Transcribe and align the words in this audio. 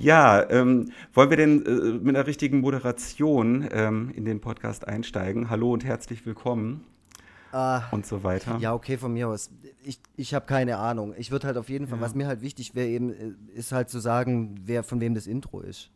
Ja, 0.00 0.48
ähm, 0.48 0.92
wollen 1.12 1.28
wir 1.28 1.36
denn 1.36 1.66
äh, 1.66 1.70
mit 2.02 2.16
einer 2.16 2.26
richtigen 2.26 2.60
Moderation 2.60 3.68
ähm, 3.70 4.10
in 4.14 4.24
den 4.24 4.40
Podcast 4.40 4.88
einsteigen? 4.88 5.50
Hallo 5.50 5.74
und 5.74 5.84
herzlich 5.84 6.24
willkommen. 6.24 6.84
Ah, 7.52 7.82
und 7.90 8.06
so 8.06 8.22
weiter. 8.22 8.56
Ja, 8.60 8.72
okay, 8.72 8.96
von 8.96 9.12
mir 9.12 9.28
aus. 9.28 9.50
Ich, 9.84 10.00
ich 10.16 10.32
habe 10.32 10.46
keine 10.46 10.78
Ahnung. 10.78 11.12
Ich 11.18 11.30
würde 11.30 11.48
halt 11.48 11.58
auf 11.58 11.68
jeden 11.68 11.86
Fall, 11.86 11.98
Ja. 11.98 12.04
was 12.04 12.14
mir 12.14 12.28
halt 12.28 12.40
wichtig 12.40 12.74
wäre, 12.74 12.88
eben, 12.88 13.10
äh, 13.10 13.32
ist 13.54 13.72
halt 13.72 13.90
zu 13.90 13.98
sagen, 13.98 14.54
wer 14.64 14.84
von 14.84 15.02
wem 15.02 15.14
das 15.14 15.26
Intro 15.26 15.60
ist. 15.60 15.90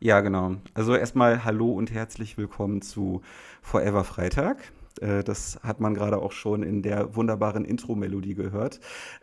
Ja, 0.00 0.20
genau. 0.20 0.56
Also 0.74 0.96
erstmal 0.96 1.44
hallo 1.44 1.70
und 1.74 1.92
herzlich 1.92 2.36
willkommen 2.36 2.82
zu 2.82 3.20
Forever 3.62 4.02
Freitag. 4.02 4.56
Äh, 5.00 5.22
das 5.22 5.60
hat 5.62 5.78
man 5.78 5.94
gerade 5.94 6.18
auch 6.18 6.32
schon 6.32 6.64
in 6.64 6.82
der 6.82 7.14
wunderbaren 7.14 7.64
Intro-Melodie 7.64 8.34
gehört. 8.34 8.80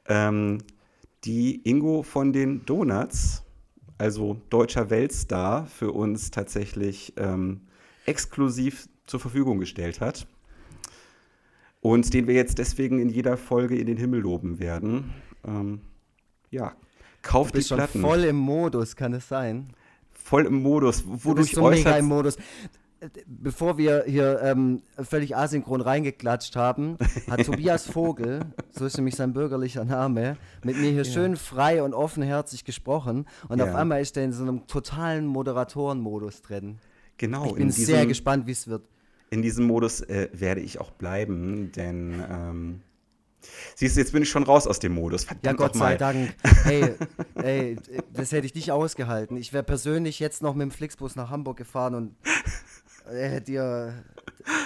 Ähm, 0.07 0.59
die 1.25 1.67
Ingo 1.69 2.01
von 2.03 2.31
den 2.31 2.65
Donuts, 2.65 3.43
also 4.01 4.41
deutscher 4.49 4.89
Weltstar, 4.89 5.67
für 5.67 5.91
uns 5.91 6.31
tatsächlich 6.31 7.13
ähm, 7.17 7.61
exklusiv 8.05 8.89
zur 9.05 9.19
Verfügung 9.19 9.59
gestellt 9.59 10.01
hat. 10.01 10.25
Und 11.81 12.13
den 12.13 12.27
wir 12.27 12.33
jetzt 12.35 12.57
deswegen 12.57 12.99
in 12.99 13.09
jeder 13.09 13.37
Folge 13.37 13.77
in 13.77 13.85
den 13.87 13.97
Himmel 13.97 14.21
loben 14.21 14.59
werden. 14.59 15.13
Ähm, 15.45 15.81
ja, 16.49 16.69
Du 16.69 17.29
kauft 17.29 17.53
die 17.53 17.59
bist 17.59 17.69
schon 17.69 17.77
Platten. 17.77 18.01
voll 18.01 18.23
im 18.23 18.35
Modus, 18.35 18.95
kann 18.95 19.13
es 19.13 19.27
sein? 19.27 19.73
voll 20.11 20.45
im 20.45 20.61
Modus, 20.61 21.03
Du 21.03 21.23
wodurch 21.25 21.47
bist 21.51 21.55
so 21.55 21.69
im 21.69 22.05
Modus. 22.05 22.37
Bevor 23.25 23.79
wir 23.79 24.03
hier 24.05 24.39
ähm, 24.43 24.83
völlig 25.01 25.35
asynchron 25.35 25.81
reingeklatscht 25.81 26.55
haben, 26.55 26.97
hat 27.29 27.43
Tobias 27.45 27.87
Vogel, 27.89 28.41
so 28.69 28.85
ist 28.85 28.95
nämlich 28.97 29.15
sein 29.15 29.33
bürgerlicher 29.33 29.83
Name, 29.85 30.37
mit 30.63 30.77
mir 30.77 30.91
hier 30.91 31.03
schön 31.05 31.35
frei 31.35 31.81
und 31.81 31.95
offenherzig 31.95 32.63
gesprochen. 32.63 33.25
Und 33.49 33.57
Ja. 33.57 33.65
auf 33.65 33.75
einmal 33.75 34.01
ist 34.01 34.17
er 34.17 34.23
in 34.23 34.33
so 34.33 34.43
einem 34.43 34.67
totalen 34.67 35.25
Moderatorenmodus 35.25 36.43
drin. 36.43 36.77
Genau, 37.17 37.47
Ich 37.47 37.53
bin 37.53 37.63
in 37.63 37.71
sehr 37.71 37.95
diesem, 37.97 38.09
gespannt, 38.09 38.45
wie 38.45 38.51
es 38.51 38.67
wird. 38.67 38.83
in 39.31 39.41
diesem 39.41 39.65
Modus 39.65 40.01
äh, 40.01 40.29
werde 40.33 40.61
ich 40.61 40.79
auch 40.79 40.91
bleiben, 40.91 41.71
denn 41.71 42.23
ähm, 42.29 42.81
siehst 43.75 43.95
du, 43.95 44.01
jetzt 44.01 44.11
bin 44.11 44.21
ich 44.21 44.29
schon 44.29 44.43
raus 44.43 44.67
aus 44.67 44.77
dem 44.77 44.93
Modus. 44.93 45.23
Verdammt 45.23 45.45
Ja, 45.45 45.53
Gott 45.53 45.75
sei 45.75 45.95
Dank. 45.97 46.35
Ey, 46.65 46.95
ey, 47.35 47.77
das 48.13 48.31
hätte 48.31 48.45
ich 48.45 48.53
nicht 48.53 48.71
ausgehalten. 48.71 49.37
Ich 49.37 49.53
wäre 49.53 49.63
persönlich 49.63 50.19
jetzt 50.19 50.43
noch 50.43 50.53
mit 50.53 50.65
dem 50.65 50.71
Flixbus 50.71 51.15
nach 51.15 51.31
Hamburg 51.31 51.57
gefahren 51.57 51.95
und 51.95 52.15
äh, 53.11 53.41
dir. 53.41 54.03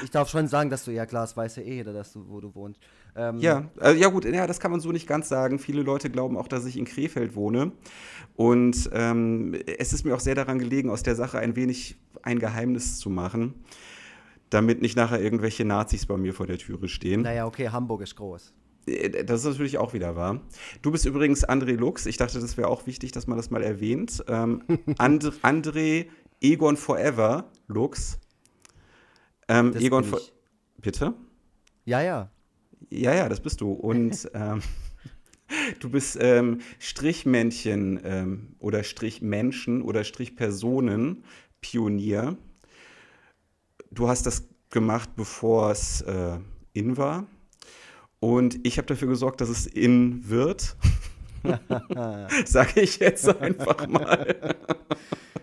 Ich 0.03 0.11
darf 0.11 0.29
schon 0.29 0.47
sagen, 0.47 0.69
dass 0.69 0.85
du, 0.85 0.91
ja 0.91 1.05
klar, 1.05 1.23
das 1.23 1.35
weiß 1.35 1.57
ja 1.57 1.63
eh 1.63 1.75
jeder, 1.75 1.93
dass 1.93 2.13
du, 2.13 2.25
wo 2.29 2.39
du 2.39 2.53
wohnst. 2.55 2.79
Ähm, 3.15 3.39
Ja, 3.39 3.69
äh, 3.81 3.93
ja 3.93 4.07
gut, 4.09 4.25
ja, 4.25 4.47
das 4.47 4.59
kann 4.59 4.71
man 4.71 4.79
so 4.79 4.91
nicht 4.91 5.07
ganz 5.07 5.27
sagen. 5.29 5.59
Viele 5.59 5.81
Leute 5.81 6.09
glauben 6.09 6.37
auch, 6.37 6.47
dass 6.47 6.65
ich 6.65 6.77
in 6.77 6.85
Krefeld 6.85 7.35
wohne. 7.35 7.71
Und 8.35 8.89
ähm, 8.93 9.55
es 9.77 9.93
ist 9.93 10.05
mir 10.05 10.15
auch 10.15 10.19
sehr 10.19 10.35
daran 10.35 10.59
gelegen, 10.59 10.89
aus 10.89 11.03
der 11.03 11.15
Sache 11.15 11.39
ein 11.39 11.55
wenig 11.55 11.97
ein 12.23 12.39
Geheimnis 12.39 12.99
zu 12.99 13.09
machen, 13.09 13.53
damit 14.49 14.81
nicht 14.81 14.95
nachher 14.95 15.21
irgendwelche 15.21 15.65
Nazis 15.65 16.05
bei 16.05 16.17
mir 16.17 16.33
vor 16.33 16.47
der 16.47 16.57
Türe 16.57 16.87
stehen. 16.87 17.21
Naja, 17.21 17.45
okay, 17.45 17.69
Hamburg 17.69 18.01
ist 18.01 18.15
groß. 18.15 18.53
Äh, 18.87 19.23
Das 19.25 19.41
ist 19.41 19.45
natürlich 19.45 19.77
auch 19.77 19.93
wieder 19.93 20.15
wahr. 20.15 20.41
Du 20.81 20.91
bist 20.91 21.05
übrigens 21.05 21.47
André 21.47 21.75
Lux. 21.75 22.05
Ich 22.05 22.17
dachte, 22.17 22.39
das 22.39 22.57
wäre 22.57 22.67
auch 22.69 22.87
wichtig, 22.87 23.11
dass 23.11 23.27
man 23.27 23.37
das 23.37 23.49
mal 23.49 23.63
erwähnt. 23.63 24.23
Ähm, 24.27 24.63
And 24.97 25.23
André 25.43 26.07
Egon 26.41 26.77
Forever 26.77 27.49
Lux. 27.67 28.19
Ähm, 29.47 29.73
Das 29.73 29.83
Egon 29.83 30.03
ich. 30.03 30.33
Bitte? 30.77 31.13
Ja, 31.85 32.01
ja. 32.01 32.31
Ja, 32.89 33.13
ja, 33.13 33.29
das 33.29 33.39
bist 33.39 33.61
du. 33.61 33.71
Und 33.71 34.29
ähm, 34.33 34.61
du 35.79 35.89
bist 35.89 36.17
ähm, 36.19 36.61
Strichmännchen 36.79 37.99
ähm, 38.03 38.55
oder 38.59 38.83
Strichmenschen 38.83 39.81
oder 39.81 40.03
Strichpersonen 40.03 41.23
Pionier. 41.61 42.37
Du 43.91 44.07
hast 44.07 44.25
das 44.25 44.47
gemacht, 44.69 45.09
bevor 45.15 45.71
es 45.71 46.01
äh, 46.01 46.37
in 46.73 46.97
war. 46.97 47.25
Und 48.19 48.65
ich 48.65 48.77
habe 48.77 48.87
dafür 48.87 49.07
gesorgt, 49.07 49.41
dass 49.41 49.49
es 49.49 49.67
in 49.67 50.27
wird. 50.29 50.75
Sage 52.45 52.81
ich 52.81 52.97
jetzt 52.97 53.27
einfach 53.39 53.87
mal. 53.87 54.55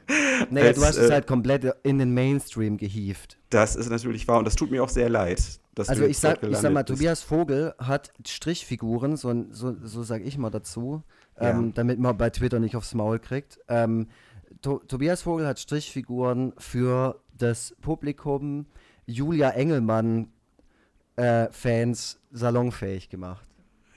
Naja, 0.50 0.68
Als, 0.68 0.78
du 0.78 0.84
hast 0.84 0.96
es 0.96 1.10
äh, 1.10 1.12
halt 1.12 1.26
komplett 1.26 1.64
in 1.82 1.98
den 1.98 2.14
Mainstream 2.14 2.76
gehievt. 2.76 3.38
Das 3.50 3.76
ist 3.76 3.88
natürlich 3.90 4.26
wahr 4.26 4.38
und 4.38 4.44
das 4.44 4.56
tut 4.56 4.70
mir 4.70 4.82
auch 4.82 4.88
sehr 4.88 5.08
leid. 5.08 5.40
Also 5.76 6.04
ich 6.04 6.18
sag, 6.18 6.42
ich 6.42 6.56
sag 6.56 6.72
mal, 6.72 6.84
bist. 6.84 6.98
Tobias 6.98 7.22
Vogel 7.22 7.74
hat 7.78 8.12
Strichfiguren, 8.26 9.16
so, 9.16 9.46
so, 9.50 9.74
so 9.82 10.02
sage 10.02 10.24
ich 10.24 10.36
mal 10.36 10.50
dazu, 10.50 11.02
Ja. 11.40 11.50
ähm, 11.50 11.72
damit 11.74 11.98
man 11.98 12.16
bei 12.16 12.30
Twitter 12.30 12.58
nicht 12.58 12.76
aufs 12.76 12.94
Maul 12.94 13.18
kriegt. 13.18 13.58
Ähm, 13.68 14.08
to 14.60 14.78
Tobias 14.86 15.22
Vogel 15.22 15.46
hat 15.46 15.58
Strichfiguren 15.58 16.52
für 16.58 17.20
das 17.38 17.74
Publikum 17.80 18.66
Julia 19.06 19.50
Engelmann 19.50 20.28
äh, 21.16 21.48
Fans 21.50 22.20
salonfähig 22.32 23.08
gemacht. 23.08 23.46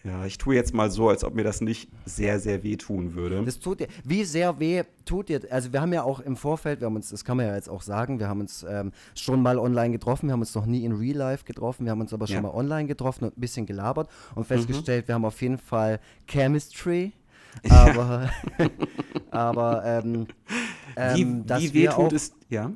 Ja, 0.05 0.23
ich 0.23 0.37
tue 0.37 0.53
jetzt 0.53 0.71
mal 0.73 0.91
so, 0.91 1.09
als 1.09 1.23
ob 1.23 1.33
mir 1.33 1.43
das 1.43 1.61
nicht 1.61 1.89
sehr, 2.05 2.39
sehr 2.39 2.61
weh 2.61 2.75
tun 2.75 3.15
würde. 3.15 3.43
Das 3.43 3.59
tut 3.59 3.79
dir, 3.79 3.87
wie 4.03 4.23
sehr 4.23 4.59
weh 4.59 4.83
tut 5.03 5.29
dir, 5.29 5.41
also 5.49 5.73
wir 5.73 5.81
haben 5.81 5.93
ja 5.93 6.03
auch 6.03 6.19
im 6.19 6.35
Vorfeld, 6.35 6.79
wir 6.79 6.85
haben 6.85 6.95
uns, 6.95 7.09
das 7.09 7.25
kann 7.25 7.37
man 7.37 7.47
ja 7.47 7.55
jetzt 7.55 7.69
auch 7.69 7.81
sagen, 7.81 8.19
wir 8.19 8.27
haben 8.27 8.41
uns 8.41 8.63
ähm, 8.69 8.91
schon 9.15 9.41
mal 9.41 9.57
online 9.57 9.91
getroffen, 9.91 10.27
wir 10.27 10.33
haben 10.33 10.41
uns 10.41 10.53
noch 10.53 10.67
nie 10.67 10.85
in 10.85 10.91
Real 10.91 11.17
Life 11.17 11.43
getroffen, 11.43 11.85
wir 11.85 11.91
haben 11.91 12.01
uns 12.01 12.13
aber 12.13 12.27
schon 12.27 12.35
Ja. 12.35 12.41
mal 12.43 12.51
online 12.53 12.85
getroffen 12.87 13.25
und 13.25 13.35
ein 13.35 13.41
bisschen 13.41 13.65
gelabert 13.65 14.07
und 14.35 14.45
festgestellt, 14.45 15.07
wir 15.07 15.15
haben 15.15 15.25
auf 15.25 15.41
jeden 15.41 15.57
Fall 15.57 15.99
Chemistry, 16.27 17.11
aber, 17.69 18.29
aber 19.31 19.83
ähm, 19.85 20.27
wie 20.95 21.21
ähm, 21.21 21.45
dass 21.47 21.63
wie 21.63 21.73
wir 21.73 21.81
weh 21.81 21.89
auch, 21.89 22.09
tut 22.09 22.13
es, 22.13 22.31
ja? 22.49 22.71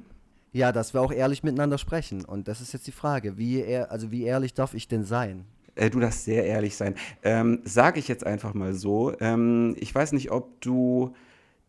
ja, 0.51 0.72
dass 0.72 0.95
wir 0.95 1.01
auch 1.01 1.12
ehrlich 1.12 1.44
miteinander 1.44 1.78
sprechen 1.78 2.25
und 2.25 2.47
das 2.47 2.59
ist 2.59 2.73
jetzt 2.73 2.88
die 2.88 2.91
Frage, 2.91 3.38
wie, 3.38 3.63
also 3.78 4.09
wie 4.09 4.23
ehrlich 4.23 4.56
darf 4.56 4.73
ich 4.73 4.88
denn 4.88 5.03
sein? 5.03 5.45
Äh, 5.79 5.90
du 5.90 6.00
darfst 6.00 6.25
sehr 6.25 6.45
ehrlich 6.45 6.75
sein. 6.75 6.95
Ähm, 7.23 7.62
Sage 7.63 8.00
ich 8.00 8.07
jetzt 8.07 8.25
einfach 8.25 8.53
mal 8.53 8.73
so. 8.73 9.13
Ähm, 9.19 9.75
ich 9.79 9.94
weiß 9.95 10.12
nicht, 10.12 10.31
ob 10.31 10.59
du 10.62 11.13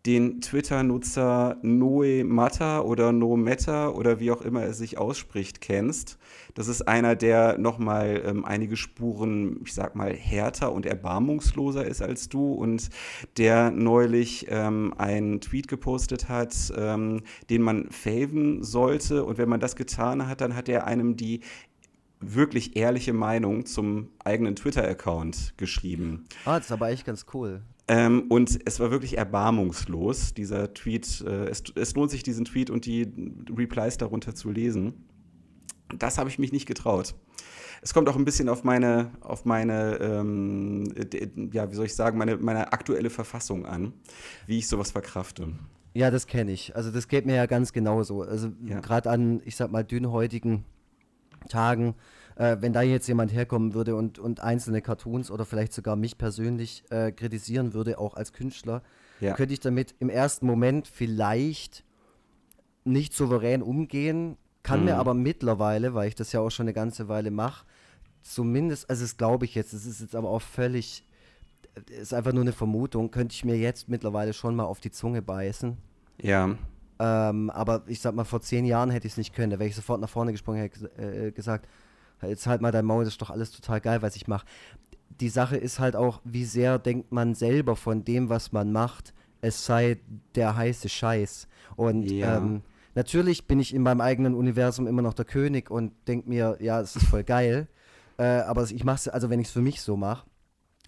den 0.07 0.41
Twitter-Nutzer 0.41 1.59
Noe 1.61 2.25
Mata 2.25 2.81
oder 2.81 3.13
No 3.13 3.37
Meta 3.37 3.91
oder 3.91 4.19
wie 4.19 4.31
auch 4.31 4.41
immer 4.41 4.63
er 4.63 4.73
sich 4.73 4.97
ausspricht, 4.97 5.61
kennst. 5.61 6.19
Das 6.55 6.69
ist 6.69 6.89
einer, 6.89 7.17
der 7.17 7.59
nochmal 7.59 8.23
ähm, 8.25 8.47
einige 8.47 8.77
Spuren, 8.77 9.61
ich 9.63 9.75
sag 9.75 9.97
mal, 9.97 10.15
härter 10.15 10.73
und 10.73 10.87
erbarmungsloser 10.87 11.85
ist 11.85 12.01
als 12.01 12.31
du 12.31 12.55
und 12.55 12.89
der 13.37 13.71
neulich 13.71 14.47
ähm, 14.49 14.95
einen 14.97 15.43
Tweet 15.43 15.69
gepostet 15.69 16.31
hat, 16.31 16.55
ähm, 16.77 17.21
den 17.51 17.61
man 17.61 17.91
faven 17.91 18.63
sollte. 18.63 19.25
Und 19.25 19.37
wenn 19.37 19.51
man 19.51 19.61
das 19.61 19.77
getan 19.77 20.27
hat, 20.27 20.41
dann 20.41 20.57
hat 20.57 20.71
er 20.71 20.87
einem 20.87 21.17
die 21.17 21.41
wirklich 22.21 22.77
ehrliche 22.77 23.13
Meinung 23.13 23.67
zum 23.67 24.11
eigenen 24.25 24.55
Twitter-Account 24.57 25.55
geschrieben. 25.57 26.25
Ah, 26.45 26.57
das 26.59 26.67
ist 26.67 26.73
aber 26.73 26.91
echt 26.91 27.07
ganz 27.07 27.27
cool. 27.35 27.63
Ähm, 27.89 28.25
und 28.29 28.61
es 28.67 28.79
war 28.79 28.91
wirklich 28.91 29.17
erbarmungslos, 29.19 30.35
dieser 30.35 30.73
Tweet. 30.75 31.25
Äh, 31.27 31.47
es, 31.49 31.65
es 31.75 31.95
lohnt 31.95 32.11
sich, 32.11 32.23
diesen 32.23 32.45
Tweet 32.45 32.71
und 32.71 32.85
die 32.87 33.11
Replies 33.57 33.97
darunter 33.97 34.35
zu 34.35 34.51
lesen. 34.51 35.07
Das 35.99 36.19
habe 36.19 36.29
ich 36.29 36.39
mich 36.39 36.53
nicht 36.53 36.67
getraut. 36.67 37.15
Es 37.83 37.95
kommt 37.95 38.09
auch 38.09 38.17
ein 38.17 38.27
bisschen 38.27 38.49
auf 38.51 38.63
meine, 38.63 39.11
auf 39.23 39.45
meine, 39.47 39.97
ähm, 40.01 40.85
ja, 41.53 41.71
wie 41.71 41.75
soll 41.75 41.87
ich 41.87 41.95
sagen, 41.95 42.19
meine, 42.19 42.37
meine 42.37 42.73
aktuelle 42.73 43.09
Verfassung 43.11 43.65
an, 43.65 43.95
wie 44.47 44.59
ich 44.59 44.69
sowas 44.69 44.91
verkrafte. 44.91 45.49
Ja, 45.95 46.11
das 46.11 46.27
kenne 46.27 46.53
ich. 46.53 46.77
Also 46.77 46.91
das 46.93 47.09
geht 47.09 47.27
mir 47.27 47.35
ja 47.35 47.47
ganz 47.47 47.73
genauso. 47.73 48.23
Also 48.23 48.51
Ja. 48.65 48.81
gerade 48.81 49.11
an, 49.11 49.41
ich 49.45 49.57
sag 49.57 49.73
mal, 49.73 49.83
dünnhäutigen 49.83 50.65
Tagen, 51.49 51.95
äh, 52.37 52.57
wenn 52.61 52.73
da 52.73 52.83
jetzt 52.83 53.07
jemand 53.09 53.33
herkommen 53.33 53.75
würde 53.75 53.97
und, 53.97 54.19
und 54.19 54.41
einzelne 54.41 54.83
Cartoons 54.83 55.31
oder 55.31 55.45
vielleicht 55.45 55.73
sogar 55.73 55.97
mich 55.97 56.19
persönlich 56.19 56.85
äh, 56.91 57.13
kritisieren 57.13 57.75
würde, 57.75 57.99
auch 57.99 58.15
als 58.15 58.33
Künstler, 58.33 58.83
Ja. 59.21 59.35
könnte 59.35 59.53
ich 59.55 59.61
damit 59.61 59.95
im 59.99 60.09
ersten 60.09 60.47
Moment 60.47 60.87
vielleicht 60.89 61.85
nicht 62.85 63.15
souverän 63.15 63.63
umgehen, 63.63 64.37
kann 64.63 64.85
mir 64.85 64.95
Mhm. 64.95 65.01
aber 65.01 65.15
mittlerweile, 65.15 65.95
weil 65.95 66.09
ich 66.09 66.15
das 66.15 66.33
ja 66.33 66.41
auch 66.41 66.51
schon 66.51 66.65
eine 66.65 66.73
ganze 66.73 67.09
Weile 67.09 67.31
mache, 67.31 67.65
zumindest, 68.23 68.89
also 68.91 69.03
das 69.03 69.17
glaube 69.17 69.45
ich 69.45 69.55
jetzt, 69.55 69.73
das 69.73 69.87
ist 69.87 70.01
jetzt 70.01 70.15
aber 70.15 70.29
auch 70.29 70.43
völlig, 70.43 71.07
ist 72.01 72.13
einfach 72.15 72.33
nur 72.33 72.43
eine 72.43 72.53
Vermutung, 72.53 73.11
könnte 73.11 73.35
ich 73.35 73.45
mir 73.45 73.57
jetzt 73.57 73.89
mittlerweile 73.89 74.33
schon 74.33 74.57
mal 74.57 74.65
auf 74.65 74.81
die 74.81 74.91
Zunge 74.91 75.23
beißen. 75.23 75.77
Ja, 76.23 76.57
Ähm, 77.03 77.49
aber 77.49 77.83
ich 77.87 78.01
sag 78.01 78.15
mal, 78.15 78.25
vor 78.25 78.43
zehn 78.43 78.67
Jahren 78.67 78.91
hätte 78.91 79.07
ich 79.07 79.15
es 79.15 79.17
nicht 79.17 79.35
können. 79.35 79.51
Da 79.51 79.59
wäre 79.59 79.69
ich 79.69 79.75
sofort 79.75 80.01
nach 80.03 80.09
vorne 80.11 80.33
gesprungen, 80.33 80.61
hätte 80.61 80.79
ges- 80.87 80.99
äh, 81.29 81.33
gesagt, 81.33 81.67
jetzt 82.23 82.47
halt 82.47 82.61
mal 82.61 82.71
dein 82.73 82.85
Maul, 82.85 83.05
das 83.05 83.15
ist 83.15 83.23
doch 83.23 83.31
alles 83.31 83.51
total 83.53 83.81
geil, 83.81 84.03
was 84.03 84.17
ich 84.17 84.29
mache. 84.29 84.45
Die 85.09 85.31
Sache 85.31 85.57
ist 85.57 85.81
halt 85.81 85.97
auch, 85.97 86.21
wie 86.25 86.45
sehr 86.45 86.79
denkt 86.79 87.11
man 87.11 87.35
selber 87.35 87.75
von 87.75 88.05
dem, 88.05 88.29
was 88.29 88.53
man 88.53 88.71
macht, 88.71 89.15
es 89.41 89.65
sei 89.65 89.99
der 90.35 90.57
heiße 90.57 90.91
Scheiß. 90.91 91.49
Und 91.77 92.11
Ja. 92.11 92.37
ähm, 92.37 92.61
natürlich 92.95 93.47
bin 93.47 93.61
ich 93.61 93.75
in 93.75 93.83
meinem 93.83 94.03
eigenen 94.03 94.35
Universum 94.35 94.87
immer 94.87 95.03
noch 95.03 95.15
der 95.15 95.25
König 95.25 95.71
und 95.71 95.93
denke 96.07 96.29
mir, 96.29 96.59
ja, 96.61 96.81
es 96.81 96.97
ist 96.97 97.07
voll 97.07 97.25
geil. 97.25 97.67
Äh, 98.19 98.25
aber 98.41 98.65
ich 98.65 98.85
mache 98.85 98.97
es, 98.97 99.09
also 99.09 99.31
wenn 99.31 99.41
ich 99.41 99.47
es 99.47 99.53
für 99.55 99.63
mich 99.63 99.81
so 99.81 99.97
mache, 99.97 100.27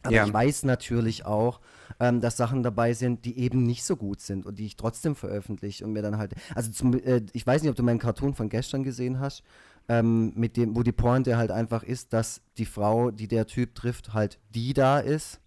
Aber 0.03 0.13
ja. 0.13 0.27
ich 0.27 0.33
weiß 0.33 0.65
natürlich 0.65 1.25
auch, 1.25 1.61
ähm, 2.01 2.21
dass 2.21 2.37
Sachen 2.37 2.63
dabei 2.63 2.93
sind, 2.95 3.25
die 3.25 3.39
eben 3.39 3.65
nicht 3.65 3.85
so 3.85 3.97
gut 3.97 4.21
sind 4.21 4.47
und 4.47 4.59
die 4.59 4.67
ich 4.67 4.77
trotzdem 4.77 5.15
veröffentliche 5.15 5.85
und 5.85 5.93
mir 5.93 6.03
dann 6.03 6.19
halt. 6.19 6.35
Also 6.55 6.71
zum, 6.71 6.95
äh, 6.95 7.23
ich 7.33 7.47
weiß 7.47 7.63
nicht, 7.63 7.71
ob 7.71 7.77
du 7.77 7.83
meinen 7.83 7.99
Cartoon 7.99 8.35
von 8.35 8.49
gestern 8.49 8.83
gesehen 8.83 9.21
hast, 9.21 9.43
ähm, 9.89 10.33
mit 10.35 10.57
dem, 10.57 10.77
wo 10.77 10.83
die 10.83 10.93
Pointe 10.93 11.37
halt 11.37 11.51
einfach 11.51 11.83
ist, 11.83 12.13
dass 12.13 12.41
die 12.59 12.67
Frau, 12.67 13.11
die 13.11 13.29
der 13.29 13.47
Typ 13.47 13.75
trifft, 13.75 14.15
halt 14.15 14.39
die 14.55 14.75
da 14.75 14.99
ist 14.99 15.42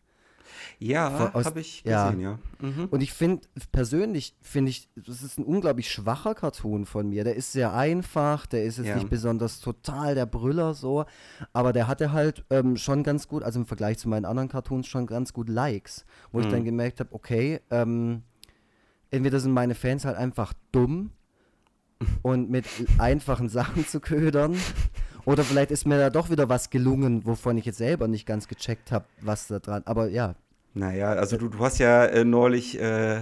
ja, 0.79 1.31
habe 1.33 1.59
ich 1.59 1.83
gesehen, 1.83 2.19
ja. 2.19 2.19
ja. 2.21 2.39
Mhm. 2.59 2.85
Und 2.91 3.01
ich 3.01 3.13
finde, 3.13 3.47
persönlich 3.71 4.35
finde 4.41 4.71
ich, 4.71 4.89
das 4.95 5.21
ist 5.21 5.37
ein 5.37 5.45
unglaublich 5.45 5.91
schwacher 5.91 6.35
Cartoon 6.35 6.85
von 6.85 7.09
mir. 7.09 7.23
Der 7.23 7.35
ist 7.35 7.51
sehr 7.51 7.73
einfach, 7.73 8.45
der 8.45 8.63
ist 8.63 8.77
jetzt 8.77 8.87
ja. 8.87 8.95
nicht 8.95 9.09
besonders 9.09 9.59
total 9.59 10.15
der 10.15 10.25
Brüller 10.25 10.73
so, 10.73 11.05
aber 11.53 11.73
der 11.73 11.87
hatte 11.87 12.11
halt 12.11 12.45
ähm, 12.49 12.77
schon 12.77 13.03
ganz 13.03 13.27
gut, 13.27 13.43
also 13.43 13.59
im 13.59 13.65
Vergleich 13.65 13.97
zu 13.97 14.09
meinen 14.09 14.25
anderen 14.25 14.49
Cartoons 14.49 14.87
schon 14.87 15.05
ganz 15.05 15.33
gut 15.33 15.49
Likes, 15.49 16.05
wo 16.31 16.39
mhm. 16.39 16.45
ich 16.45 16.51
dann 16.51 16.63
gemerkt 16.63 16.99
habe, 16.99 17.13
okay, 17.13 17.61
ähm, 17.71 18.23
entweder 19.11 19.39
sind 19.39 19.51
meine 19.51 19.75
Fans 19.75 20.05
halt 20.05 20.17
einfach 20.17 20.53
dumm 20.71 21.11
und 22.21 22.49
mit 22.49 22.65
einfachen 22.97 23.49
Sachen 23.49 23.87
zu 23.87 23.99
ködern. 23.99 24.55
Oder 25.25 25.43
vielleicht 25.43 25.71
ist 25.71 25.87
mir 25.87 25.97
da 25.97 26.09
doch 26.11 26.29
wieder 26.29 26.49
was 26.49 26.69
gelungen, 26.69 27.25
wovon 27.25 27.57
ich 27.57 27.65
jetzt 27.65 27.79
selber 27.79 28.07
nicht 28.07 28.27
ganz 28.27 28.47
gecheckt 28.47 28.91
habe, 28.91 29.05
was 29.21 29.47
da 29.47 29.59
dran. 29.59 29.81
Aber 29.85 30.07
ja, 30.09 30.35
naja, 30.75 31.13
also 31.13 31.37
du, 31.37 31.47
du 31.47 31.59
hast 31.59 31.79
ja 31.79 32.05
äh, 32.05 32.25
neulich 32.25 32.79
äh, 32.81 33.21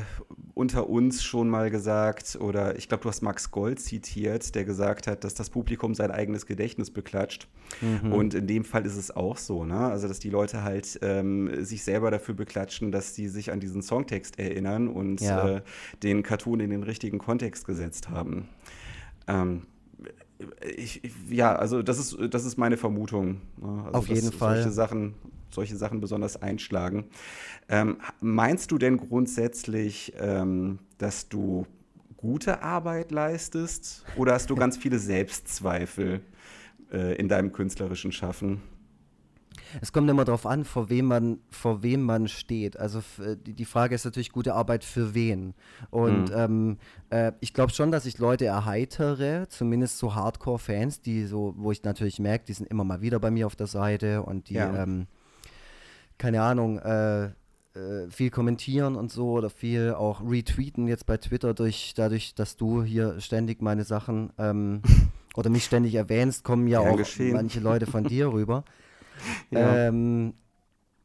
unter 0.56 0.90
uns 0.90 1.24
schon 1.24 1.50
mal 1.50 1.70
gesagt, 1.70 2.36
oder 2.40 2.78
ich 2.78 2.88
glaube, 2.88 3.04
du 3.04 3.10
hast 3.10 3.22
Max 3.22 3.52
Gold 3.52 3.80
zitiert, 3.80 4.56
der 4.56 4.66
gesagt 4.66 5.06
hat, 5.06 5.24
dass 5.24 5.36
das 5.36 5.52
Publikum 5.52 5.94
sein 5.94 6.10
eigenes 6.10 6.48
Gedächtnis 6.48 6.90
beklatscht. 6.90 7.48
Mhm. 7.80 8.12
Und 8.12 8.34
in 8.34 8.48
dem 8.48 8.66
Fall 8.66 8.88
ist 8.88 8.96
es 8.96 9.16
auch 9.16 9.38
so, 9.38 9.66
ne? 9.66 9.78
Also, 9.78 10.08
dass 10.08 10.18
die 10.18 10.32
Leute 10.32 10.64
halt 10.64 10.98
ähm, 11.04 11.64
sich 11.64 11.84
selber 11.84 12.10
dafür 12.10 12.34
beklatschen, 12.34 12.92
dass 12.92 13.14
sie 13.14 13.28
sich 13.28 13.52
an 13.52 13.60
diesen 13.60 13.84
Songtext 13.84 14.40
erinnern 14.40 14.88
und 14.88 15.22
ja. 15.22 15.58
äh, 15.58 15.62
den 16.02 16.24
Cartoon 16.24 16.60
in 16.60 16.72
den 16.72 16.82
richtigen 16.82 17.20
Kontext 17.20 17.68
gesetzt 17.68 18.10
haben. 18.10 18.50
Ähm, 19.28 19.62
ich, 20.76 21.02
ja, 21.30 21.56
also 21.56 21.84
das 21.84 22.00
ist, 22.00 22.18
das 22.32 22.46
ist 22.46 22.58
meine 22.58 22.78
Vermutung. 22.78 23.42
Ne? 23.58 23.84
Also, 23.86 23.98
Auf 24.00 24.08
jeden 24.08 24.32
Fall. 24.32 24.56
Solche 24.56 24.72
Sachen 24.72 25.14
solche 25.54 25.76
Sachen 25.76 26.02
besonders 26.02 26.42
einschlagen. 26.42 27.06
Ähm, 27.70 27.98
meinst 28.22 28.72
du 28.72 28.78
denn 28.78 28.98
grundsätzlich, 28.98 30.14
ähm, 30.20 30.80
dass 30.98 31.30
du 31.30 31.66
gute 32.18 32.64
Arbeit 32.64 33.12
leistest 33.12 34.06
oder 34.16 34.34
hast 34.34 34.50
du 34.50 34.56
ganz 34.56 34.78
viele 34.78 35.00
Selbstzweifel 35.00 36.22
äh, 36.92 37.16
in 37.16 37.28
deinem 37.28 37.52
künstlerischen 37.52 38.12
Schaffen? 38.12 38.62
Es 39.82 39.92
kommt 39.92 40.10
immer 40.10 40.26
darauf 40.26 40.46
an, 40.46 40.66
vor 40.66 40.90
wem 40.90 41.06
man, 41.06 41.40
vor 41.50 41.84
wem 41.84 42.02
man 42.02 42.28
steht. 42.28 42.80
Also 42.80 43.00
äh, 43.22 43.36
die 43.38 43.66
Frage 43.66 43.96
ist 43.96 44.06
natürlich 44.06 44.32
gute 44.32 44.54
Arbeit 44.54 44.84
für 44.84 45.14
wen. 45.14 45.54
Und 45.90 46.30
mhm. 46.30 46.36
ähm, 46.36 46.78
äh, 47.10 47.32
ich 47.40 47.54
glaube 47.54 47.72
schon, 47.72 47.92
dass 47.92 48.06
ich 48.06 48.18
Leute 48.20 48.46
erheitere, 48.46 49.48
zumindest 49.50 49.98
so 49.98 50.16
Hardcore-Fans, 50.16 51.02
die 51.02 51.26
so, 51.26 51.54
wo 51.58 51.72
ich 51.72 51.84
natürlich 51.84 52.20
merke, 52.20 52.46
die 52.46 52.54
sind 52.54 52.70
immer 52.70 52.84
mal 52.84 53.02
wieder 53.02 53.20
bei 53.20 53.32
mir 53.32 53.48
auf 53.48 53.56
der 53.56 53.68
Seite 53.68 54.24
und 54.24 54.50
die 54.50 54.56
ja. 54.56 54.84
ähm, 54.84 55.08
keine 56.18 56.42
Ahnung, 56.42 56.80
äh, 56.80 57.26
äh, 57.26 58.10
viel 58.10 58.30
kommentieren 58.30 58.96
und 58.96 59.12
so 59.12 59.32
oder 59.32 59.50
viel 59.50 59.94
auch 59.94 60.22
retweeten 60.22 60.88
jetzt 60.88 61.06
bei 61.06 61.18
Twitter 61.18 61.54
durch 61.54 61.94
dadurch, 61.96 62.36
dass 62.36 62.56
du 62.56 62.84
hier 62.84 63.20
ständig 63.20 63.62
meine 63.62 63.84
Sachen 63.84 64.32
ähm, 64.38 64.82
oder 65.36 65.50
mich 65.50 65.66
ständig 65.66 65.96
erwähnst, 65.96 66.44
kommen 66.44 66.68
ja, 66.68 66.84
ja 66.84 66.92
auch 66.92 66.98
geschehen. 66.98 67.34
manche 67.34 67.60
Leute 67.60 67.88
von 67.88 68.04
dir 68.04 68.28
rüber. 68.34 68.64
ja. 69.50 69.88
ähm, 69.88 70.36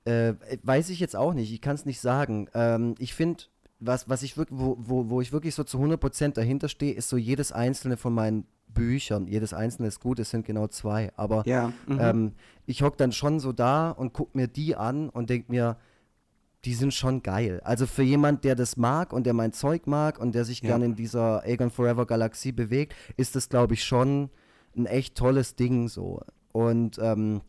äh, 0.04 0.34
weiß 0.62 0.88
ich 0.90 1.00
jetzt 1.00 1.16
auch 1.16 1.34
nicht, 1.34 1.52
ich 1.52 1.60
kann 1.60 1.74
es 1.74 1.84
nicht 1.84 2.00
sagen. 2.00 2.48
Ähm, 2.54 2.94
ich 2.98 3.14
finde, 3.14 3.44
was, 3.80 4.08
was 4.08 4.22
ich 4.22 4.36
wirklich, 4.36 4.58
wo, 4.58 4.76
wo, 4.78 5.10
wo 5.10 5.20
ich 5.20 5.32
wirklich 5.32 5.54
so 5.54 5.64
zu 5.64 5.78
100% 5.78 6.32
dahinter 6.32 6.68
stehe, 6.68 6.94
ist 6.94 7.08
so 7.08 7.16
jedes 7.16 7.52
einzelne 7.52 7.96
von 7.96 8.14
meinen 8.14 8.46
Büchern. 8.78 9.26
Jedes 9.26 9.52
einzelne 9.52 9.88
ist 9.88 10.00
gut, 10.00 10.18
es 10.18 10.30
sind 10.30 10.46
genau 10.46 10.66
zwei. 10.68 11.12
Aber 11.16 11.42
ja, 11.46 11.72
mhm. 11.86 11.98
ähm, 12.00 12.32
ich 12.66 12.82
hocke 12.82 12.96
dann 12.96 13.12
schon 13.12 13.40
so 13.40 13.52
da 13.52 13.90
und 13.90 14.12
gucke 14.12 14.36
mir 14.36 14.46
die 14.46 14.76
an 14.76 15.08
und 15.08 15.30
denke 15.30 15.50
mir, 15.50 15.76
die 16.64 16.74
sind 16.74 16.92
schon 16.92 17.22
geil. 17.22 17.60
Also 17.64 17.86
für 17.86 18.02
jemand, 18.02 18.44
der 18.44 18.54
das 18.54 18.76
mag 18.76 19.12
und 19.12 19.24
der 19.26 19.34
mein 19.34 19.52
Zeug 19.52 19.86
mag 19.86 20.18
und 20.18 20.34
der 20.34 20.44
sich 20.44 20.60
ja. 20.60 20.68
gerne 20.68 20.86
in 20.86 20.96
dieser 20.96 21.44
Aegon 21.44 21.70
Forever 21.70 22.06
Galaxie 22.06 22.52
bewegt, 22.52 22.94
ist 23.16 23.36
das, 23.36 23.48
glaube 23.48 23.74
ich, 23.74 23.84
schon 23.84 24.30
ein 24.76 24.86
echt 24.86 25.14
tolles 25.16 25.54
Ding 25.54 25.88
so. 25.88 26.22
Und 26.52 26.98
ähm, 27.00 27.42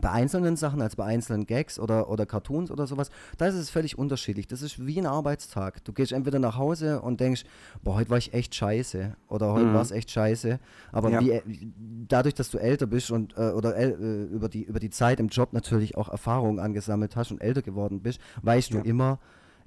bei 0.00 0.10
einzelnen 0.10 0.56
Sachen, 0.56 0.82
also 0.82 0.96
bei 0.96 1.04
einzelnen 1.04 1.46
Gags 1.46 1.78
oder, 1.78 2.08
oder 2.08 2.26
Cartoons 2.26 2.70
oder 2.70 2.86
sowas, 2.86 3.10
da 3.36 3.46
ist 3.46 3.54
es 3.54 3.70
völlig 3.70 3.98
unterschiedlich. 3.98 4.46
Das 4.46 4.62
ist 4.62 4.84
wie 4.84 4.98
ein 4.98 5.06
Arbeitstag. 5.06 5.84
Du 5.84 5.92
gehst 5.92 6.12
entweder 6.12 6.38
nach 6.38 6.56
Hause 6.56 7.00
und 7.00 7.20
denkst, 7.20 7.44
boah, 7.82 7.96
heute 7.96 8.10
war 8.10 8.18
ich 8.18 8.34
echt 8.34 8.54
scheiße 8.54 9.16
oder 9.28 9.52
heute 9.52 9.66
mhm. 9.66 9.74
war 9.74 9.82
es 9.82 9.90
echt 9.90 10.10
scheiße. 10.10 10.58
Aber 10.92 11.10
ja. 11.10 11.20
wie, 11.20 11.72
dadurch, 12.08 12.34
dass 12.34 12.50
du 12.50 12.58
älter 12.58 12.86
bist 12.86 13.10
und 13.10 13.36
äh, 13.36 13.50
oder 13.50 13.76
äh, 13.76 13.90
über, 13.90 14.48
die, 14.48 14.64
über 14.64 14.80
die 14.80 14.90
Zeit 14.90 15.20
im 15.20 15.28
Job 15.28 15.52
natürlich 15.52 15.96
auch 15.96 16.08
Erfahrungen 16.08 16.58
angesammelt 16.58 17.16
hast 17.16 17.30
und 17.30 17.40
älter 17.40 17.62
geworden 17.62 18.00
bist, 18.00 18.20
weißt 18.42 18.70
ja. 18.70 18.80
du 18.80 18.88
immer, 18.88 19.18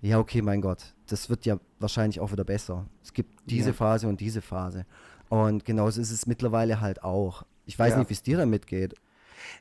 ja, 0.01 0.19
okay, 0.19 0.41
mein 0.41 0.61
Gott, 0.61 0.95
das 1.07 1.29
wird 1.29 1.45
ja 1.45 1.59
wahrscheinlich 1.79 2.19
auch 2.19 2.31
wieder 2.31 2.43
besser. 2.43 2.87
Es 3.03 3.13
gibt 3.13 3.37
diese 3.45 3.69
ja. 3.69 3.73
Phase 3.73 4.07
und 4.07 4.19
diese 4.19 4.41
Phase. 4.41 4.85
Und 5.29 5.63
genauso 5.63 6.01
ist 6.01 6.11
es 6.11 6.25
mittlerweile 6.25 6.81
halt 6.81 7.03
auch. 7.03 7.43
Ich 7.65 7.77
weiß 7.77 7.95
nicht, 7.95 8.09
wie 8.09 8.13
es 8.13 8.23
dir 8.23 8.37
damit 8.37 8.67
geht. 8.67 8.95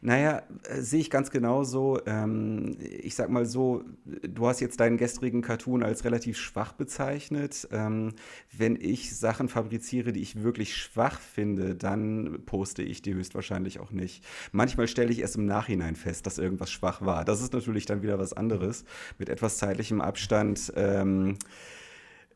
Naja, 0.00 0.42
äh, 0.68 0.80
sehe 0.80 1.00
ich 1.00 1.10
ganz 1.10 1.30
genauso. 1.30 2.00
Ähm, 2.06 2.76
ich 2.80 3.14
sag 3.14 3.28
mal 3.30 3.46
so, 3.46 3.84
du 4.04 4.46
hast 4.46 4.60
jetzt 4.60 4.80
deinen 4.80 4.96
gestrigen 4.96 5.42
Cartoon 5.42 5.82
als 5.82 6.04
relativ 6.04 6.38
schwach 6.38 6.72
bezeichnet. 6.72 7.68
Ähm, 7.72 8.14
wenn 8.56 8.76
ich 8.76 9.16
Sachen 9.16 9.48
fabriziere, 9.48 10.12
die 10.12 10.20
ich 10.20 10.42
wirklich 10.42 10.76
schwach 10.76 11.20
finde, 11.20 11.74
dann 11.74 12.42
poste 12.46 12.82
ich 12.82 13.02
die 13.02 13.14
höchstwahrscheinlich 13.14 13.80
auch 13.80 13.90
nicht. 13.90 14.24
Manchmal 14.52 14.88
stelle 14.88 15.12
ich 15.12 15.20
erst 15.20 15.36
im 15.36 15.46
Nachhinein 15.46 15.96
fest, 15.96 16.26
dass 16.26 16.38
irgendwas 16.38 16.70
schwach 16.70 17.02
war. 17.02 17.24
Das 17.24 17.40
ist 17.40 17.52
natürlich 17.52 17.86
dann 17.86 18.02
wieder 18.02 18.18
was 18.18 18.32
anderes. 18.32 18.84
Mit 19.18 19.28
etwas 19.28 19.58
zeitlichem 19.58 20.00
Abstand. 20.00 20.72
Ähm, 20.76 21.36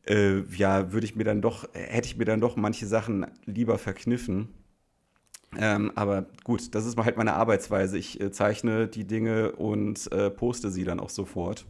äh, 0.06 0.40
ja, 0.56 0.92
würde 0.92 1.06
ich 1.06 1.16
mir 1.16 1.24
dann 1.24 1.40
doch, 1.40 1.68
hätte 1.72 2.06
ich 2.06 2.16
mir 2.16 2.24
dann 2.24 2.40
doch 2.40 2.56
manche 2.56 2.86
Sachen 2.86 3.26
lieber 3.46 3.78
verkniffen. 3.78 4.48
Ähm, 5.58 5.92
aber 5.94 6.26
gut, 6.44 6.74
das 6.74 6.86
ist 6.86 6.96
halt 6.96 7.16
meine 7.16 7.34
Arbeitsweise. 7.34 7.98
Ich 7.98 8.20
äh, 8.20 8.30
zeichne 8.30 8.88
die 8.88 9.06
Dinge 9.06 9.52
und 9.52 10.10
äh, 10.12 10.30
poste 10.30 10.70
sie 10.70 10.84
dann 10.84 11.00
auch 11.00 11.10
sofort. 11.10 11.64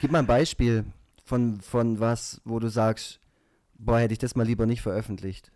Gib 0.00 0.12
mal 0.12 0.20
ein 0.20 0.26
Beispiel 0.26 0.84
von, 1.24 1.60
von 1.60 2.00
was, 2.00 2.40
wo 2.44 2.58
du 2.58 2.68
sagst, 2.68 3.20
boah, 3.78 3.98
hätte 3.98 4.12
ich 4.12 4.18
das 4.18 4.36
mal 4.36 4.46
lieber 4.46 4.66
nicht 4.66 4.82
veröffentlicht. 4.82 5.50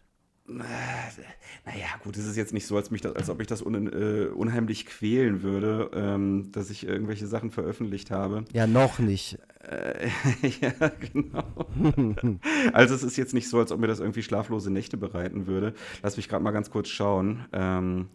Naja, 0.59 1.87
gut, 2.03 2.17
es 2.17 2.27
ist 2.27 2.37
jetzt 2.37 2.53
nicht 2.53 2.67
so, 2.67 2.77
als, 2.77 2.91
mich 2.91 3.01
das, 3.01 3.15
als 3.15 3.31
ob 3.31 3.41
ich 3.41 3.47
das 3.47 3.63
un, 3.63 3.87
äh, 3.87 4.27
unheimlich 4.27 4.87
quälen 4.87 5.43
würde, 5.43 5.91
ähm, 5.95 6.51
dass 6.53 6.71
ich 6.71 6.87
irgendwelche 6.87 7.27
Sachen 7.27 7.51
veröffentlicht 7.51 8.11
habe. 8.11 8.45
Ja, 8.53 8.67
noch 8.67 8.99
nicht. 8.99 9.39
Äh, 9.63 10.09
ja, 10.61 10.91
genau. 11.13 11.67
also 12.73 12.95
es 12.95 13.03
ist 13.03 13.17
jetzt 13.17 13.35
nicht 13.35 13.49
so, 13.49 13.59
als 13.59 13.73
ob 13.73 13.81
mir 13.81 13.87
das 13.87 14.01
irgendwie 14.01 14.23
schlaflose 14.23 14.71
Nächte 14.71 14.97
bereiten 14.97 15.47
würde. 15.47 15.75
Lass 16.03 16.17
mich 16.17 16.29
gerade 16.29 16.43
mal 16.43 16.53
ganz 16.53 16.71
kurz 16.71 16.89
schauen. 16.89 17.45
Ähm, 17.53 18.09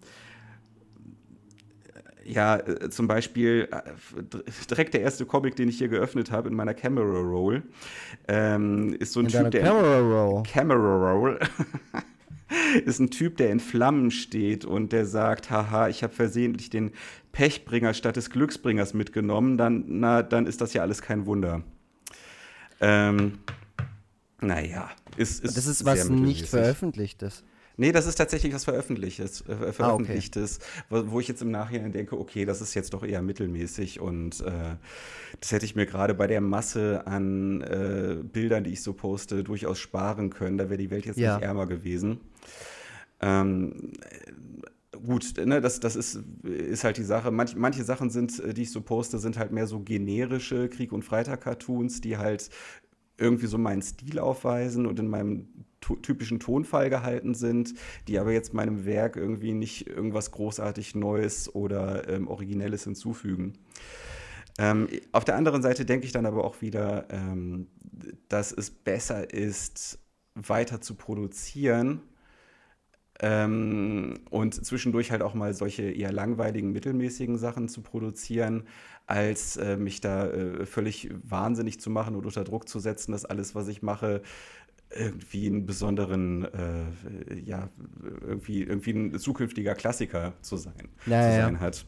ja, 2.26 2.58
äh, 2.58 2.90
zum 2.90 3.08
Beispiel 3.08 3.70
äh, 3.72 3.82
direkt 4.70 4.96
der 4.96 5.02
erste 5.02 5.26
Comic, 5.26 5.56
den 5.56 5.70
ich 5.70 5.78
hier 5.78 5.88
geöffnet 5.88 6.32
habe 6.32 6.50
in 6.50 6.56
meiner 6.56 6.74
Camera 6.74 7.20
Roll, 7.20 7.64
ähm, 8.28 8.94
ist 9.00 9.14
so 9.14 9.20
ein 9.20 9.28
in 9.28 9.32
Typ, 9.32 9.52
der 9.52 9.62
Camera 9.62 10.00
Roll. 10.00 10.44
Camera 10.44 11.12
Roll. 11.12 11.40
ist 12.86 13.00
ein 13.00 13.10
Typ, 13.10 13.38
der 13.38 13.52
in 13.52 13.60
Flammen 13.60 14.12
steht 14.12 14.66
und 14.66 14.92
der 14.92 15.06
sagt, 15.06 15.50
haha, 15.50 15.90
ich 15.90 16.04
habe 16.04 16.14
versehentlich 16.14 16.70
den 16.70 16.92
Pechbringer 17.32 17.94
statt 17.94 18.16
des 18.16 18.30
Glücksbringers 18.30 18.94
mitgenommen, 18.94 19.58
dann, 19.58 19.86
na, 19.88 20.24
dann 20.24 20.46
ist 20.46 20.62
das 20.62 20.74
ja 20.74 20.82
alles 20.82 21.02
kein 21.02 21.26
Wunder. 21.26 21.64
Ähm, 22.80 23.40
naja, 24.42 24.90
ist, 25.18 25.44
ist 25.44 25.58
Das 25.58 25.66
ist 25.66 25.86
was 25.86 26.10
nicht 26.10 26.48
veröffentlichtes. 26.48 27.44
Nee, 27.78 27.92
das 27.92 28.06
ist 28.06 28.16
tatsächlich 28.16 28.54
was 28.54 28.64
Veröffentlichtes, 28.64 29.42
äh, 29.50 29.74
Veröffentlichtes, 29.74 30.60
ah, 30.62 30.96
okay. 30.96 31.06
wo, 31.08 31.12
wo, 31.12 31.20
ich 31.20 31.28
jetzt 31.28 31.42
im 31.42 31.52
Nachhinein 31.52 31.92
denke, 31.92 32.18
okay, 32.18 32.46
das 32.46 32.62
ist 32.62 32.74
jetzt 32.74 32.94
doch 32.94 33.04
eher 33.04 33.22
mittelmäßig 33.22 34.00
und 34.00 34.40
äh, 34.42 34.76
das 35.42 35.52
hätte 35.52 35.66
ich 35.66 35.76
mir 35.76 35.86
gerade 35.86 36.14
bei 36.14 36.28
der 36.28 36.40
Masse 36.40 37.06
an 37.06 37.62
äh, 37.62 38.16
Bildern, 38.24 38.64
die 38.64 38.72
ich 38.72 38.82
so 38.82 38.94
poste, 38.94 39.44
durchaus 39.44 39.80
sparen 39.80 40.30
können. 40.30 40.58
Da 40.58 40.70
wäre 40.70 40.78
die 40.78 40.90
Welt 40.90 41.06
jetzt 41.06 41.18
ja. 41.18 41.36
nicht 41.36 41.44
ärmer 41.44 41.66
gewesen. 41.66 42.22
Ähm, 43.22 43.94
gut, 45.06 45.34
ne, 45.38 45.62
das, 45.62 45.80
das 45.80 45.96
ist, 45.96 46.20
ist 46.44 46.84
halt 46.84 46.98
die 46.98 47.04
Sache. 47.04 47.32
Manch, 47.32 47.56
manche 47.56 47.84
Sachen 47.84 48.10
sind, 48.10 48.40
äh, 48.40 48.54
die 48.54 48.64
ich 48.64 48.72
so 48.72 48.82
poste, 48.82 49.20
sind 49.20 49.38
halt 49.38 49.52
mehr 49.52 49.68
so 49.68 49.80
generische 49.80 50.70
Krieg- 50.70 50.92
und 50.92 51.04
Freitag-Cartoons, 51.04 52.02
die 52.02 52.18
halt 52.18 52.50
irgendwie 53.18 53.48
so 53.48 53.58
meinen 53.58 53.82
Stil 53.82 54.20
aufweisen 54.20 54.86
und 54.86 55.00
in 55.00 55.08
meinem 55.08 55.48
typischen 55.80 56.40
Tonfall 56.40 56.90
gehalten 56.90 57.36
sind, 57.36 57.76
die 58.08 58.18
aber 58.18 58.32
jetzt 58.32 58.54
meinem 58.54 58.86
Werk 58.86 59.16
irgendwie 59.16 59.54
nicht 59.54 59.88
irgendwas 59.88 60.32
großartig 60.32 60.96
Neues 60.96 61.54
oder 61.54 62.10
ähm, 62.10 62.28
Originelles 62.28 62.84
hinzufügen. 62.84 63.54
Ähm, 64.58 64.88
auf 65.12 65.26
der 65.26 65.36
anderen 65.36 65.62
Seite 65.62 65.86
denke 65.86 66.06
ich 66.06 66.12
dann 66.12 66.26
aber 66.26 66.44
auch 66.44 66.62
wieder, 66.62 67.08
ähm, 67.10 67.68
dass 68.30 68.52
es 68.52 68.72
besser 68.72 69.32
ist, 69.32 70.00
weiter 70.34 70.82
zu 70.82 70.96
produzieren 70.96 72.02
ähm, 73.22 74.16
und 74.30 74.54
zwischendurch 74.66 75.12
halt 75.12 75.22
auch 75.22 75.34
mal 75.34 75.54
solche 75.54 75.84
eher 75.84 76.12
langweiligen, 76.12 76.72
mittelmäßigen 76.72 77.38
Sachen 77.38 77.70
zu 77.70 77.82
produzieren, 77.82 78.64
als 79.08 79.58
äh, 79.58 79.78
mich 79.78 80.02
da 80.02 80.28
äh, 80.28 80.66
völlig 80.66 81.10
wahnsinnig 81.24 81.80
zu 81.80 81.90
machen 81.90 82.16
und 82.16 82.26
unter 82.26 82.44
Druck 82.44 82.68
zu 82.68 82.80
setzen, 82.80 83.12
dass 83.14 83.26
alles, 83.26 83.56
was 83.56 83.68
ich 83.68 83.82
mache, 83.82 84.22
irgendwie 84.90 85.48
einen 85.48 85.66
besonderen, 85.66 86.46
äh, 86.46 87.40
ja, 87.44 87.70
irgendwie, 88.22 88.64
irgendwie 88.64 88.92
ein 88.92 89.20
zukünftiger 89.20 89.76
Klassiker 89.76 90.34
zu 90.42 90.58
sein, 90.58 90.90
ja, 91.06 91.22
zu 91.22 91.30
ja. 91.30 91.46
sein 91.46 91.60
hat. 91.60 91.86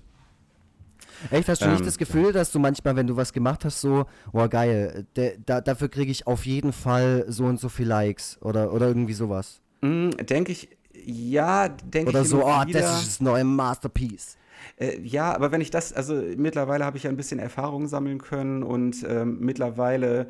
Echt, 1.32 1.50
hast 1.50 1.62
du 1.62 1.66
Ähm, 1.66 1.72
nicht 1.74 1.86
das 1.86 1.98
Gefühl, 1.98 2.32
dass 2.32 2.52
du 2.52 2.60
manchmal, 2.60 2.96
wenn 2.96 3.08
du 3.08 3.16
was 3.16 3.34
gemacht 3.34 3.66
hast, 3.66 3.82
so, 3.82 4.06
boah, 4.32 4.48
geil, 4.50 5.08
der, 5.16 5.38
da, 5.46 5.62
dafür 5.62 5.90
kriege 5.90 6.12
ich 6.12 6.28
auf 6.28 6.46
jeden 6.46 6.74
Fall 6.74 7.26
so 7.28 7.46
und 7.46 7.60
so 7.60 7.70
viel 7.70 7.88
Likes 7.88 8.38
oder, 8.42 8.74
oder 8.74 8.88
irgendwie 8.88 9.14
sowas? 9.14 9.62
Mm, 9.82 10.10
denke 10.10 10.52
ich, 10.52 10.77
ja, 11.06 11.70
denke 11.70 12.10
ich. 12.10 12.16
Oder 12.16 12.26
so, 12.26 12.46
oh, 12.46 12.66
wieder. 12.66 12.82
das 12.82 13.02
ist 13.02 13.08
das 13.08 13.22
neue 13.22 13.44
Masterpiece. 13.44 14.38
Äh, 14.78 15.00
ja, 15.02 15.34
aber 15.34 15.52
wenn 15.52 15.62
ich 15.62 15.72
das, 15.72 15.94
also 15.94 16.14
mittlerweile 16.36 16.86
habe 16.86 16.98
ich 16.98 17.04
ja 17.04 17.10
ein 17.10 17.18
bisschen 17.18 17.40
Erfahrung 17.40 17.88
sammeln 17.88 18.20
können 18.20 18.64
und 18.64 19.06
ähm, 19.08 19.40
mittlerweile 19.40 20.28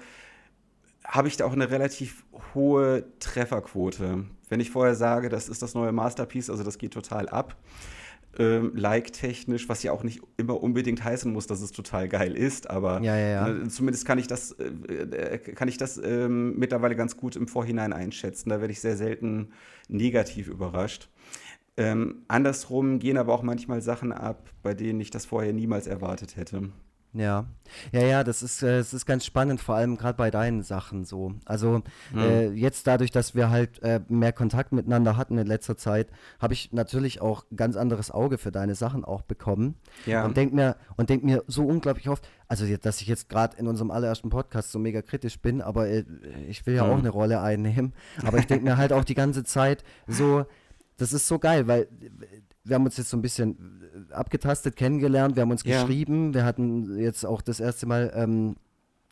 habe 1.05 1.27
ich 1.27 1.37
da 1.37 1.45
auch 1.45 1.53
eine 1.53 1.69
relativ 1.69 2.25
hohe 2.53 3.05
Trefferquote. 3.19 4.25
Wenn 4.49 4.59
ich 4.59 4.71
vorher 4.71 4.95
sage, 4.95 5.29
das 5.29 5.49
ist 5.49 5.61
das 5.61 5.73
neue 5.73 5.91
Masterpiece, 5.91 6.49
also 6.49 6.63
das 6.63 6.77
geht 6.77 6.93
total 6.93 7.29
ab, 7.29 7.55
ähm, 8.39 8.71
like-technisch, 8.75 9.67
was 9.69 9.83
ja 9.83 9.91
auch 9.91 10.03
nicht 10.03 10.21
immer 10.37 10.61
unbedingt 10.61 11.03
heißen 11.03 11.31
muss, 11.31 11.47
dass 11.47 11.61
es 11.61 11.71
total 11.71 12.07
geil 12.07 12.35
ist, 12.35 12.69
aber 12.69 13.01
Ja, 13.01 13.15
ja, 13.17 13.27
ja. 13.27 13.49
äh, 13.49 13.67
zumindest 13.67 14.05
kann 14.05 14.19
ich 14.19 14.27
das, 14.27 14.51
äh, 14.51 14.65
äh, 14.65 15.37
kann 15.39 15.67
ich 15.67 15.77
das 15.77 15.99
ähm, 16.03 16.57
mittlerweile 16.57 16.95
ganz 16.95 17.17
gut 17.17 17.35
im 17.35 17.47
Vorhinein 17.47 17.93
einschätzen. 17.93 18.49
Da 18.49 18.59
werde 18.61 18.71
ich 18.71 18.79
sehr 18.79 18.97
selten 18.97 19.49
negativ 19.87 20.47
überrascht. 20.47 21.09
Ähm, 21.77 22.23
andersrum 22.27 22.99
gehen 22.99 23.17
aber 23.17 23.33
auch 23.33 23.43
manchmal 23.43 23.81
Sachen 23.81 24.11
ab, 24.11 24.49
bei 24.63 24.73
denen 24.73 24.99
ich 24.99 25.11
das 25.11 25.25
vorher 25.25 25.53
niemals 25.53 25.87
erwartet 25.87 26.35
hätte. 26.35 26.69
Ja, 27.13 27.45
ja, 27.91 28.01
ja, 28.01 28.23
das 28.23 28.43
ist, 28.43 28.61
äh, 28.61 28.77
das 28.77 28.93
ist 28.93 29.05
ganz 29.05 29.25
spannend, 29.25 29.59
vor 29.59 29.75
allem 29.75 29.97
gerade 29.97 30.17
bei 30.17 30.29
deinen 30.29 30.61
Sachen 30.61 31.03
so. 31.03 31.33
Also 31.45 31.81
Hm. 32.11 32.19
äh, 32.19 32.47
jetzt 32.49 32.85
dadurch, 32.85 33.09
dass 33.11 33.33
wir 33.33 33.49
halt 33.49 33.81
äh, 33.81 34.01
mehr 34.07 34.33
Kontakt 34.33 34.71
miteinander 34.71 35.17
hatten 35.17 35.37
in 35.37 35.47
letzter 35.47 35.77
Zeit, 35.77 36.09
habe 36.39 36.53
ich 36.53 36.73
natürlich 36.73 37.19
auch 37.21 37.45
ein 37.51 37.55
ganz 37.55 37.75
anderes 37.75 38.11
Auge 38.11 38.37
für 38.37 38.51
deine 38.51 38.75
Sachen 38.75 39.03
auch 39.03 39.23
bekommen. 39.23 39.75
Ja. 40.05 40.25
Und 40.25 40.37
denk 40.37 40.53
mir, 40.53 40.75
und 40.95 41.09
denk 41.09 41.23
mir 41.23 41.43
so 41.47 41.65
unglaublich 41.65 42.07
oft, 42.09 42.27
also 42.47 42.65
dass 42.77 43.01
ich 43.01 43.07
jetzt 43.07 43.29
gerade 43.29 43.57
in 43.57 43.67
unserem 43.67 43.89
allerersten 43.89 44.29
Podcast 44.29 44.71
so 44.71 44.77
mega 44.77 45.01
kritisch 45.01 45.39
bin, 45.39 45.61
aber 45.61 45.87
äh, 45.87 46.03
ich 46.47 46.65
will 46.67 46.75
ja 46.75 46.83
Hm. 46.83 46.91
auch 46.91 46.99
eine 46.99 47.09
Rolle 47.09 47.41
einnehmen. 47.41 47.93
Aber 48.25 48.37
ich 48.37 48.45
denke 48.47 48.65
mir 48.65 48.77
halt 48.77 48.93
auch 48.93 49.05
die 49.05 49.15
ganze 49.15 49.43
Zeit 49.43 49.83
so, 50.07 50.45
das 50.97 51.13
ist 51.13 51.27
so 51.27 51.39
geil, 51.39 51.67
weil 51.67 51.87
wir 52.67 52.75
haben 52.75 52.85
uns 52.85 52.97
jetzt 52.97 53.09
so 53.09 53.17
ein 53.17 53.21
bisschen 53.21 53.81
äh, 54.09 54.13
abgetastet, 54.13 54.75
kennengelernt, 54.75 55.35
wir 55.35 55.41
haben 55.41 55.51
uns 55.51 55.63
Ja. 55.63 55.81
geschrieben, 55.81 56.33
wir 56.33 56.45
hatten 56.45 56.97
jetzt 56.99 57.25
auch 57.25 57.41
das 57.41 57.59
erste 57.59 57.85
Mal, 57.85 58.11
ähm, 58.15 58.55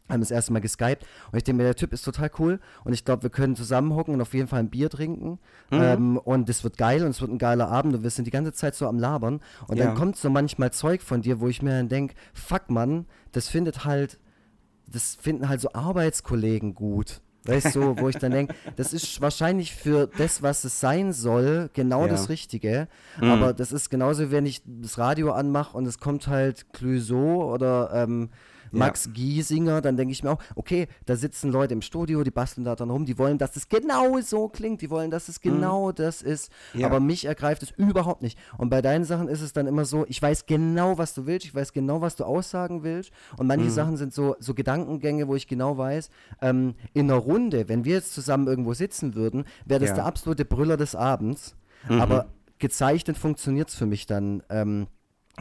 haben 0.07 0.19
das 0.19 0.29
erste 0.29 0.53
Mal 0.53 0.59
geskypt 0.59 1.03
und 1.31 1.37
ich 1.37 1.43
denke 1.43 1.57
mir, 1.57 1.63
der 1.63 1.75
Typ 1.75 1.91
ist 1.91 2.03
total 2.03 2.29
cool 2.37 2.59
und 2.83 2.93
ich 2.93 3.05
glaube, 3.05 3.23
wir 3.23 3.31
können 3.31 3.55
zusammenhocken 3.55 4.13
und 4.13 4.21
auf 4.21 4.35
jeden 4.35 4.47
Fall 4.47 4.59
ein 4.59 4.69
Bier 4.69 4.89
trinken 4.89 5.39
Mhm. 5.71 5.79
ähm, 5.81 6.17
und 6.17 6.47
es 6.47 6.63
wird 6.63 6.77
geil 6.77 7.03
und 7.03 7.09
es 7.09 7.21
wird 7.21 7.31
ein 7.31 7.39
geiler 7.39 7.69
Abend 7.69 7.95
und 7.95 8.03
wir 8.03 8.11
sind 8.11 8.25
die 8.25 8.31
ganze 8.31 8.53
Zeit 8.53 8.75
so 8.75 8.87
am 8.87 8.99
Labern 8.99 9.41
und 9.67 9.77
Ja. 9.77 9.85
dann 9.85 9.95
kommt 9.95 10.15
so 10.17 10.29
manchmal 10.29 10.71
Zeug 10.71 11.01
von 11.01 11.21
dir, 11.23 11.39
wo 11.39 11.47
ich 11.47 11.63
mir 11.63 11.71
dann 11.71 11.89
denke, 11.89 12.13
fuck 12.33 12.69
Mann, 12.69 13.05
das 13.31 13.47
findet 13.49 13.83
halt, 13.83 14.19
das 14.87 15.15
finden 15.15 15.49
halt 15.49 15.61
so 15.61 15.73
Arbeitskollegen 15.73 16.75
gut. 16.75 17.21
Weißt 17.45 17.75
du, 17.75 17.95
wo 17.99 18.09
ich 18.09 18.17
dann 18.17 18.31
denke, 18.31 18.55
das 18.75 18.91
ist 18.93 19.21
wahrscheinlich 19.21 19.73
für 19.75 20.07
das, 20.17 20.41
was 20.41 20.63
es 20.63 20.79
sein 20.79 21.13
soll, 21.13 21.69
genau 21.73 22.03
Ja. 22.03 22.07
das 22.09 22.29
Richtige. 22.29 22.87
Mhm. 23.21 23.29
Aber 23.31 23.53
das 23.53 23.71
ist 23.71 23.89
genauso, 23.89 24.31
wenn 24.31 24.45
ich 24.45 24.61
das 24.65 24.97
Radio 24.97 25.31
anmache 25.31 25.77
und 25.77 25.85
es 25.85 25.99
kommt 25.99 26.27
halt 26.27 26.73
Clouseau 26.73 27.53
oder 27.53 27.91
ähm, 27.93 28.29
Max 28.79 29.09
Giesinger, 29.13 29.81
dann 29.81 29.97
denke 29.97 30.11
ich 30.11 30.23
mir 30.23 30.31
auch, 30.31 30.39
okay, 30.55 30.87
da 31.05 31.15
sitzen 31.15 31.51
Leute 31.51 31.73
im 31.73 31.81
Studio, 31.81 32.23
die 32.23 32.31
basteln 32.31 32.63
da 32.63 32.75
dann 32.75 32.89
rum, 32.89 33.05
die 33.05 33.17
wollen, 33.17 33.37
dass 33.37 33.55
es 33.55 33.67
genau 33.69 34.19
so 34.21 34.47
klingt, 34.49 34.81
die 34.81 34.89
wollen, 34.89 35.11
dass 35.11 35.27
es 35.29 35.41
genau 35.41 35.91
das 35.91 36.21
ist. 36.21 36.51
Mhm. 36.73 36.79
Ja. 36.81 36.87
Aber 36.87 36.99
mich 36.99 37.25
ergreift 37.25 37.63
es 37.63 37.71
überhaupt 37.71 38.21
nicht. 38.21 38.37
Und 38.57 38.69
bei 38.69 38.81
deinen 38.81 39.05
Sachen 39.05 39.27
ist 39.27 39.41
es 39.41 39.53
dann 39.53 39.67
immer 39.67 39.85
so, 39.85 40.05
ich 40.07 40.21
weiß 40.21 40.45
genau, 40.45 40.97
was 40.97 41.13
du 41.13 41.25
willst, 41.25 41.45
ich 41.45 41.55
weiß 41.55 41.73
genau, 41.73 42.01
was 42.01 42.15
du 42.15 42.23
aussagen 42.25 42.83
willst. 42.83 43.11
Und 43.37 43.43
Mhm. 43.43 43.47
manche 43.47 43.69
Sachen 43.71 43.97
sind 43.97 44.13
so, 44.13 44.35
so 44.39 44.53
Gedankengänge, 44.53 45.27
wo 45.27 45.35
ich 45.35 45.47
genau 45.47 45.77
weiß, 45.77 46.09
ähm, 46.41 46.75
in 46.93 47.09
einer 47.09 47.19
Runde, 47.19 47.67
wenn 47.69 47.85
wir 47.85 47.93
jetzt 47.95 48.13
zusammen 48.13 48.47
irgendwo 48.47 48.73
sitzen 48.73 49.15
würden, 49.15 49.45
wäre 49.65 49.79
das 49.79 49.89
Ja. 49.89 49.95
der 49.95 50.05
absolute 50.05 50.45
Brüller 50.45 50.77
des 50.77 50.95
Abends. 50.95 51.55
Mhm. 51.89 52.01
Aber 52.01 52.27
gezeichnet 52.59 53.17
funktioniert 53.17 53.69
es 53.69 53.75
für 53.75 53.85
mich 53.85 54.05
dann. 54.05 54.43
Ähm, 54.49 54.87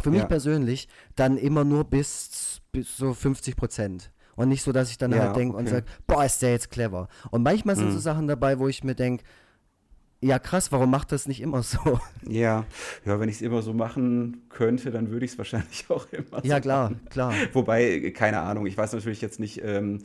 für 0.03 0.11
mich 0.11 0.21
Ja. 0.23 0.27
persönlich 0.27 0.89
dann 1.15 1.37
immer 1.37 1.63
nur 1.63 1.85
bis, 1.85 2.61
bis 2.75 2.97
so 2.97 3.15
50 3.15 3.57
Prozent. 3.57 4.13
Und 4.37 4.49
nicht 4.49 4.63
so, 4.63 4.73
dass 4.73 4.91
ich 4.91 4.99
dann 4.99 5.13
Ja, 5.13 5.21
halt 5.21 5.37
denke 5.37 5.57
und 5.57 5.63
okay. 5.63 5.77
sage, 5.77 5.87
boah, 6.07 6.25
ist 6.25 6.43
der 6.43 6.51
jetzt 6.51 6.71
clever. 6.71 7.09
Und 7.31 7.43
manchmal 7.45 7.77
sind 7.77 7.91
so 7.91 7.99
Mhm. 7.99 8.03
Sachen 8.03 8.27
dabei, 8.27 8.59
wo 8.59 8.69
ich 8.69 8.83
mir 8.85 8.95
denke, 8.97 9.25
ja 10.21 10.39
krass, 10.39 10.73
warum 10.73 10.91
macht 10.91 11.13
das 11.13 11.29
nicht 11.29 11.41
immer 11.41 11.63
so? 11.63 11.79
Ja, 12.29 12.67
ja, 13.05 13.21
wenn 13.21 13.29
ich 13.29 13.37
es 13.37 13.43
immer 13.43 13.63
so 13.63 13.75
machen 13.75 14.45
könnte, 14.49 14.91
dann 14.91 15.11
würde 15.11 15.25
ich 15.27 15.33
es 15.33 15.39
wahrscheinlich 15.39 15.85
auch 15.91 16.07
immer 16.11 16.41
so 16.43 16.49
ja, 16.49 16.61
klar, 16.61 16.91
machen. 16.91 17.01
klar. 17.11 17.45
Wobei, 17.53 18.11
keine 18.11 18.41
Ahnung, 18.41 18.67
ich 18.67 18.77
weiß 18.77 18.93
natürlich 18.95 19.21
jetzt 19.21 19.39
nicht, 19.39 19.63
ähm, 19.63 20.01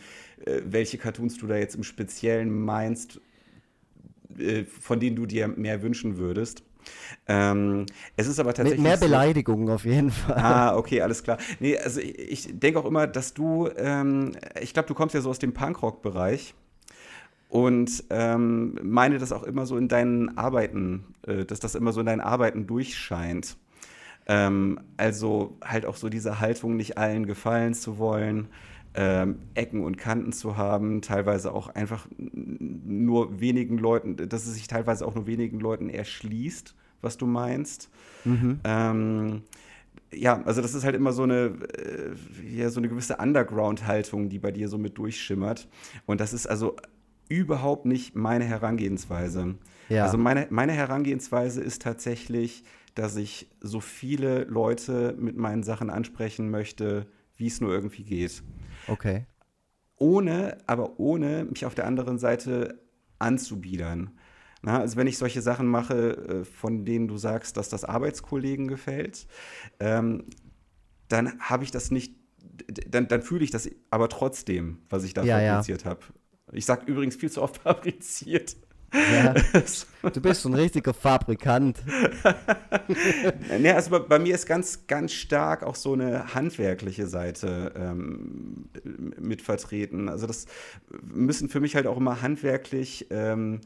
äh, 0.46 0.62
welche 0.66 0.98
Cartoons 0.98 1.38
du 1.38 1.48
da 1.48 1.56
jetzt 1.56 1.76
im 1.76 1.84
Speziellen 1.84 2.52
meinst, 2.66 3.22
äh, 4.38 4.64
von 4.66 5.00
denen 5.00 5.16
du 5.16 5.26
dir 5.26 5.48
mehr 5.48 5.82
wünschen 5.82 6.18
würdest. 6.18 6.64
Ähm, 7.28 7.86
es 8.18 8.28
ist 8.28 8.40
aber 8.40 8.50
Mit 8.50 8.58
tatsächlich. 8.58 8.82
mehr 8.84 8.98
so- 8.98 9.06
Beleidigungen 9.06 9.70
auf 9.70 9.86
jeden 9.86 10.12
Fall. 10.12 10.36
Ah, 10.38 10.76
okay, 10.76 11.02
alles 11.02 11.24
klar. 11.24 11.38
Nee, 11.60 11.78
also 11.78 12.00
ich, 12.00 12.18
ich 12.48 12.60
denke 12.60 12.80
auch 12.80 12.86
immer, 12.86 13.08
dass 13.08 13.34
du, 13.34 13.70
ähm, 13.78 14.32
ich 14.62 14.74
glaube, 14.74 14.88
du 14.88 14.94
kommst 14.96 15.14
ja 15.16 15.22
so 15.22 15.30
aus 15.30 15.40
dem 15.40 15.54
Punkrock-Bereich 15.54 16.54
und 17.50 18.04
ähm, 18.10 18.78
meine 18.84 19.18
das 19.18 19.32
auch 19.32 19.44
immer 19.44 19.66
so 19.66 19.78
in 19.78 19.88
deinen 19.88 20.38
Arbeiten, 20.38 21.16
äh, 21.26 21.46
dass 21.46 21.60
das 21.60 21.76
immer 21.76 21.94
so 21.94 22.00
in 22.02 22.06
deinen 22.06 22.22
Arbeiten 22.22 22.68
durchscheint. 22.68 23.58
Ähm, 24.28 24.80
also 24.98 25.58
halt 25.66 25.86
auch 25.88 25.96
so 25.96 26.10
diese 26.10 26.40
Haltung, 26.40 26.76
nicht 26.76 26.98
allen 27.00 27.26
gefallen 27.26 27.74
zu 27.74 27.98
wollen, 27.98 28.48
ähm, 28.96 29.40
Ecken 29.54 29.84
und 29.84 29.98
Kanten 29.98 30.32
zu 30.32 30.58
haben, 30.58 31.02
teilweise 31.02 31.54
auch 31.54 31.70
einfach 31.70 32.08
nur 32.18 33.40
wenigen 33.40 33.78
Leuten, 33.78 34.18
dass 34.18 34.48
es 34.48 34.56
sich 34.56 34.68
teilweise 34.68 35.06
auch 35.06 35.16
nur 35.16 35.28
wenigen 35.28 35.60
Leuten 35.60 35.90
erschließt, 35.90 36.76
was 37.02 37.18
du 37.18 37.26
meinst. 37.26 37.90
Mhm. 38.26 38.60
Ähm, 38.64 39.44
ja, 40.12 40.42
also 40.44 40.62
das 40.62 40.74
ist 40.74 40.84
halt 40.84 40.96
immer 40.96 41.14
so 41.14 41.24
eine, 41.24 41.54
äh, 41.78 42.16
ja, 42.52 42.70
so 42.70 42.80
eine 42.80 42.90
gewisse 42.90 43.18
Underground-Haltung, 43.18 44.30
die 44.30 44.40
bei 44.40 44.52
dir 44.52 44.68
so 44.68 44.78
mit 44.78 44.98
durchschimmert. 44.98 45.68
Und 46.06 46.20
das 46.20 46.34
ist 46.34 46.48
also 46.48 46.76
überhaupt 47.28 47.86
nicht 47.86 48.16
meine 48.16 48.46
Herangehensweise. 48.46 49.56
Ja. 49.88 50.06
Also 50.06 50.18
meine, 50.18 50.48
meine 50.50 50.72
Herangehensweise 50.72 51.62
ist 51.62 51.84
tatsächlich, 51.84 52.64
dass 52.96 53.16
ich 53.16 53.48
so 53.62 53.80
viele 53.80 54.44
Leute 54.46 55.16
mit 55.18 55.38
meinen 55.38 55.64
Sachen 55.64 55.90
ansprechen 55.90 56.50
möchte, 56.50 57.06
wie 57.38 57.48
es 57.48 57.62
nur 57.62 57.72
irgendwie 57.72 58.04
geht. 58.04 58.44
Okay. 58.92 59.26
Ohne, 59.98 60.58
aber 60.66 61.00
ohne 61.00 61.46
mich 61.46 61.66
auf 61.66 61.76
der 61.76 61.86
anderen 61.86 62.20
Seite 62.20 62.80
anzubiedern. 63.20 64.18
Na, 64.62 64.80
also 64.80 64.98
wenn 64.98 65.08
ich 65.08 65.18
solche 65.18 65.42
Sachen 65.42 65.68
mache, 65.68 66.42
äh, 66.42 66.46
von 66.46 66.86
denen 66.86 67.08
du 67.08 67.18
sagst, 67.18 67.58
dass 67.58 67.70
das 67.70 67.86
Arbeitskollegen 67.86 68.68
gefällt, 68.68 69.28
ähm, 69.80 70.26
dann 71.08 71.40
habe 71.40 71.64
ich 71.64 71.72
das 71.72 71.92
nicht, 71.92 72.16
dann, 72.88 73.08
dann 73.08 73.22
fühle 73.22 73.44
ich 73.44 73.52
das 73.52 73.70
aber 73.90 74.10
trotzdem, 74.10 74.80
was 74.90 75.04
ich 75.04 75.14
da 75.14 75.24
Ja, 75.24 75.40
ja. 75.40 75.54
fabriziert 75.54 75.86
habe. 75.86 76.02
Ich 76.52 76.66
sage 76.66 76.86
übrigens 76.92 77.16
viel 77.16 77.32
zu 77.32 77.42
oft 77.42 77.58
fabriziert. 77.64 78.58
Ja. 78.94 79.34
Du 80.14 80.22
bist 80.22 80.44
so 80.44 80.50
ein 80.50 80.56
richtiger 80.56 80.94
Fabrikant. 80.94 81.80
Ne, 83.60 83.76
also 83.76 83.92
bei, 83.92 84.00
bei 84.00 84.20
mir 84.20 84.34
ist 84.34 84.46
ganz, 84.46 84.88
ganz 84.88 85.12
stark 85.12 85.64
auch 85.64 85.76
so 85.76 85.94
eine 85.94 86.34
handwerkliche 86.34 87.06
Seite 87.06 87.74
ähm, 87.76 88.70
mit 89.20 89.42
vertreten. 89.42 90.10
Also 90.10 90.26
das 90.26 90.46
müssen 91.04 91.50
für 91.50 91.60
mich 91.60 91.76
halt 91.76 91.86
auch 91.86 91.98
immer 91.98 92.22
handwerklich 92.22 93.08
ähm, 93.10 93.62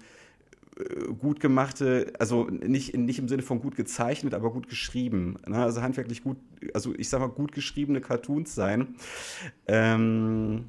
äh, 0.78 1.14
gut 1.14 1.40
gemachte, 1.40 2.14
also 2.20 2.46
nicht, 2.46 2.98
nicht 2.98 3.20
im 3.20 3.28
Sinne 3.28 3.44
von 3.44 3.60
gut 3.60 3.76
gezeichnet, 3.76 4.34
aber 4.34 4.52
gut 4.52 4.68
geschrieben. 4.68 5.38
Ne? 5.48 5.58
Also 5.58 5.82
handwerklich 5.82 6.24
gut, 6.24 6.38
also 6.74 6.94
ich 6.96 7.10
sag 7.10 7.20
mal 7.20 7.28
gut 7.28 7.52
geschriebene 7.52 8.02
Cartoons 8.02 8.56
sein, 8.56 8.96
ähm, 9.68 10.66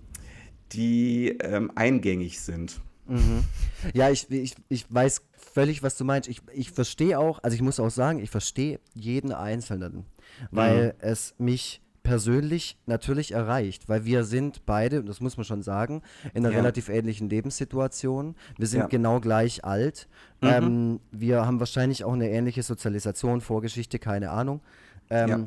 die 0.73 1.37
ähm, 1.41 1.73
eingängig 1.75 2.41
sind. 2.41 2.81
Mhm. 3.07 3.45
Ja, 3.93 4.11
ich, 4.11 4.31
ich, 4.31 4.55
ich 4.69 4.87
weiß 4.93 5.23
völlig, 5.53 5.83
was 5.83 5.97
du 5.97 6.05
meinst. 6.05 6.29
Ich, 6.29 6.41
ich 6.53 6.71
verstehe 6.71 7.19
auch, 7.19 7.43
also 7.43 7.55
ich 7.55 7.63
muss 7.63 7.79
auch 7.81 7.91
sagen, 7.91 8.19
ich 8.21 8.31
verstehe 8.31 8.81
jeden 8.95 9.33
Einzelnen, 9.33 10.07
weil 10.51 10.95
es 11.01 11.35
mich 11.39 11.81
persönlich 12.03 12.77
natürlich 12.85 13.33
erreicht, 13.33 13.89
weil 13.89 14.05
wir 14.05 14.25
sind 14.25 14.67
beide, 14.67 15.03
das 15.03 15.21
muss 15.21 15.39
man 15.39 15.45
schon 15.45 15.63
sagen, 15.63 16.03
in 16.35 16.45
einer 16.45 16.51
Ja. 16.55 16.59
relativ 16.61 16.89
ähnlichen 16.91 17.31
Lebenssituation. 17.31 18.37
Wir 18.59 18.67
sind 18.67 18.81
Ja. 18.81 18.87
genau 18.89 19.21
gleich 19.21 19.65
alt. 19.65 20.07
Mhm. 20.43 20.49
Ähm, 20.49 21.01
wir 21.13 21.47
haben 21.47 21.61
wahrscheinlich 21.61 22.05
auch 22.05 22.13
eine 22.13 22.29
ähnliche 22.31 22.63
Sozialisation, 22.63 23.41
Vorgeschichte, 23.41 23.99
keine 23.99 24.31
Ahnung. 24.31 24.61
Ähm, 25.09 25.29
Ja. 25.29 25.47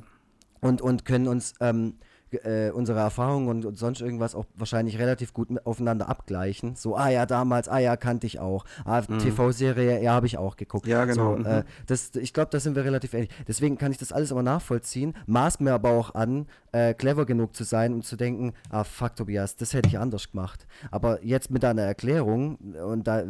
und, 0.62 0.82
und 0.82 1.06
können 1.06 1.28
uns 1.28 1.54
ähm, 1.60 1.96
äh, 2.32 2.72
unsere 2.72 3.00
Erfahrungen 3.00 3.48
und, 3.48 3.66
und 3.66 3.78
sonst 3.78 4.02
irgendwas 4.02 4.36
auch 4.36 4.46
wahrscheinlich 4.56 5.00
relativ 5.00 5.34
gut 5.34 5.48
aufeinander 5.66 6.10
abgleichen. 6.10 6.76
So, 6.76 6.96
ah 6.96 7.10
ja, 7.10 7.26
damals, 7.26 7.68
ah 7.70 7.80
ja, 7.80 7.96
kannte 7.98 8.28
ich 8.28 8.40
auch. 8.40 8.66
Ah, 8.86 9.02
TV-Serie, 9.02 10.02
ja, 10.02 10.14
habe 10.14 10.28
ich 10.28 10.38
auch 10.38 10.56
geguckt. 10.56 10.86
Mhm. 10.86 10.92
Ja, 10.92 11.06
genau, 11.06 11.36
So, 11.36 11.40
mhm. 11.40 11.46
äh, 11.46 11.64
das, 11.86 12.16
ich 12.16 12.34
glaube, 12.34 12.50
da 12.52 12.60
sind 12.60 12.76
wir 12.76 12.84
relativ 12.84 13.14
ähnlich. 13.14 13.30
Deswegen 13.48 13.78
kann 13.78 13.92
ich 13.92 13.98
das 13.98 14.12
alles 14.12 14.32
aber 14.32 14.44
nachvollziehen, 14.44 15.14
maß 15.26 15.60
mir 15.60 15.74
aber 15.74 15.92
auch 15.92 16.16
an, 16.16 16.48
äh, 16.72 16.94
clever 16.94 17.26
genug 17.26 17.56
zu 17.56 17.64
sein 17.64 17.94
und 17.94 18.06
zu 18.06 18.16
denken, 18.16 18.54
ah 18.70 18.84
fuck 18.84 19.16
Tobias, 19.16 19.56
das 19.56 19.74
hätte 19.74 19.90
ich 19.90 19.98
anders 19.98 20.32
gemacht. 20.32 20.68
Aber 20.92 21.24
jetzt 21.24 21.50
mit 21.50 21.64
deiner 21.64 21.84
Erklärung 21.84 22.58
und 22.58 23.08
da 23.08 23.24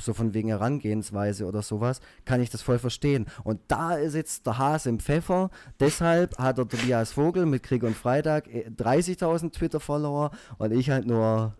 so 0.00 0.12
von 0.14 0.34
wegen 0.34 0.48
Herangehensweise 0.48 1.46
oder 1.46 1.62
sowas, 1.62 2.00
kann 2.24 2.40
ich 2.40 2.50
das 2.50 2.62
voll 2.62 2.78
verstehen. 2.78 3.26
Und 3.44 3.60
da 3.68 3.94
ist 3.94 4.14
jetzt 4.14 4.46
der 4.46 4.58
Hase 4.58 4.88
im 4.88 5.00
Pfeffer. 5.00 5.50
Deshalb 5.80 6.38
hat 6.38 6.58
der 6.58 6.68
Tobias 6.68 7.12
Vogel 7.12 7.46
mit 7.46 7.62
Krieg 7.62 7.82
und 7.82 7.96
Freitag 7.96 8.41
äh, 8.48 8.68
30.000 8.68 9.52
Twitter-Follower 9.52 10.30
und 10.58 10.72
ich 10.72 10.90
halt 10.90 11.06
nur 11.06 11.54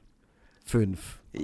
fünf. 0.65 1.19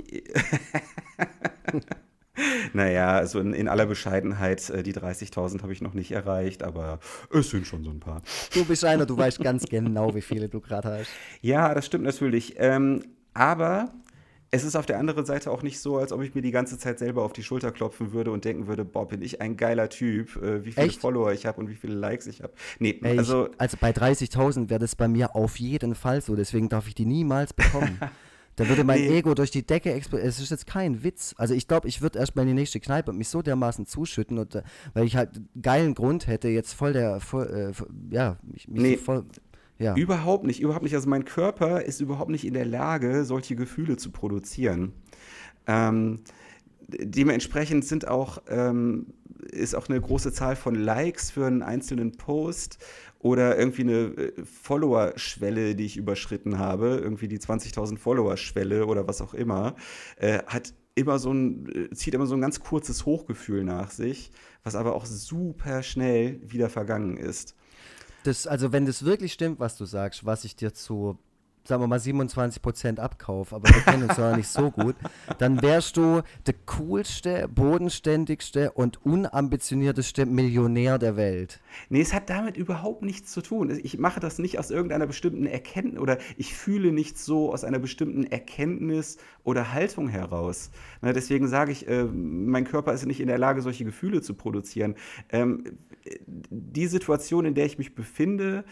Naja, 2.72 3.16
also 3.16 3.40
in, 3.40 3.52
in 3.52 3.68
aller 3.68 3.86
Bescheidenheit, 3.86 4.70
äh, 4.70 4.82
die 4.82 4.94
30.000 4.94 5.62
habe 5.62 5.72
ich 5.72 5.82
noch 5.82 5.94
nicht 5.94 6.12
erreicht, 6.12 6.62
aber 6.62 7.00
es 7.32 7.50
sind 7.50 7.66
schon 7.66 7.84
so 7.84 7.90
ein 7.90 8.00
paar. 8.00 8.22
Du 8.54 8.64
bist 8.64 8.84
einer, 8.84 9.06
du 9.06 9.16
weißt 9.16 9.40
ganz 9.42 9.64
genau, 9.64 10.14
wie 10.14 10.22
viele 10.22 10.48
du 10.48 10.60
gerade 10.60 11.00
hast. 11.00 11.10
Ja, 11.40 11.74
das 11.74 11.86
stimmt 11.86 12.04
natürlich. 12.04 12.54
Ähm, 12.58 13.02
aber 13.34 13.90
es 14.50 14.64
ist 14.64 14.76
auf 14.76 14.86
der 14.86 14.98
anderen 14.98 15.26
Seite 15.26 15.50
auch 15.50 15.62
nicht 15.62 15.78
so, 15.80 15.98
als 15.98 16.10
ob 16.12 16.22
ich 16.22 16.34
mir 16.34 16.42
die 16.42 16.50
ganze 16.50 16.78
Zeit 16.78 16.98
selber 16.98 17.22
auf 17.22 17.32
die 17.32 17.42
Schulter 17.42 17.70
klopfen 17.70 18.12
würde 18.12 18.30
und 18.30 18.44
denken 18.44 18.66
würde, 18.66 18.84
boah, 18.84 19.06
bin 19.06 19.20
ich 19.20 19.40
ein 19.40 19.56
geiler 19.56 19.88
Typ, 19.90 20.36
äh, 20.36 20.64
wie 20.64 20.72
viele 20.72 20.86
Echt? 20.86 21.00
Follower 21.00 21.32
ich 21.32 21.44
habe 21.46 21.60
und 21.60 21.68
wie 21.68 21.74
viele 21.74 21.94
Likes 21.94 22.26
ich 22.26 22.42
habe. 22.42 22.52
Nee, 22.78 22.98
Ey, 23.02 23.18
also 23.18 23.48
ich, 23.48 23.60
also 23.60 23.76
bei 23.80 23.90
30.000 23.90 24.70
wäre 24.70 24.80
das 24.80 24.96
bei 24.96 25.06
mir 25.08 25.36
auf 25.36 25.58
jeden 25.58 25.94
Fall 25.94 26.22
so, 26.22 26.34
deswegen 26.34 26.68
darf 26.68 26.88
ich 26.88 26.94
die 26.94 27.06
niemals 27.06 27.52
bekommen. 27.52 27.98
Da 28.56 28.68
würde 28.68 28.82
mein 28.82 29.00
Nee. 29.00 29.18
Ego 29.18 29.34
durch 29.34 29.52
die 29.52 29.64
Decke 29.64 29.92
explodieren. 29.92 30.28
Es 30.28 30.40
ist 30.40 30.50
jetzt 30.50 30.66
kein 30.66 31.04
Witz. 31.04 31.32
Also 31.38 31.54
ich 31.54 31.68
glaube, 31.68 31.86
ich 31.86 32.02
würde 32.02 32.18
erst 32.18 32.34
mal 32.34 32.42
in 32.42 32.48
die 32.48 32.54
nächste 32.54 32.80
Kneipe 32.80 33.12
und 33.12 33.16
mich 33.16 33.28
so 33.28 33.40
dermaßen 33.40 33.86
zuschütten, 33.86 34.36
und, 34.36 34.56
äh, 34.56 34.62
weil 34.94 35.04
ich 35.06 35.14
halt 35.14 35.36
einen 35.36 35.48
geilen 35.62 35.94
Grund 35.94 36.26
hätte, 36.26 36.48
jetzt 36.48 36.72
voll 36.72 36.92
der, 36.92 37.20
voll, 37.20 37.46
äh, 37.78 38.12
ja, 38.12 38.36
mich, 38.42 38.66
mich 38.66 38.82
Nee. 38.82 38.96
so 38.96 39.02
voll, 39.04 39.26
ja. 39.78 39.94
Überhaupt 39.94 40.44
nicht, 40.44 40.60
überhaupt 40.60 40.82
nicht. 40.82 40.94
Also 40.94 41.08
mein 41.08 41.24
Körper 41.24 41.82
ist 41.82 42.00
überhaupt 42.00 42.30
nicht 42.30 42.44
in 42.44 42.54
der 42.54 42.64
Lage, 42.64 43.24
solche 43.24 43.54
Gefühle 43.54 43.96
zu 43.96 44.10
produzieren. 44.10 44.92
Ähm, 45.66 46.20
dementsprechend 46.88 47.84
sind 47.84 48.08
auch, 48.08 48.42
ähm, 48.48 49.14
ist 49.50 49.74
auch 49.74 49.88
eine 49.88 50.00
große 50.00 50.32
Zahl 50.32 50.56
von 50.56 50.74
Likes 50.74 51.30
für 51.30 51.46
einen 51.46 51.62
einzelnen 51.62 52.12
Post 52.12 52.78
oder 53.20 53.56
irgendwie 53.58 53.82
eine 53.82 53.92
äh, 53.92 54.44
Follower-Schwelle, 54.44 55.76
die 55.76 55.84
ich 55.84 55.96
überschritten 55.96 56.58
habe, 56.58 57.00
irgendwie 57.02 57.28
die 57.28 57.38
20.000 57.38 57.98
Follower-Schwelle 57.98 58.86
oder 58.86 59.06
was 59.06 59.20
auch 59.20 59.34
immer, 59.34 59.76
äh, 60.16 60.40
hat 60.46 60.74
immer 60.94 61.18
so 61.18 61.32
ein, 61.32 61.68
äh, 61.68 61.94
zieht 61.94 62.14
immer 62.14 62.26
so 62.26 62.34
ein 62.34 62.40
ganz 62.40 62.60
kurzes 62.60 63.06
Hochgefühl 63.06 63.64
nach 63.64 63.90
sich, 63.90 64.32
was 64.64 64.74
aber 64.74 64.94
auch 64.94 65.06
super 65.06 65.82
schnell 65.82 66.40
wieder 66.42 66.68
vergangen 66.68 67.16
ist. 67.16 67.54
Das, 68.28 68.46
also 68.46 68.72
wenn 68.72 68.84
das 68.84 69.06
wirklich 69.06 69.32
stimmt, 69.32 69.58
was 69.58 69.78
du 69.78 69.86
sagst, 69.86 70.26
was 70.26 70.44
ich 70.44 70.54
dir 70.54 70.74
zu, 70.74 71.18
sagen 71.68 71.82
wir 71.82 71.86
mal, 71.86 71.98
27% 71.98 72.98
abkaufe, 72.98 73.54
aber 73.54 73.68
wir 73.68 73.82
kennen 73.82 74.04
uns 74.04 74.16
ja 74.16 74.34
nicht 74.34 74.48
so 74.48 74.70
gut, 74.70 74.96
dann 75.38 75.60
wärst 75.60 75.98
du 75.98 76.22
der 76.46 76.54
coolste, 76.78 77.46
bodenständigste 77.46 78.72
und 78.72 79.04
unambitionierteste 79.04 80.24
Millionär 80.24 80.98
der 80.98 81.16
Welt. 81.16 81.60
Nee, 81.90 82.00
es 82.00 82.14
hat 82.14 82.30
damit 82.30 82.56
überhaupt 82.56 83.02
nichts 83.02 83.32
zu 83.32 83.42
tun. 83.42 83.78
Ich 83.82 83.98
mache 83.98 84.18
das 84.18 84.38
nicht 84.38 84.58
aus 84.58 84.70
irgendeiner 84.70 85.06
bestimmten 85.06 85.44
Erkenntnis 85.44 86.00
oder 86.00 86.16
ich 86.38 86.54
fühle 86.54 86.90
nicht 86.90 87.18
so 87.18 87.52
aus 87.52 87.64
einer 87.64 87.78
bestimmten 87.78 88.24
Erkenntnis 88.24 89.18
oder 89.44 89.72
Haltung 89.72 90.08
heraus. 90.08 90.70
Na, 91.02 91.12
deswegen 91.12 91.48
sage 91.48 91.72
ich, 91.72 91.86
äh, 91.86 92.04
mein 92.04 92.64
Körper 92.64 92.94
ist 92.94 93.04
nicht 93.04 93.20
in 93.20 93.28
der 93.28 93.38
Lage, 93.38 93.60
solche 93.60 93.84
Gefühle 93.84 94.22
zu 94.22 94.32
produzieren. 94.32 94.94
Ähm, 95.28 95.64
die 96.26 96.86
Situation, 96.86 97.44
in 97.44 97.54
der 97.54 97.66
ich 97.66 97.76
mich 97.76 97.94
befinde, 97.94 98.64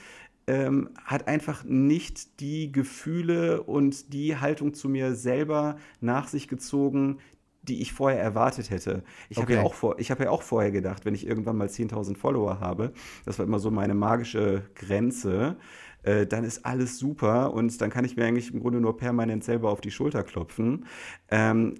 ähm, 0.46 0.90
hat 1.04 1.26
einfach 1.28 1.64
nicht 1.64 2.40
die 2.40 2.70
Gefühle 2.72 3.62
und 3.62 4.12
die 4.12 4.36
Haltung 4.36 4.74
zu 4.74 4.88
mir 4.88 5.14
selber 5.14 5.76
nach 6.00 6.28
sich 6.28 6.48
gezogen, 6.48 7.18
die 7.62 7.82
ich 7.82 7.92
vorher 7.92 8.20
erwartet 8.22 8.70
hätte. 8.70 9.02
Ich 9.28 9.42
habe 9.42 9.52
ja, 9.54 9.58
Okay. 9.58 9.66
auch 9.66 9.74
vor- 9.74 9.98
ich 9.98 10.10
hab 10.12 10.20
ja 10.20 10.30
auch 10.30 10.42
vorher 10.42 10.70
gedacht, 10.70 11.04
wenn 11.04 11.14
ich 11.14 11.26
irgendwann 11.26 11.56
mal 11.56 11.68
10.000 11.68 12.16
Follower 12.16 12.60
habe, 12.60 12.92
das 13.24 13.38
war 13.40 13.46
immer 13.46 13.58
so 13.58 13.72
meine 13.72 13.94
magische 13.94 14.62
Grenze, 14.76 15.56
äh, 16.04 16.26
dann 16.26 16.44
ist 16.44 16.64
alles 16.64 16.98
super 16.98 17.52
und 17.52 17.80
dann 17.80 17.90
kann 17.90 18.04
ich 18.04 18.16
mir 18.16 18.24
eigentlich 18.24 18.54
im 18.54 18.60
Grunde 18.60 18.80
nur 18.80 18.96
permanent 18.96 19.42
selber 19.42 19.70
auf 19.70 19.80
die 19.80 19.90
Schulter 19.90 20.22
klopfen. 20.22 20.86
Ähm, 21.28 21.74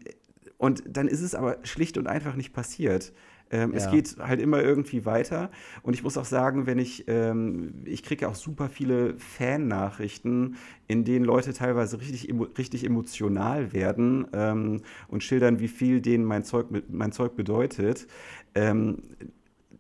und 0.58 0.82
dann 0.88 1.06
ist 1.06 1.20
es 1.20 1.34
aber 1.36 1.58
schlicht 1.62 1.98
und 1.98 2.08
einfach 2.08 2.34
nicht 2.34 2.52
passiert. 2.52 3.12
Ähm, 3.50 3.72
Es 3.74 3.84
Ja. 3.84 3.90
geht 3.90 4.16
halt 4.18 4.40
immer 4.40 4.62
irgendwie 4.62 5.04
weiter. 5.04 5.50
Und 5.82 5.94
ich 5.94 6.02
muss 6.02 6.16
auch 6.18 6.24
sagen, 6.24 6.66
wenn 6.66 6.78
ich, 6.78 7.04
ähm, 7.08 7.74
ich 7.84 8.02
kriege 8.02 8.28
auch 8.28 8.34
super 8.34 8.68
viele 8.68 9.18
Fan-Nachrichten, 9.18 10.56
in 10.88 11.04
denen 11.04 11.24
Leute 11.24 11.52
teilweise 11.52 12.00
richtig, 12.00 12.28
emo 12.28 12.44
richtig 12.58 12.84
emotional 12.84 13.72
werden 13.72 14.26
ähm, 14.32 14.82
und 15.08 15.22
schildern, 15.22 15.60
wie 15.60 15.68
viel 15.68 16.00
denen 16.00 16.24
mein 16.24 16.44
Zeug, 16.44 16.66
mein 16.88 17.12
Zeug 17.12 17.36
bedeutet. 17.36 18.06
Ähm, 18.54 19.02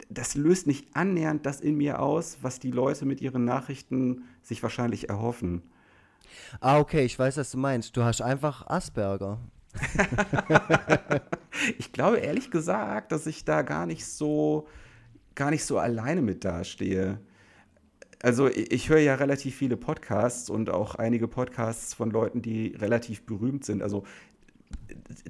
das 0.08 0.34
löst 0.34 0.66
nicht 0.66 0.94
annähernd 0.94 1.46
das 1.46 1.60
in 1.60 1.76
mir 1.76 2.00
aus, 2.00 2.38
was 2.42 2.58
die 2.60 2.70
Leute 2.70 3.04
mit 3.06 3.20
ihren 3.20 3.44
Nachrichten 3.44 4.24
sich 4.42 4.62
wahrscheinlich 4.62 5.08
erhoffen. 5.08 5.62
Ah, 6.60 6.78
okay, 6.78 7.04
ich 7.04 7.18
weiß, 7.18 7.36
was 7.38 7.50
du 7.50 7.58
meinst. 7.58 7.96
Du 7.96 8.02
hast 8.04 8.20
einfach 8.20 8.66
Asperger. 8.66 9.38
Ich 11.78 11.92
glaube 11.92 12.18
ehrlich 12.18 12.50
gesagt, 12.50 13.12
dass 13.12 13.26
ich 13.26 13.44
da 13.44 13.62
gar 13.62 13.86
nicht 13.86 14.06
so, 14.06 14.68
gar 15.34 15.50
nicht 15.50 15.64
so 15.64 15.78
alleine 15.78 16.22
mit 16.22 16.44
dastehe. 16.44 17.20
Also 18.22 18.48
ich, 18.48 18.72
ich 18.72 18.88
höre 18.88 18.98
ja 18.98 19.14
relativ 19.14 19.56
viele 19.56 19.76
Podcasts 19.76 20.50
und 20.50 20.70
auch 20.70 20.94
einige 20.96 21.28
Podcasts 21.28 21.94
von 21.94 22.10
Leuten, 22.10 22.42
die 22.42 22.74
relativ 22.78 23.26
berühmt 23.26 23.64
sind. 23.64 23.82
Also 23.82 24.04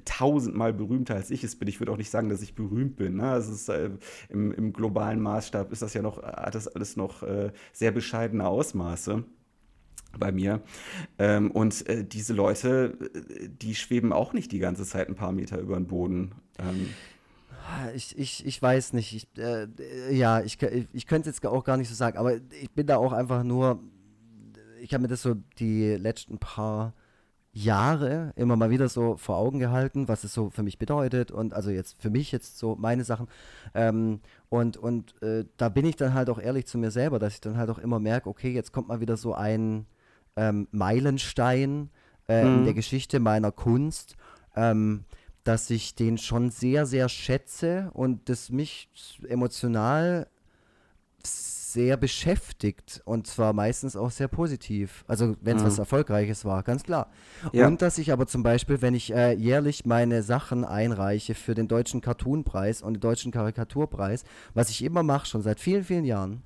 tausendmal 0.05 0.73
berühmter 0.73 1.15
als 1.15 1.31
ich 1.31 1.43
es 1.43 1.55
bin. 1.55 1.67
Ich 1.67 1.79
würde 1.79 1.91
auch 1.91 1.97
nicht 1.97 2.09
sagen, 2.09 2.29
dass 2.29 2.41
ich 2.41 2.55
berühmt 2.55 2.95
bin. 2.95 3.17
Ne? 3.17 3.35
Es 3.35 3.47
ist, 3.47 3.69
äh, 3.69 3.91
im, 4.29 4.51
Im 4.51 4.73
globalen 4.73 5.21
Maßstab 5.21 5.71
ist 5.71 5.81
das 5.81 5.93
ja 5.93 6.01
noch, 6.01 6.21
hat 6.23 6.55
das 6.55 6.67
alles 6.67 6.97
noch 6.97 7.23
äh, 7.23 7.51
sehr 7.71 7.91
bescheidene 7.91 8.47
Ausmaße 8.47 9.23
bei 10.17 10.31
mir. 10.31 10.61
Ähm, 11.19 11.51
und 11.51 11.87
äh, 11.87 12.03
diese 12.03 12.33
Leute, 12.33 12.97
äh, 13.13 13.49
die 13.49 13.75
schweben 13.75 14.13
auch 14.13 14.33
nicht 14.33 14.51
die 14.51 14.59
ganze 14.59 14.85
Zeit 14.85 15.09
ein 15.09 15.15
paar 15.15 15.31
Meter 15.31 15.59
über 15.59 15.75
den 15.75 15.87
Boden. 15.87 16.31
Ähm, 16.59 16.89
Ah, 17.69 17.91
Ich, 17.93 18.17
ich, 18.17 18.45
ich 18.45 18.61
weiß 18.61 18.93
nicht. 18.93 19.13
Ich, 19.13 19.27
äh, 19.37 19.63
äh, 19.79 20.15
ja, 20.15 20.41
ich, 20.41 20.57
ich 20.93 21.05
könnte 21.05 21.29
es 21.29 21.35
jetzt 21.35 21.45
auch 21.45 21.65
gar 21.65 21.75
nicht 21.75 21.89
so 21.89 21.95
sagen, 21.95 22.17
aber 22.17 22.35
ich 22.61 22.71
bin 22.71 22.87
da 22.87 22.95
auch 22.97 23.11
einfach 23.11 23.43
nur, 23.43 23.83
ich 24.81 24.93
habe 24.93 25.01
mir 25.01 25.07
das 25.09 25.21
so 25.21 25.35
die 25.59 25.95
letzten 25.95 26.37
paar 26.37 26.93
Jahre 27.63 28.33
immer 28.35 28.55
mal 28.55 28.69
wieder 28.69 28.89
so 28.89 29.17
vor 29.17 29.37
Augen 29.37 29.59
gehalten, 29.59 30.07
was 30.07 30.23
es 30.23 30.33
so 30.33 30.49
für 30.49 30.63
mich 30.63 30.77
bedeutet 30.77 31.31
und 31.31 31.53
also 31.53 31.69
jetzt 31.69 32.01
für 32.01 32.09
mich 32.09 32.31
jetzt 32.31 32.57
so 32.57 32.75
meine 32.75 33.03
Sachen. 33.03 33.27
Ähm, 33.73 34.19
und 34.49 34.77
und 34.77 35.21
äh, 35.21 35.45
da 35.57 35.69
bin 35.69 35.85
ich 35.85 35.95
dann 35.95 36.13
halt 36.13 36.29
auch 36.29 36.39
ehrlich 36.39 36.67
zu 36.67 36.77
mir 36.77 36.91
selber, 36.91 37.19
dass 37.19 37.33
ich 37.33 37.41
dann 37.41 37.57
halt 37.57 37.69
auch 37.69 37.79
immer 37.79 37.99
merke, 37.99 38.29
okay, 38.29 38.51
jetzt 38.51 38.71
kommt 38.73 38.87
mal 38.87 38.99
wieder 38.99 39.17
so 39.17 39.33
ein 39.33 39.85
ähm, 40.35 40.67
Meilenstein 40.71 41.89
äh, 42.29 42.53
in 42.55 42.61
Mhm. 42.61 42.63
der 42.63 42.73
Geschichte 42.73 43.19
meiner 43.19 43.51
Kunst. 43.51 44.15
Ähm, 44.55 45.03
dass 45.43 45.69
ich 45.69 45.95
den 45.95 46.17
schon 46.17 46.49
sehr, 46.49 46.85
sehr 46.85 47.07
schätze 47.07 47.89
und 47.93 48.27
das 48.27 48.49
mich 48.49 48.89
emotional 49.29 50.27
sehr 51.23 51.56
beschäftigt 51.97 53.01
und 53.05 53.27
zwar 53.27 53.53
meistens 53.53 53.95
auch 53.95 54.11
sehr 54.11 54.27
positiv. 54.27 55.03
Also 55.07 55.35
wenn 55.41 55.57
es 55.57 55.63
was 55.63 55.73
Mhm. 55.73 55.79
Erfolgreiches 55.79 56.45
war, 56.45 56.63
ganz 56.63 56.83
klar. 56.83 57.09
Ja. 57.51 57.67
Und 57.67 57.81
dass 57.81 57.97
ich 57.97 58.11
aber 58.11 58.27
zum 58.27 58.43
Beispiel, 58.43 58.81
wenn 58.81 58.93
ich 58.93 59.13
äh, 59.13 59.33
jährlich 59.33 59.85
meine 59.85 60.23
Sachen 60.23 60.63
einreiche 60.65 61.35
für 61.35 61.55
den 61.55 61.67
deutschen 61.67 62.01
Cartoonpreis 62.01 62.81
und 62.81 62.93
den 62.95 63.01
deutschen 63.01 63.31
Karikaturpreis, 63.31 64.23
was 64.53 64.69
ich 64.69 64.83
immer 64.83 65.03
mache, 65.03 65.25
schon 65.25 65.41
seit 65.41 65.59
vielen, 65.59 65.83
vielen 65.83 66.05
Jahren, 66.05 66.41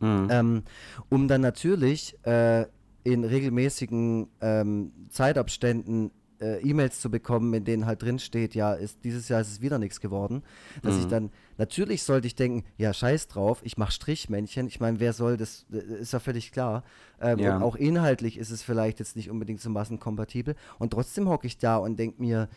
Mhm. 0.00 0.26
ähm, 0.30 0.62
um 1.08 1.28
dann 1.28 1.40
natürlich 1.40 2.16
äh, 2.24 2.66
in 3.04 3.24
regelmäßigen 3.24 4.28
ähm, 4.40 4.92
Zeitabständen 5.08 6.10
äh, 6.40 6.60
E-Mails 6.60 7.00
zu 7.00 7.10
bekommen, 7.10 7.52
in 7.54 7.64
denen 7.64 7.86
halt 7.86 8.02
drin 8.02 8.18
steht, 8.18 8.54
ja, 8.54 8.72
ist, 8.74 9.04
dieses 9.04 9.28
Jahr 9.28 9.40
ist 9.40 9.48
es 9.52 9.60
wieder 9.60 9.78
nichts 9.78 10.00
geworden, 10.00 10.42
dass 10.82 10.94
Mhm. 10.94 11.00
ich 11.00 11.06
dann, 11.06 11.30
natürlich 11.58 12.02
sollte 12.02 12.26
ich 12.26 12.34
denken, 12.34 12.64
ja, 12.76 12.92
scheiß 12.92 13.28
drauf, 13.28 13.60
ich 13.64 13.76
mache 13.76 13.92
Strichmännchen, 13.92 14.66
ich 14.66 14.80
meine, 14.80 15.00
wer 15.00 15.12
soll, 15.12 15.36
das 15.36 15.66
äh, 15.72 15.78
ist 16.00 16.12
ja 16.12 16.18
völlig 16.20 16.52
klar. 16.52 16.84
Ähm, 17.20 17.38
Ja. 17.38 17.56
Und 17.56 17.62
auch 17.62 17.76
inhaltlich 17.76 18.38
ist 18.38 18.50
es 18.50 18.62
vielleicht 18.62 18.98
jetzt 18.98 19.16
nicht 19.16 19.30
unbedingt 19.30 19.60
so 19.60 19.70
massenkompatibel 19.70 20.54
und 20.78 20.92
trotzdem 20.92 21.28
hocke 21.28 21.46
ich 21.46 21.58
da 21.58 21.76
und 21.76 21.98
denke 21.98 22.20
mir, 22.20 22.48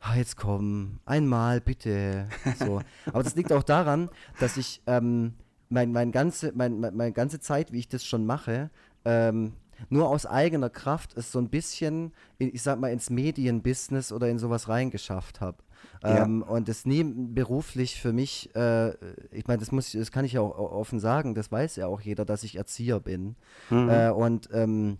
ah, 0.00 0.14
jetzt 0.16 0.36
komm, 0.36 0.98
einmal 1.04 1.60
bitte. 1.60 2.28
So. 2.58 2.80
Aber 3.06 3.22
das 3.22 3.34
liegt 3.36 3.52
auch 3.52 3.62
daran, 3.62 4.08
dass 4.40 4.56
ich 4.56 4.82
ähm, 4.86 5.34
mein, 5.68 5.90
mein 5.92 6.12
ganze, 6.12 6.52
mein, 6.54 6.78
mein, 6.80 6.96
meine 6.96 7.12
ganze 7.12 7.40
Zeit, 7.40 7.72
wie 7.72 7.78
ich 7.80 7.88
das 7.88 8.04
schon 8.04 8.24
mache, 8.24 8.70
ähm, 9.04 9.52
nur 9.88 10.08
aus 10.08 10.26
eigener 10.26 10.70
Kraft 10.70 11.16
es 11.16 11.32
so 11.32 11.38
ein 11.38 11.48
bisschen, 11.48 12.12
ich 12.38 12.62
sag 12.62 12.78
mal, 12.80 12.92
ins 12.92 13.10
Medienbusiness 13.10 14.12
oder 14.12 14.28
in 14.28 14.38
sowas 14.38 14.68
reingeschafft 14.68 15.40
habe. 15.40 15.58
Ja. 16.02 16.24
Ähm, 16.24 16.42
und 16.42 16.68
es 16.68 16.84
nie 16.86 17.04
beruflich 17.04 18.00
für 18.00 18.12
mich, 18.12 18.54
äh, 18.56 18.90
ich 19.30 19.46
meine, 19.46 19.58
das 19.60 19.72
muss, 19.72 19.92
ich- 19.94 20.00
das 20.00 20.10
kann 20.10 20.24
ich 20.24 20.32
ja 20.34 20.40
auch 20.40 20.58
offen 20.58 21.00
sagen, 21.00 21.34
das 21.34 21.52
weiß 21.52 21.76
ja 21.76 21.86
auch 21.86 22.00
jeder, 22.00 22.24
dass 22.24 22.42
ich 22.42 22.56
Erzieher 22.56 23.00
bin. 23.00 23.36
Mhm. 23.70 23.88
Äh, 23.88 24.10
und 24.10 24.48
ähm, 24.52 24.98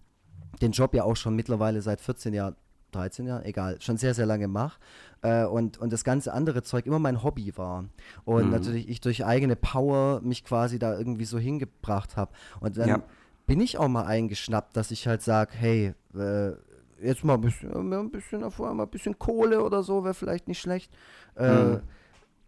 den 0.62 0.72
Job 0.72 0.94
ja 0.94 1.04
auch 1.04 1.16
schon 1.16 1.34
mittlerweile 1.36 1.82
seit 1.82 2.00
14 2.00 2.32
Jahren, 2.34 2.56
13 2.92 3.26
Jahren, 3.26 3.44
egal, 3.44 3.80
schon 3.80 3.96
sehr, 3.98 4.14
sehr 4.14 4.26
lange 4.26 4.48
mache. 4.48 4.78
Äh, 5.22 5.44
und, 5.44 5.76
und 5.78 5.92
das 5.92 6.04
ganze 6.04 6.32
andere 6.32 6.62
Zeug 6.62 6.86
immer 6.86 6.98
mein 6.98 7.22
Hobby 7.22 7.52
war. 7.56 7.86
Und 8.24 8.46
Mhm. 8.46 8.50
natürlich 8.52 8.88
ich 8.88 9.00
durch 9.00 9.24
eigene 9.24 9.56
Power 9.56 10.20
mich 10.22 10.44
quasi 10.44 10.78
da 10.78 10.96
irgendwie 10.96 11.24
so 11.24 11.38
hingebracht 11.38 12.16
habe. 12.16 12.32
Und 12.60 12.76
dann 12.78 12.88
Ja. 12.88 13.02
Bin 13.46 13.60
ich 13.60 13.78
auch 13.78 13.88
mal 13.88 14.04
eingeschnappt, 14.04 14.76
dass 14.76 14.90
ich 14.90 15.06
halt 15.06 15.22
sage, 15.22 15.52
hey, 15.54 15.94
äh, 16.14 16.52
jetzt 17.00 17.24
mal 17.24 17.34
ein 17.34 17.40
bisschen, 17.40 17.92
ein 17.92 18.10
bisschen 18.10 18.40
davor, 18.40 18.72
mal 18.74 18.84
ein 18.84 18.90
bisschen 18.90 19.18
Kohle 19.18 19.62
oder 19.62 19.82
so 19.82 20.04
wäre 20.04 20.14
vielleicht 20.14 20.48
nicht 20.48 20.60
schlecht. 20.60 20.92
Äh, 21.36 21.52
Mhm. 21.52 21.80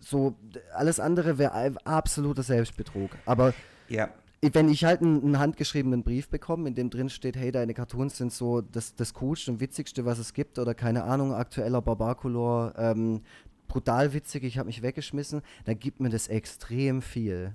So, 0.01 0.37
alles 0.75 1.01
andere 1.01 1.39
wäre 1.39 1.75
absoluter 1.85 2.45
Selbstbetrug. 2.45 3.11
Aber 3.27 3.53
ja. 3.89 4.09
wenn 4.41 4.69
ich 4.69 4.85
halt 4.85 5.03
einen, 5.03 5.25
einen 5.25 5.39
handgeschriebenen 5.41 6.05
Brief 6.05 6.29
bekomme, 6.29 6.69
in 6.69 6.77
dem 6.77 6.89
drin 6.89 7.09
steht, 7.11 7.37
hey, 7.37 7.51
deine 7.51 7.75
Cartoons 7.75 8.17
sind 8.17 8.33
so 8.33 8.61
das, 8.61 8.95
das 8.95 9.13
coolste 9.15 9.51
und 9.51 9.61
witzigste, 9.61 10.05
was 10.05 10.21
es 10.21 10.35
gibt, 10.35 10.61
oder 10.61 10.75
keine 10.75 11.03
Ahnung, 11.03 11.35
aktueller 11.35 11.83
Barbarcolor, 11.83 12.75
ähm, 12.79 13.23
brutal 13.67 14.13
witzig, 14.15 14.45
ich 14.45 14.57
habe 14.57 14.69
mich 14.69 14.83
weggeschmissen, 14.83 15.43
dann 15.65 15.79
gibt 15.79 15.99
mir 15.99 16.11
das 16.11 16.29
extrem 16.29 17.03
viel. 17.03 17.55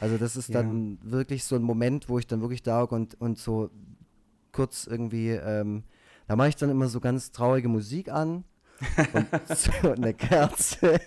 Also 0.00 0.16
das 0.16 0.36
ist 0.36 0.54
dann 0.54 0.98
wirklich 1.02 1.44
so 1.44 1.56
ein 1.56 1.62
Moment, 1.62 2.08
wo 2.08 2.18
ich 2.18 2.26
dann 2.26 2.40
wirklich 2.40 2.62
da 2.62 2.82
und, 2.82 3.20
und 3.20 3.38
so 3.38 3.70
kurz 4.52 4.86
irgendwie, 4.86 5.30
ähm, 5.30 5.82
da 6.28 6.36
mache 6.36 6.48
ich 6.48 6.56
dann 6.56 6.70
immer 6.70 6.88
so 6.88 7.00
ganz 7.00 7.32
traurige 7.32 7.68
Musik 7.68 8.08
an 8.08 8.44
und 9.12 9.26
so 9.56 9.90
eine 9.90 10.14
Kerze. 10.14 11.00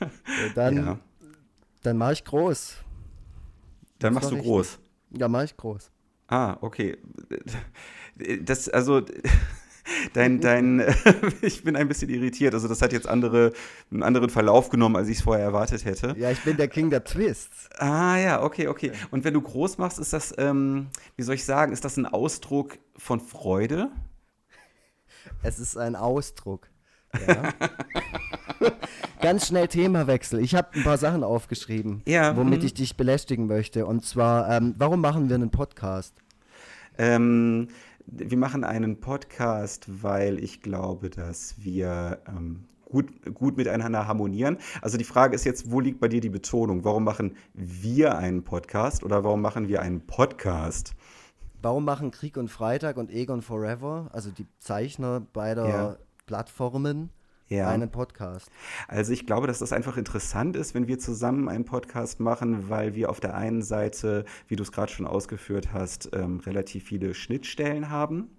und 0.00 0.56
dann, 0.56 0.76
ja. 0.76 0.98
dann 1.82 1.96
mache 1.96 2.12
ich 2.12 2.24
groß. 2.24 2.76
Dann 3.98 4.14
machst 4.14 4.30
du 4.30 4.34
richtig. 4.34 4.48
groß. 4.48 4.78
Ja, 5.18 5.28
mache 5.28 5.46
ich 5.46 5.56
groß. 5.56 5.90
Ah, 6.28 6.56
okay. 6.60 6.96
Das, 8.40 8.68
also, 8.68 9.02
dein, 10.12 10.40
dein, 10.40 10.82
ich 11.42 11.64
bin 11.64 11.76
ein 11.76 11.88
bisschen 11.88 12.10
irritiert. 12.10 12.54
Also, 12.54 12.68
das 12.68 12.82
hat 12.82 12.92
jetzt 12.92 13.06
andere, 13.06 13.52
einen 13.90 14.02
anderen 14.02 14.30
Verlauf 14.30 14.68
genommen, 14.68 14.96
als 14.96 15.08
ich 15.08 15.18
es 15.18 15.24
vorher 15.24 15.44
erwartet 15.44 15.84
hätte. 15.84 16.14
Ja, 16.18 16.30
ich 16.30 16.42
bin 16.42 16.56
der 16.56 16.68
King 16.68 16.90
der 16.90 17.04
Twists. 17.04 17.68
Ah, 17.78 18.16
ja, 18.16 18.42
okay, 18.42 18.68
okay. 18.68 18.92
Und 19.10 19.24
wenn 19.24 19.34
du 19.34 19.40
groß 19.40 19.78
machst, 19.78 19.98
ist 19.98 20.12
das, 20.12 20.34
ähm, 20.38 20.88
wie 21.16 21.22
soll 21.22 21.34
ich 21.34 21.44
sagen, 21.44 21.72
ist 21.72 21.84
das 21.84 21.96
ein 21.96 22.06
Ausdruck 22.06 22.78
von 22.96 23.20
Freude? 23.20 23.90
Es 25.42 25.58
ist 25.58 25.76
ein 25.76 25.96
Ausdruck. 25.96 26.68
Ja. 27.26 27.52
Ganz 29.20 29.46
schnell 29.46 29.68
Themawechsel. 29.68 30.40
Ich 30.40 30.54
habe 30.54 30.68
ein 30.74 30.84
paar 30.84 30.98
Sachen 30.98 31.24
aufgeschrieben, 31.24 32.02
Ja, 32.06 32.36
womit 32.36 32.60
mhm. 32.60 32.66
ich 32.66 32.74
dich 32.74 32.96
belästigen 32.96 33.46
möchte. 33.46 33.86
Und 33.86 34.04
zwar, 34.04 34.50
ähm, 34.50 34.74
warum 34.78 35.00
machen 35.00 35.28
wir 35.28 35.36
einen 35.36 35.50
Podcast? 35.50 36.14
Ähm, 36.98 37.68
wir 38.06 38.38
machen 38.38 38.64
einen 38.64 39.00
Podcast, 39.00 40.02
weil 40.02 40.38
ich 40.42 40.62
glaube, 40.62 41.10
dass 41.10 41.56
wir 41.58 42.20
ähm, 42.28 42.64
gut, 42.84 43.10
gut 43.34 43.56
miteinander 43.56 44.06
harmonieren. 44.06 44.58
Also 44.80 44.96
die 44.96 45.04
Frage 45.04 45.34
ist 45.34 45.44
jetzt, 45.44 45.70
wo 45.70 45.80
liegt 45.80 46.00
bei 46.00 46.08
dir 46.08 46.20
die 46.20 46.30
Betonung? 46.30 46.84
Warum 46.84 47.04
machen 47.04 47.36
wir 47.54 48.16
einen 48.16 48.44
Podcast 48.44 49.02
oder 49.02 49.24
warum 49.24 49.42
machen 49.42 49.68
wir 49.68 49.82
einen 49.82 50.06
Podcast? 50.06 50.94
Warum 51.62 51.84
machen 51.84 52.10
Krieg 52.10 52.36
und 52.36 52.48
Freitag 52.48 52.96
und 52.96 53.10
Egon 53.10 53.42
Forever, 53.42 54.08
also 54.12 54.30
die 54.30 54.46
Zeichner 54.58 55.20
beider 55.20 55.68
Ja. 55.68 55.96
Plattformen, 56.26 57.10
Ja. 57.48 57.68
einen 57.68 57.90
Podcast? 57.90 58.50
Also 58.88 59.12
ich 59.12 59.24
glaube, 59.26 59.46
dass 59.46 59.58
das 59.60 59.72
einfach 59.72 59.96
interessant 59.96 60.56
ist, 60.56 60.74
wenn 60.74 60.88
wir 60.88 60.98
zusammen 60.98 61.48
einen 61.48 61.64
Podcast 61.64 62.18
machen, 62.18 62.68
weil 62.68 62.94
wir 62.94 63.08
auf 63.10 63.20
der 63.20 63.34
einen 63.36 63.62
Seite, 63.62 64.24
wie 64.48 64.56
du 64.56 64.62
es 64.64 64.72
gerade 64.72 64.90
schon 64.90 65.06
ausgeführt 65.06 65.72
hast, 65.72 66.10
ähm, 66.12 66.40
relativ 66.40 66.84
viele 66.84 67.14
Schnittstellen 67.14 67.88
haben, 67.90 68.30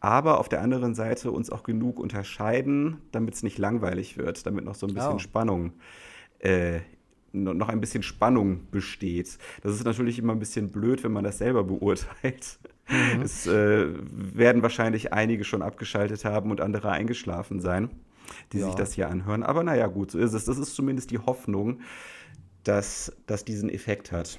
aber 0.00 0.38
auf 0.38 0.48
der 0.48 0.60
anderen 0.62 0.94
Seite 0.94 1.30
uns 1.32 1.50
auch 1.50 1.62
genug 1.64 1.98
unterscheiden, 1.98 2.98
damit 3.12 3.34
es 3.34 3.42
nicht 3.42 3.58
langweilig 3.58 4.18
wird, 4.18 4.46
damit 4.46 4.64
noch 4.64 4.74
so 4.76 4.86
ein 4.86 4.94
bisschen 4.94 5.14
Oh. 5.14 5.18
Spannung 5.18 5.72
äh, 6.38 6.80
no- 7.32 7.54
noch 7.54 7.68
ein 7.68 7.80
bisschen 7.80 8.02
Spannung 8.02 8.68
besteht. 8.70 9.38
Das 9.62 9.74
ist 9.74 9.84
natürlich 9.84 10.18
immer 10.18 10.32
ein 10.32 10.38
bisschen 10.38 10.70
blöd, 10.70 11.02
wenn 11.02 11.12
man 11.12 11.24
das 11.24 11.38
selber 11.38 11.64
beurteilt. 11.64 12.58
Es 13.22 13.46
äh, 13.46 13.86
werden 14.12 14.62
wahrscheinlich 14.62 15.12
einige 15.12 15.42
schon 15.44 15.62
abgeschaltet 15.62 16.24
haben 16.24 16.50
und 16.50 16.60
andere 16.60 16.90
eingeschlafen 16.90 17.60
sein, 17.60 17.88
die 18.52 18.58
Ja. 18.58 18.66
sich 18.66 18.74
das 18.74 18.92
hier 18.92 19.08
anhören. 19.08 19.42
Aber 19.42 19.62
naja, 19.62 19.86
gut, 19.86 20.10
so 20.10 20.18
ist 20.18 20.32
es. 20.32 20.44
Das 20.44 20.58
ist 20.58 20.74
zumindest 20.74 21.10
die 21.10 21.18
Hoffnung, 21.18 21.80
dass 22.62 23.12
das 23.26 23.44
diesen 23.44 23.68
Effekt 23.68 24.12
hat. 24.12 24.38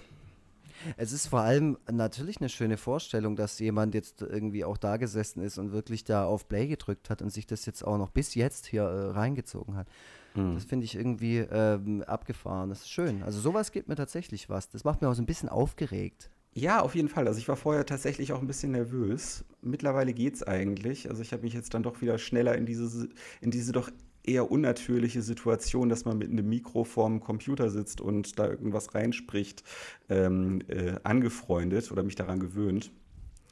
Es 0.98 1.12
ist 1.14 1.28
vor 1.28 1.40
allem 1.40 1.78
natürlich 1.92 2.38
eine 2.40 2.50
schöne 2.50 2.78
Vorstellung, 2.78 3.36
dass 3.36 3.58
jemand 3.60 3.96
jetzt 3.96 4.22
irgendwie 4.22 4.66
auch 4.66 4.78
da 4.78 4.98
gesessen 4.98 5.42
ist 5.42 5.58
und 5.58 5.72
wirklich 5.72 6.04
da 6.04 6.26
auf 6.26 6.48
Play 6.48 6.68
gedrückt 6.68 7.10
hat 7.10 7.22
und 7.22 7.32
sich 7.32 7.48
das 7.48 7.66
jetzt 7.66 7.84
auch 7.84 7.98
noch 7.98 8.10
bis 8.12 8.36
jetzt 8.36 8.68
hier 8.68 8.84
äh, 8.84 9.12
reingezogen 9.12 9.76
hat. 9.76 9.88
Das 10.36 10.66
finde 10.66 10.84
ich 10.84 10.96
irgendwie 10.96 11.38
ähm, 11.38 12.04
abgefahren. 12.06 12.68
Das 12.68 12.82
ist 12.82 12.90
schön. 12.92 13.24
Also 13.24 13.40
sowas 13.40 13.72
gibt 13.72 13.88
mir 13.88 13.96
tatsächlich 13.96 14.50
was. 14.50 14.68
Das 14.68 14.84
macht 14.84 15.02
mir 15.02 15.08
auch 15.08 15.14
so 15.14 15.22
ein 15.22 15.26
bisschen 15.26 15.48
aufgeregt. 15.48 16.30
Ja, 16.58 16.80
auf 16.82 16.96
jeden 16.96 17.10
Fall. 17.10 17.28
Also 17.28 17.38
ich 17.40 17.48
war 17.50 17.58
vorher 17.58 17.86
tatsächlich 17.86 18.32
auch 18.32 18.40
ein 18.40 18.48
bisschen 18.48 18.72
nervös. 18.72 19.44
Mittlerweile 19.62 20.14
geht's 20.14 20.42
eigentlich. 20.42 21.10
Also 21.10 21.22
ich 21.22 21.34
habe 21.34 21.44
mich 21.44 21.54
jetzt 21.54 21.74
dann 21.74 21.84
doch 21.84 22.02
wieder 22.02 22.18
schneller 22.18 22.56
in 22.56 22.66
diese, 22.66 23.10
in 23.42 23.52
diese 23.52 23.74
doch 23.74 23.90
eher 24.24 24.50
unnatürliche 24.50 25.22
Situation, 25.22 25.90
dass 25.90 26.06
man 26.06 26.18
mit 26.18 26.30
einem 26.32 26.48
Mikro 26.48 26.86
vorm 26.86 27.20
Computer 27.20 27.70
sitzt 27.70 28.00
und 28.00 28.40
da 28.40 28.48
irgendwas 28.48 28.96
reinspricht, 28.96 29.64
ähm, 30.10 30.62
äh, 30.70 30.96
angefreundet 31.04 31.92
oder 31.92 32.04
mich 32.04 32.16
daran 32.16 32.40
gewöhnt. 32.40 32.92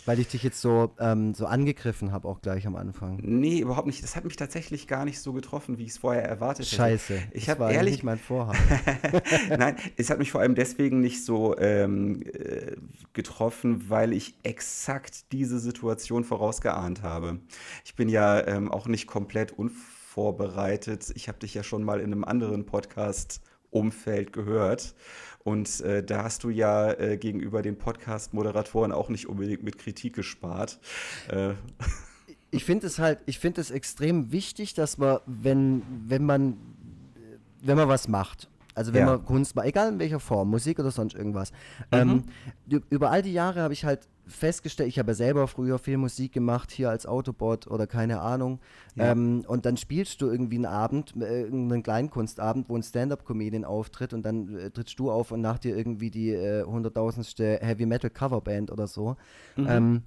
Weil 0.06 0.20
ich 0.20 0.28
dich 0.28 0.44
jetzt 0.44 0.60
so, 0.60 0.92
ähm, 1.00 1.34
so 1.34 1.46
angegriffen 1.46 2.12
habe, 2.12 2.28
auch 2.28 2.42
gleich 2.42 2.68
am 2.68 2.76
Anfang. 2.76 3.20
Nee, 3.22 3.60
überhaupt 3.60 3.88
nicht. 3.88 4.04
Das 4.04 4.18
hat 4.18 4.26
mich 4.26 4.36
tatsächlich 4.36 4.88
gar 4.88 5.06
nicht 5.06 5.20
so 5.20 5.32
getroffen, 5.32 5.78
wie 5.78 5.84
ich 5.84 5.92
es 5.92 5.98
vorher 5.98 6.24
erwartet 6.24 6.66
hätte. 6.66 6.76
Scheiße. 6.76 7.22
Ich 7.32 7.46
das 7.46 7.60
habe 7.60 7.74
ehrlich 7.74 7.94
nicht 7.94 8.04
mein 8.04 8.18
Vorhaben. 8.18 8.60
Nein, 9.58 9.78
es 9.96 10.10
hat 10.10 10.20
mich 10.20 10.32
vor 10.32 10.42
allem 10.42 10.56
deswegen 10.56 11.00
nicht 11.00 11.24
so 11.24 11.58
ähm, 11.58 12.22
äh, 12.34 12.76
getroffen, 13.14 13.90
weil 13.90 14.12
ich 14.12 14.36
exakt 14.44 15.32
diese 15.32 15.60
Situation 15.60 16.26
vorausgeahnt 16.26 17.02
habe. 17.02 17.40
Ich 17.86 17.96
bin 17.96 18.10
ja 18.10 18.46
ähm, 18.46 18.72
auch 18.72 18.88
nicht 18.88 19.08
komplett 19.08 19.54
unvorbereitet. 19.54 21.14
Ich 21.16 21.30
habe 21.30 21.40
dich 21.40 21.54
ja 21.54 21.64
schon 21.64 21.84
mal 21.84 22.02
in 22.02 22.12
einem 22.12 22.26
anderen 22.26 22.66
Podcast-Umfeld 22.66 24.34
gehört. 24.34 24.96
Und 25.44 25.82
äh, 25.82 26.04
da 26.04 26.24
hast 26.24 26.44
du 26.44 26.50
ja 26.50 26.92
äh, 26.94 27.18
gegenüber 27.18 27.62
den 27.62 27.78
Podcast-Moderatoren 27.78 28.92
auch 28.92 29.10
nicht 29.10 29.28
unbedingt 29.28 29.64
mit 29.64 29.78
Kritik 29.78 30.16
gespart. 30.16 30.80
Äh, 31.30 31.54
ich 32.52 32.64
finde 32.64 32.88
es 32.88 33.00
halt, 33.00 33.20
ich 33.26 33.40
finde 33.40 33.62
es 33.62 33.72
extrem 33.72 34.32
wichtig, 34.32 34.74
dass 34.74 34.98
man, 34.98 35.20
wenn, 35.26 35.82
wenn 36.08 36.26
man, 36.26 36.58
wenn 37.62 37.76
man 37.76 37.90
was 37.90 38.08
macht, 38.08 38.48
also 38.76 38.94
wenn 38.94 39.02
Ja. 39.02 39.06
man 39.18 39.26
Kunst 39.26 39.56
macht, 39.56 39.68
egal 39.68 39.90
in 39.94 40.00
welcher 40.00 40.20
Form, 40.20 40.50
Musik 40.50 40.80
oder 40.80 40.92
sonst 40.92 41.16
irgendwas, 41.16 41.52
ähm, 41.92 42.24
ü- 42.72 42.82
über 42.90 43.12
all 43.12 43.22
die 43.22 43.34
Jahre 43.34 43.62
habe 43.62 43.74
ich 43.74 43.86
halt 43.86 44.08
festgestellt, 44.26 44.88
ich 44.88 45.00
habe 45.00 45.12
ja 45.12 45.16
selber 45.16 45.48
früher 45.48 45.78
viel 45.80 45.98
Musik 45.98 46.32
gemacht, 46.32 46.72
hier 46.72 46.90
als 46.90 47.06
Autobot 47.06 47.68
oder 47.68 47.88
keine 47.88 48.22
Ahnung, 48.22 48.60
Ja. 48.96 49.12
ähm, 49.12 49.44
und 49.48 49.66
dann 49.66 49.76
spielst 49.76 50.22
du 50.22 50.30
irgendwie 50.30 50.56
einen 50.56 50.66
Abend, 50.66 51.14
äh, 51.22 51.42
irgendeinen 51.42 51.84
Kleinkunstabend, 51.84 52.70
wo 52.70 52.76
ein 52.78 52.84
Stand-Up-Comedian 52.84 53.66
auftritt 53.66 54.14
und 54.14 54.24
dann 54.26 54.56
äh, 54.58 54.72
trittst 54.72 54.98
du 54.98 55.12
auf 55.12 55.32
und 55.32 55.42
nach 55.42 55.60
dir 55.60 55.76
irgendwie 55.76 56.10
die 56.10 56.32
äh, 56.32 56.64
hunderttausendste 56.64 57.60
Heavy-Metal-Coverband 57.62 58.72
oder 58.72 58.88
so. 58.88 59.18
Ähm, 59.58 60.04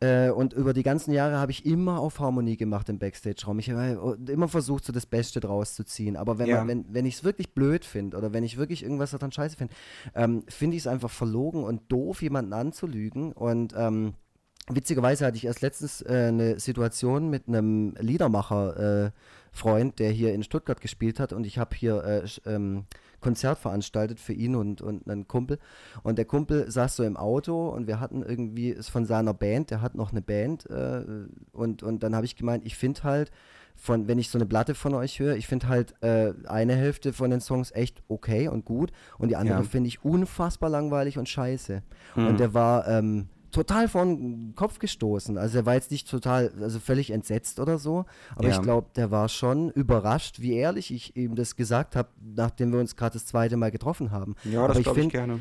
äh, 0.00 0.30
und 0.30 0.54
über 0.54 0.72
die 0.72 0.82
ganzen 0.82 1.12
Jahre 1.12 1.36
habe 1.36 1.52
ich 1.52 1.66
immer 1.66 2.00
auf 2.00 2.20
Harmonie 2.20 2.56
gemacht 2.56 2.88
im 2.88 2.98
Backstage-Raum. 2.98 3.58
Ich 3.58 3.70
habe 3.70 4.18
immer 4.30 4.48
versucht, 4.48 4.84
so 4.84 4.92
das 4.92 5.04
Beste 5.06 5.40
draus 5.40 5.74
zu 5.74 5.84
ziehen. 5.84 6.16
Aber 6.16 6.38
wenn, 6.38 6.48
Ja. 6.48 6.66
wenn, 6.66 6.86
wenn 6.92 7.04
ich 7.04 7.16
es 7.16 7.24
wirklich 7.24 7.54
blöd 7.54 7.84
finde 7.84 8.16
oder 8.16 8.32
wenn 8.32 8.42
ich 8.42 8.56
wirklich 8.56 8.82
irgendwas 8.82 9.10
daran 9.10 9.30
scheiße 9.30 9.56
finde, 9.56 9.74
ähm, 10.14 10.42
finde 10.48 10.76
ich 10.76 10.82
es 10.84 10.86
einfach 10.86 11.10
verlogen 11.10 11.64
und 11.64 11.92
doof, 11.92 12.22
jemanden 12.22 12.54
anzulügen. 12.54 13.32
Und 13.32 13.74
ähm, 13.76 14.14
witzigerweise 14.68 15.26
hatte 15.26 15.36
ich 15.36 15.44
erst 15.44 15.60
letztens 15.60 16.00
äh, 16.02 16.28
eine 16.28 16.58
Situation 16.60 17.28
mit 17.28 17.46
einem 17.48 17.94
Liedermacher-Freund, 17.98 19.08
äh, 19.08 19.10
der 19.98 20.10
hier 20.10 20.32
in 20.32 20.42
Stuttgart 20.42 20.80
gespielt 20.80 21.20
hat 21.20 21.32
und 21.32 21.46
ich 21.46 21.58
habe 21.58 21.76
hier 21.76 22.04
äh, 22.04 22.50
ähm, 22.50 22.84
Konzert 23.20 23.58
veranstaltet 23.58 24.18
für 24.18 24.32
ihn 24.32 24.54
und, 24.54 24.80
und 24.80 25.08
einen 25.08 25.28
Kumpel. 25.28 25.58
Und 26.02 26.16
der 26.16 26.24
Kumpel 26.24 26.70
saß 26.70 26.96
so 26.96 27.04
im 27.04 27.16
Auto 27.16 27.68
und 27.68 27.86
wir 27.86 28.00
hatten 28.00 28.22
irgendwie, 28.22 28.70
ist 28.70 28.88
von 28.88 29.04
seiner 29.04 29.34
Band, 29.34 29.70
der 29.70 29.82
hat 29.82 29.94
noch 29.94 30.10
eine 30.10 30.22
Band. 30.22 30.68
Äh, 30.70 31.04
und, 31.52 31.82
und 31.82 32.02
dann 32.02 32.14
habe 32.14 32.26
ich 32.26 32.36
gemeint, 32.36 32.64
ich 32.64 32.76
finde 32.76 33.02
halt, 33.02 33.30
von, 33.76 34.08
wenn 34.08 34.18
ich 34.18 34.28
so 34.28 34.36
eine 34.36 34.46
Platte 34.46 34.74
von 34.74 34.94
euch 34.94 35.20
höre, 35.20 35.36
ich 35.36 35.46
finde 35.46 35.68
halt 35.68 35.94
äh, 36.02 36.34
eine 36.46 36.74
Hälfte 36.74 37.14
von 37.14 37.30
den 37.30 37.40
Songs 37.40 37.70
echt 37.70 38.02
okay 38.08 38.48
und 38.48 38.66
gut 38.66 38.92
und 39.18 39.28
die 39.28 39.36
andere 39.36 39.58
ja. 39.58 39.64
finde 39.64 39.88
ich 39.88 40.04
unfassbar 40.04 40.68
langweilig 40.68 41.16
und 41.16 41.28
scheiße. 41.28 41.82
Hm. 42.14 42.26
Und 42.26 42.40
der 42.40 42.52
war 42.52 42.86
ähm, 42.86 43.28
total 43.50 43.88
vor 43.88 44.04
den 44.04 44.54
Kopf 44.54 44.78
gestoßen. 44.78 45.38
Also 45.38 45.58
er 45.58 45.66
war 45.66 45.74
jetzt 45.74 45.90
nicht 45.90 46.08
total, 46.08 46.52
also 46.60 46.78
völlig 46.78 47.10
entsetzt 47.10 47.60
oder 47.60 47.78
so, 47.78 48.04
aber 48.36 48.48
ja. 48.48 48.56
ich 48.56 48.62
glaube, 48.62 48.88
der 48.96 49.10
war 49.10 49.28
schon 49.28 49.70
überrascht, 49.70 50.40
wie 50.40 50.54
ehrlich 50.54 50.92
ich 50.92 51.16
ihm 51.16 51.34
das 51.34 51.56
gesagt 51.56 51.96
habe, 51.96 52.08
nachdem 52.20 52.72
wir 52.72 52.80
uns 52.80 52.96
gerade 52.96 53.14
das 53.14 53.26
zweite 53.26 53.56
Mal 53.56 53.70
getroffen 53.70 54.10
haben. 54.10 54.36
Ja, 54.44 54.66
das 54.66 54.82
glaube 54.82 55.00
ich, 55.00 55.06
ich 55.06 55.12
gerne 55.12 55.40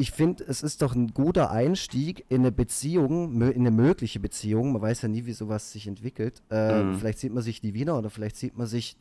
ich 0.00 0.12
finde, 0.12 0.44
es 0.44 0.62
ist 0.62 0.80
doch 0.80 0.94
ein 0.94 1.08
guter 1.08 1.50
Einstieg 1.50 2.24
in 2.30 2.40
eine 2.40 2.52
Beziehung, 2.52 3.42
in 3.42 3.60
eine 3.60 3.70
mögliche 3.70 4.18
Beziehung. 4.18 4.72
Man 4.72 4.80
weiß 4.80 5.02
ja 5.02 5.08
nie, 5.08 5.26
wie 5.26 5.34
sowas 5.34 5.72
sich 5.72 5.86
entwickelt. 5.86 6.42
Äh, 6.50 6.82
mhm. 6.82 6.94
Vielleicht 6.94 7.18
sieht 7.18 7.34
man 7.34 7.42
sich 7.42 7.62
nie 7.62 7.74
wieder 7.74 7.98
oder 7.98 8.08
vielleicht 8.08 8.36
sieht 8.36 8.56
man 8.56 8.66
sich, 8.66 8.96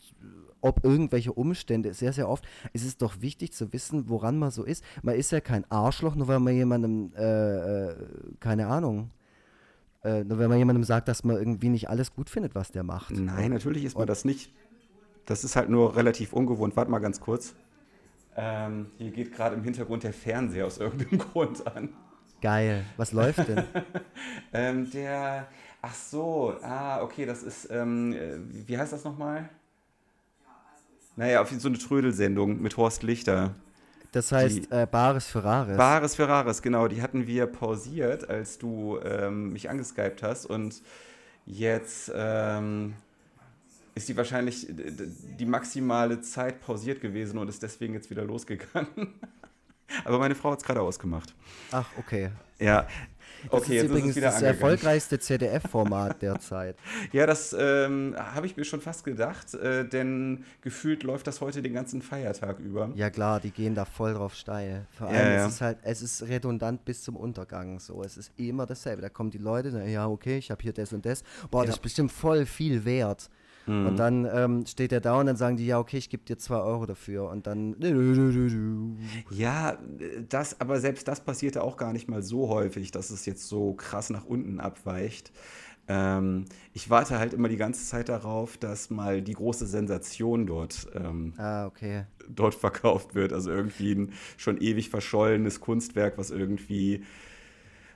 ob 0.59 0.83
irgendwelche 0.83 1.31
Umstände, 1.31 1.93
sehr, 1.93 2.11
sehr 2.11 2.27
oft. 2.27 2.43
Es 2.73 2.83
ist 2.83 3.01
doch 3.01 3.21
wichtig 3.21 3.53
zu 3.53 3.71
wissen, 3.71 4.09
woran 4.09 4.37
man 4.37 4.51
so 4.51 4.65
ist. 4.65 4.83
Man 5.01 5.15
ist 5.15 5.31
ja 5.31 5.39
kein 5.39 5.63
Arschloch, 5.71 6.15
nur 6.15 6.27
weil 6.27 6.41
man 6.41 6.53
jemandem, 6.53 7.13
äh, 7.15 7.91
äh, 7.91 7.95
keine 8.41 8.67
Ahnung, 8.67 9.11
äh, 10.03 10.25
nur 10.25 10.37
wenn 10.37 10.49
man 10.49 10.57
jemandem 10.57 10.83
sagt, 10.83 11.07
dass 11.07 11.23
man 11.23 11.37
irgendwie 11.37 11.69
nicht 11.69 11.89
alles 11.89 12.13
gut 12.13 12.29
findet, 12.29 12.55
was 12.55 12.73
der 12.73 12.83
macht. 12.83 13.11
Nein, 13.11 13.51
natürlich 13.51 13.85
ist 13.85 13.93
man 13.93 14.01
Und 14.01 14.09
das 14.09 14.25
nicht. 14.25 14.51
Das 15.25 15.45
ist 15.45 15.55
halt 15.55 15.69
nur 15.69 15.95
relativ 15.95 16.33
ungewohnt. 16.33 16.75
Warte 16.75 16.91
mal 16.91 16.99
ganz 16.99 17.21
kurz. 17.21 17.55
Ähm, 18.41 18.91
hier 18.97 19.11
geht 19.11 19.33
gerade 19.33 19.55
im 19.55 19.63
Hintergrund 19.63 20.03
der 20.03 20.13
Fernseher 20.13 20.65
aus 20.65 20.77
irgendeinem 20.77 21.19
Grund 21.33 21.67
an. 21.67 21.89
Geil. 22.41 22.85
Was 22.95 23.11
läuft 23.11 23.45
denn? 23.49 23.65
ähm, 24.53 24.89
der. 24.91 25.47
Ach 25.81 25.93
so, 25.93 26.55
ah, 26.61 27.01
okay, 27.01 27.25
das 27.25 27.43
ist. 27.43 27.69
Ähm, 27.69 28.13
äh, 28.13 28.37
wie 28.67 28.77
heißt 28.77 28.93
das 28.93 29.03
nochmal? 29.03 29.49
Naja, 31.17 31.41
auf 31.41 31.49
so 31.51 31.67
eine 31.67 31.77
Trödelsendung 31.77 32.61
mit 32.61 32.77
Horst 32.77 33.03
Lichter. 33.03 33.55
Das 34.13 34.31
heißt 34.31 34.71
die, 34.71 34.71
äh, 34.71 34.87
Bares 34.89 35.27
Ferraris. 35.27 35.75
Bares 35.75 36.15
Ferraris, 36.15 36.61
genau. 36.61 36.87
Die 36.87 37.01
hatten 37.01 37.27
wir 37.27 37.45
pausiert, 37.45 38.29
als 38.29 38.57
du 38.57 38.99
ähm, 39.03 39.51
mich 39.51 39.69
angeskypt 39.69 40.23
hast. 40.23 40.45
Und 40.45 40.81
jetzt 41.45 42.09
ähm, 42.15 42.93
ist 43.99 44.09
die 44.09 44.17
wahrscheinlich 44.17 44.67
die 44.69 45.45
maximale 45.45 46.21
Zeit 46.21 46.61
pausiert 46.61 47.01
gewesen 47.01 47.37
und 47.37 47.47
ist 47.49 47.61
deswegen 47.61 47.93
jetzt 47.93 48.09
wieder 48.09 48.23
losgegangen. 48.23 49.13
Aber 50.05 50.19
meine 50.19 50.35
Frau 50.35 50.51
hat 50.51 50.59
es 50.59 50.65
gerade 50.65 50.81
ausgemacht. 50.81 51.33
Ach, 51.71 51.87
okay. 51.97 52.29
Ja. 52.59 52.87
Das 53.43 53.53
okay, 53.53 53.61
ist 53.61 53.83
jetzt 53.83 53.85
übrigens 53.85 54.17
ist 54.17 54.23
das 54.23 54.41
erfolgreichste 54.41 55.19
ZDF-Format 55.19 56.21
derzeit. 56.21 56.75
Ja, 57.11 57.25
das 57.25 57.55
ähm, 57.57 58.15
habe 58.17 58.45
ich 58.45 58.57
mir 58.57 58.65
schon 58.65 58.81
fast 58.81 59.03
gedacht, 59.03 59.53
äh, 59.53 59.87
denn 59.87 60.43
gefühlt 60.61 61.03
läuft 61.03 61.27
das 61.27 61.39
heute 61.41 61.61
den 61.61 61.73
ganzen 61.73 62.01
Feiertag 62.01 62.59
über. 62.59 62.91
Ja 62.95 63.09
klar, 63.09 63.39
die 63.39 63.51
gehen 63.51 63.75
da 63.75 63.85
voll 63.85 64.13
drauf 64.13 64.35
steil. 64.35 64.85
Vor 64.91 65.07
allem, 65.07 65.15
ja, 65.15 65.33
ja. 65.33 65.45
es 65.45 65.53
ist 65.53 65.61
halt, 65.61 65.77
es 65.83 66.01
ist 66.01 66.23
redundant 66.23 66.83
bis 66.85 67.03
zum 67.03 67.15
Untergang. 67.15 67.79
So, 67.79 68.03
es 68.03 68.17
ist 68.17 68.31
immer 68.35 68.65
dasselbe. 68.65 69.01
Da 69.01 69.09
kommen 69.09 69.31
die 69.31 69.37
Leute, 69.37 69.69
ja 69.87 70.07
okay, 70.07 70.37
ich 70.37 70.51
habe 70.51 70.61
hier 70.61 70.73
das 70.73 70.91
und 70.91 71.05
das. 71.05 71.23
Boah, 71.49 71.61
ja. 71.61 71.67
das 71.67 71.75
ist 71.75 71.81
bestimmt 71.81 72.11
voll 72.11 72.45
viel 72.45 72.83
wert. 72.83 73.29
Mhm. 73.69 73.85
Und 73.87 73.97
dann 73.97 74.27
ähm, 74.33 74.65
steht 74.65 74.91
er 74.91 75.01
da 75.01 75.19
und 75.19 75.27
dann 75.27 75.37
sagen 75.37 75.57
die, 75.57 75.65
ja, 75.65 75.79
okay, 75.79 75.97
ich 75.97 76.09
gebe 76.09 76.23
dir 76.23 76.37
zwei 76.37 76.57
Euro 76.57 76.85
dafür. 76.85 77.29
Und 77.29 77.47
dann. 77.47 77.75
Ja, 79.29 79.77
das, 80.27 80.59
aber 80.59 80.79
selbst 80.79 81.07
das 81.07 81.21
passierte 81.21 81.63
auch 81.63 81.77
gar 81.77 81.93
nicht 81.93 82.07
mal 82.07 82.23
so 82.23 82.49
häufig, 82.49 82.91
dass 82.91 83.09
es 83.11 83.25
jetzt 83.25 83.47
so 83.47 83.73
krass 83.73 84.09
nach 84.09 84.25
unten 84.25 84.59
abweicht. 84.59 85.31
Ähm, 85.87 86.45
ich 86.73 86.89
warte 86.89 87.17
halt 87.17 87.33
immer 87.33 87.49
die 87.49 87.57
ganze 87.57 87.83
Zeit 87.83 88.09
darauf, 88.09 88.57
dass 88.57 88.91
mal 88.91 89.21
die 89.23 89.33
große 89.33 89.65
Sensation 89.65 90.45
dort, 90.45 90.87
ähm, 90.93 91.33
ah, 91.37 91.65
okay. 91.65 92.05
dort 92.29 92.53
verkauft 92.53 93.15
wird. 93.15 93.33
Also 93.33 93.49
irgendwie 93.51 93.93
ein 93.93 94.13
schon 94.37 94.61
ewig 94.61 94.89
verschollenes 94.89 95.59
Kunstwerk, 95.59 96.17
was 96.17 96.29
irgendwie 96.29 97.03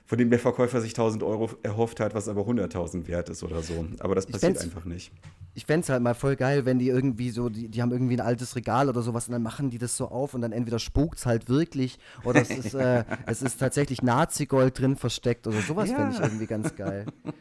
von 0.06 0.18
dem 0.18 0.30
der 0.30 0.38
Verkäufer 0.38 0.80
sich 0.80 0.92
1000 0.92 1.22
Euro 1.22 1.50
erhofft 1.62 1.98
hat, 1.98 2.14
was 2.14 2.28
aber 2.28 2.42
100.000 2.42 3.06
wert 3.08 3.30
ist 3.30 3.42
oder 3.42 3.62
so. 3.62 3.86
Aber 4.00 4.14
das 4.14 4.26
passiert 4.26 4.60
einfach 4.60 4.84
nicht. 4.84 5.10
Ich 5.54 5.66
fände 5.66 5.84
es 5.84 5.88
halt 5.88 6.02
mal 6.02 6.14
voll 6.14 6.36
geil, 6.36 6.66
wenn 6.66 6.78
die 6.78 6.88
irgendwie 6.88 7.30
so, 7.30 7.48
die, 7.48 7.68
die 7.68 7.80
haben 7.80 7.92
irgendwie 7.92 8.16
ein 8.16 8.20
altes 8.20 8.56
Regal 8.56 8.88
oder 8.88 9.02
sowas 9.02 9.28
und 9.28 9.32
dann 9.32 9.42
machen 9.42 9.70
die 9.70 9.78
das 9.78 9.96
so 9.96 10.08
auf 10.08 10.34
und 10.34 10.42
dann 10.42 10.52
entweder 10.52 10.78
spukt 10.78 11.18
es 11.18 11.26
halt 11.26 11.48
wirklich 11.48 11.98
oder 12.24 12.42
es 12.42 12.50
ist, 12.50 12.74
äh, 12.74 13.04
es 13.26 13.40
ist 13.40 13.58
tatsächlich 13.58 14.02
Nazi-Gold 14.02 14.78
drin 14.78 14.96
versteckt 14.96 15.46
oder 15.46 15.60
sowas 15.60 15.88
ja. 15.90 15.96
fände 15.96 16.16
ich 16.16 16.20
irgendwie 16.20 16.46
ganz 16.46 16.74
geil. 16.74 17.06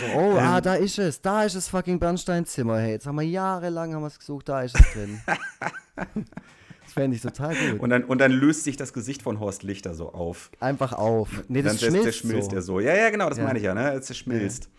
So, 0.00 0.18
oh, 0.18 0.30
ähm, 0.32 0.38
ah, 0.38 0.60
da 0.60 0.74
ist 0.74 0.98
es, 0.98 1.20
da 1.20 1.44
ist 1.44 1.54
das 1.54 1.68
fucking 1.68 2.00
Bernsteinzimmer. 2.00 2.78
Hey, 2.78 2.92
jetzt 2.92 3.06
haben 3.06 3.16
wir 3.16 3.22
jahrelang 3.22 3.94
haben 3.94 4.08
gesucht, 4.08 4.48
da 4.48 4.62
ist 4.62 4.74
es 4.74 4.92
drin. 4.92 5.20
fände 6.98 7.16
ich 7.16 7.22
total 7.22 7.54
gut. 7.54 7.80
Und 7.80 7.90
dann, 7.90 8.04
und 8.04 8.18
dann 8.18 8.32
löst 8.32 8.64
sich 8.64 8.76
das 8.76 8.92
Gesicht 8.92 9.22
von 9.22 9.40
Horst 9.40 9.62
Lichter 9.62 9.94
so 9.94 10.12
auf. 10.12 10.50
Einfach 10.60 10.92
auf. 10.92 11.28
Nee, 11.48 11.62
das 11.62 11.78
dann 11.78 11.90
schmilzt, 11.90 12.18
schmilzt 12.18 12.50
so. 12.50 12.56
er 12.56 12.62
so. 12.62 12.80
Ja, 12.80 12.94
ja, 12.94 13.10
genau, 13.10 13.28
das 13.28 13.38
ja. 13.38 13.44
meine 13.44 13.58
ich 13.58 13.64
ja, 13.64 13.74
ne? 13.74 13.92
Es 13.92 14.16
schmilzt. 14.16 14.64
Ja. 14.64 14.70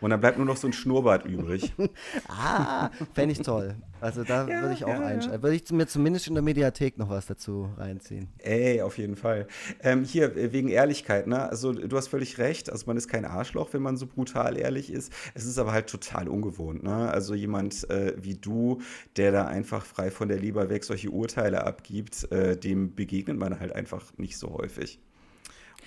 Und 0.00 0.10
dann 0.10 0.20
bleibt 0.20 0.36
nur 0.36 0.46
noch 0.46 0.56
so 0.56 0.66
ein 0.66 0.72
Schnurrbart 0.72 1.24
übrig. 1.24 1.72
ah, 2.28 2.90
fände 3.14 3.32
ich 3.32 3.38
toll. 3.40 3.76
Also 4.00 4.22
da 4.22 4.46
ja, 4.46 4.60
würde 4.60 4.74
ich 4.74 4.84
auch 4.84 4.88
ja, 4.88 5.00
einschalten. 5.00 5.42
Würde 5.42 5.56
ich 5.56 5.70
mir 5.70 5.86
zumindest 5.86 6.28
in 6.28 6.34
der 6.34 6.42
Mediathek 6.42 6.98
noch 6.98 7.08
was 7.08 7.26
dazu 7.26 7.70
reinziehen. 7.78 8.28
Ey, 8.38 8.82
auf 8.82 8.98
jeden 8.98 9.16
Fall. 9.16 9.46
Ähm, 9.82 10.04
hier, 10.04 10.36
äh, 10.36 10.52
wegen 10.52 10.68
Ehrlichkeit, 10.68 11.26
ne? 11.26 11.48
Also 11.48 11.72
du 11.72 11.96
hast 11.96 12.08
völlig 12.08 12.38
recht. 12.38 12.70
Also 12.70 12.84
man 12.86 12.96
ist 12.96 13.08
kein 13.08 13.24
Arschloch, 13.24 13.72
wenn 13.72 13.82
man 13.82 13.96
so 13.96 14.06
brutal 14.06 14.58
ehrlich 14.58 14.92
ist. 14.92 15.12
Es 15.32 15.46
ist 15.46 15.58
aber 15.58 15.72
halt 15.72 15.88
total 15.88 16.28
ungewohnt, 16.28 16.82
ne? 16.82 17.10
Also 17.10 17.34
jemand 17.34 17.88
äh, 17.88 18.14
wie 18.20 18.34
du, 18.34 18.82
der 19.16 19.32
da 19.32 19.46
einfach 19.46 19.86
frei 19.86 20.10
von 20.10 20.28
der 20.28 20.38
Leber 20.38 20.68
weg 20.68 20.84
solche 20.84 21.10
Urteile 21.10 21.64
abgibt, 21.64 22.30
äh, 22.30 22.56
dem 22.56 22.94
begegnet 22.94 23.38
man 23.38 23.58
halt 23.58 23.74
einfach 23.74 24.04
nicht 24.18 24.36
so 24.36 24.52
häufig. 24.52 24.98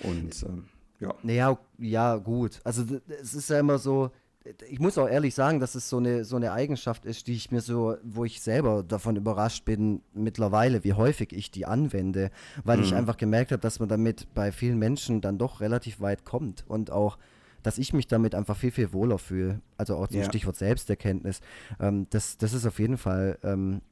Und 0.00 0.42
ähm, 0.42 0.64
ja. 1.00 1.14
Naja, 1.22 1.58
ja, 1.78 2.16
gut. 2.16 2.60
Also 2.64 2.84
es 3.20 3.34
ist 3.34 3.50
ja 3.50 3.60
immer 3.60 3.78
so, 3.78 4.10
ich 4.68 4.78
muss 4.78 4.98
auch 4.98 5.08
ehrlich 5.08 5.34
sagen, 5.34 5.60
dass 5.60 5.74
es 5.74 5.88
so 5.88 5.98
eine, 5.98 6.24
so 6.24 6.36
eine 6.36 6.52
Eigenschaft 6.52 7.04
ist, 7.04 7.26
die 7.26 7.34
ich 7.34 7.50
mir 7.50 7.60
so, 7.60 7.96
wo 8.02 8.24
ich 8.24 8.40
selber 8.40 8.82
davon 8.82 9.16
überrascht 9.16 9.64
bin 9.64 10.02
mittlerweile, 10.14 10.84
wie 10.84 10.94
häufig 10.94 11.32
ich 11.32 11.50
die 11.50 11.66
anwende, 11.66 12.30
weil 12.64 12.78
mhm. 12.78 12.84
ich 12.84 12.94
einfach 12.94 13.16
gemerkt 13.16 13.52
habe, 13.52 13.60
dass 13.60 13.80
man 13.80 13.88
damit 13.88 14.32
bei 14.34 14.52
vielen 14.52 14.78
Menschen 14.78 15.20
dann 15.20 15.38
doch 15.38 15.60
relativ 15.60 16.00
weit 16.00 16.24
kommt 16.24 16.64
und 16.68 16.90
auch 16.90 17.18
dass 17.64 17.76
ich 17.76 17.92
mich 17.92 18.06
damit 18.06 18.36
einfach 18.36 18.56
viel, 18.56 18.70
viel 18.70 18.92
wohler 18.92 19.18
fühle. 19.18 19.60
Also 19.76 19.96
auch 19.96 20.06
zum 20.06 20.20
ja. 20.20 20.24
Stichwort 20.24 20.56
Selbsterkenntnis. 20.56 21.40
Ähm, 21.80 22.06
das, 22.10 22.38
das 22.38 22.52
ist 22.52 22.64
auf 22.64 22.78
jeden 22.78 22.96
Fall 22.96 23.36
ähm, 23.42 23.82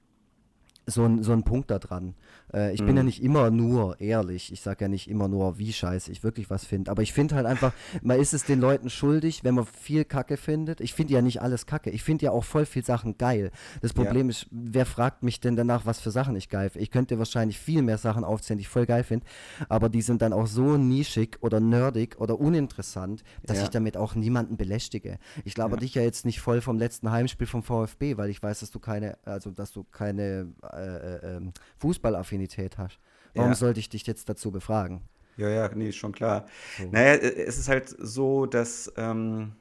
so 0.87 1.05
ein, 1.05 1.23
so 1.23 1.33
ein 1.33 1.43
Punkt 1.43 1.71
da 1.71 1.79
dran. 1.79 2.15
Äh, 2.55 2.73
ich 2.73 2.81
mhm. 2.81 2.87
bin 2.87 2.97
ja 2.97 3.03
mhm. 3.03 3.07
nicht 3.07 3.23
immer 3.23 3.51
nur 3.51 4.01
ehrlich. 4.01 4.53
Ich 4.53 4.61
sage 4.61 4.85
ja 4.85 4.89
nicht 4.89 5.11
immer 5.11 5.27
nur, 5.27 5.59
wie 5.59 5.73
scheiße 5.73 6.13
ich 6.13 6.23
wirklich 6.23 6.49
was 6.49 6.65
finde. 6.65 6.91
Aber 6.91 7.03
ich 7.03 7.13
finde 7.13 7.35
halt 7.35 7.47
einfach, 7.47 7.73
man 8.03 8.21
ist 8.21 8.33
es 8.33 8.45
den 8.45 8.61
Leuten 8.61 8.89
schuldig, 8.89 9.43
wenn 9.43 9.57
man 9.57 9.67
viel 9.67 10.05
Kacke 10.05 10.37
findet. 10.37 10.81
Ich 10.81 10.95
finde 10.95 11.15
ja 11.15 11.23
nicht 11.23 11.43
alles 11.43 11.67
Kacke. 11.67 11.91
Ich 11.91 12.05
finde 12.05 12.27
ja 12.27 12.31
auch 12.31 12.45
voll 12.45 12.67
viel 12.67 12.85
Sachen 12.85 13.19
geil. 13.19 13.51
Das 13.83 13.93
Problem 13.93 14.27
ja. 14.27 14.31
ist, 14.31 14.47
wer 14.51 14.87
fragt 14.87 15.23
mich 15.23 15.41
denn 15.41 15.57
danach, 15.57 15.87
was 15.87 16.01
für 16.01 16.11
Sachen 16.11 16.37
ich 16.37 16.49
geil 16.49 16.71
finde? 16.71 16.85
Ich 16.85 16.91
könnte 16.91 17.19
wahrscheinlich 17.19 17.59
viel 17.59 17.83
mehr 17.83 17.99
Sachen 17.99 18.23
aufzählen, 18.23 18.59
die 18.59 18.63
ich 18.63 18.69
voll 18.69 18.87
geil 18.87 19.03
finde. 19.03 19.27
Aber 19.69 19.89
die 19.89 20.03
sind 20.03 20.23
dann 20.23 20.33
auch 20.33 20.47
so 20.47 20.77
nischig 20.77 21.39
oder 21.41 21.59
nerdig 21.59 22.17
oder 22.19 22.39
uninteressant, 22.39 23.25
dass 23.43 23.59
ja. 23.59 23.65
ich 23.65 23.71
damit 23.71 23.97
auch 23.97 24.15
niemanden 24.15 24.57
belästige. 24.57 25.19
Ich 25.45 25.55
glaube 25.55 25.75
ja. 25.77 25.81
dich 25.81 25.95
ja 25.95 26.03
jetzt 26.03 26.25
nicht 26.25 26.41
voll 26.41 26.61
vom 26.61 26.79
letzten 26.79 27.11
Heimspiel 27.11 27.49
vom 27.49 27.65
VfB, 27.65 28.17
weil 28.17 28.31
ich 28.31 28.41
weiß, 28.41 28.61
dass 28.61 28.71
du 28.71 28.79
keine, 28.79 29.19
also 29.25 29.51
dass 29.51 29.73
du 29.73 29.83
keine 29.83 30.53
äh, 30.77 31.17
äh, 31.17 31.37
ähm, 31.37 31.53
Fußballaffinität 31.79 32.79
hast. 32.79 32.99
Warum 33.35 33.51
ja. 33.51 33.57
sollte 33.57 33.81
ich 33.81 33.89
dich 33.89 34.07
jetzt 34.07 34.29
dazu 34.29 34.51
befragen? 34.51 35.03
Ja, 35.37 35.49
ja, 35.51 35.71
nee, 35.75 35.93
schon 35.93 36.13
klar. 36.13 36.47
So. 36.79 36.89
Naja, 36.91 37.15
äh, 37.15 37.45
es 37.45 37.59
ist 37.59 37.69
halt 37.69 37.95
so, 37.99 38.47
dass, 38.47 38.93
ähm, 38.97 39.53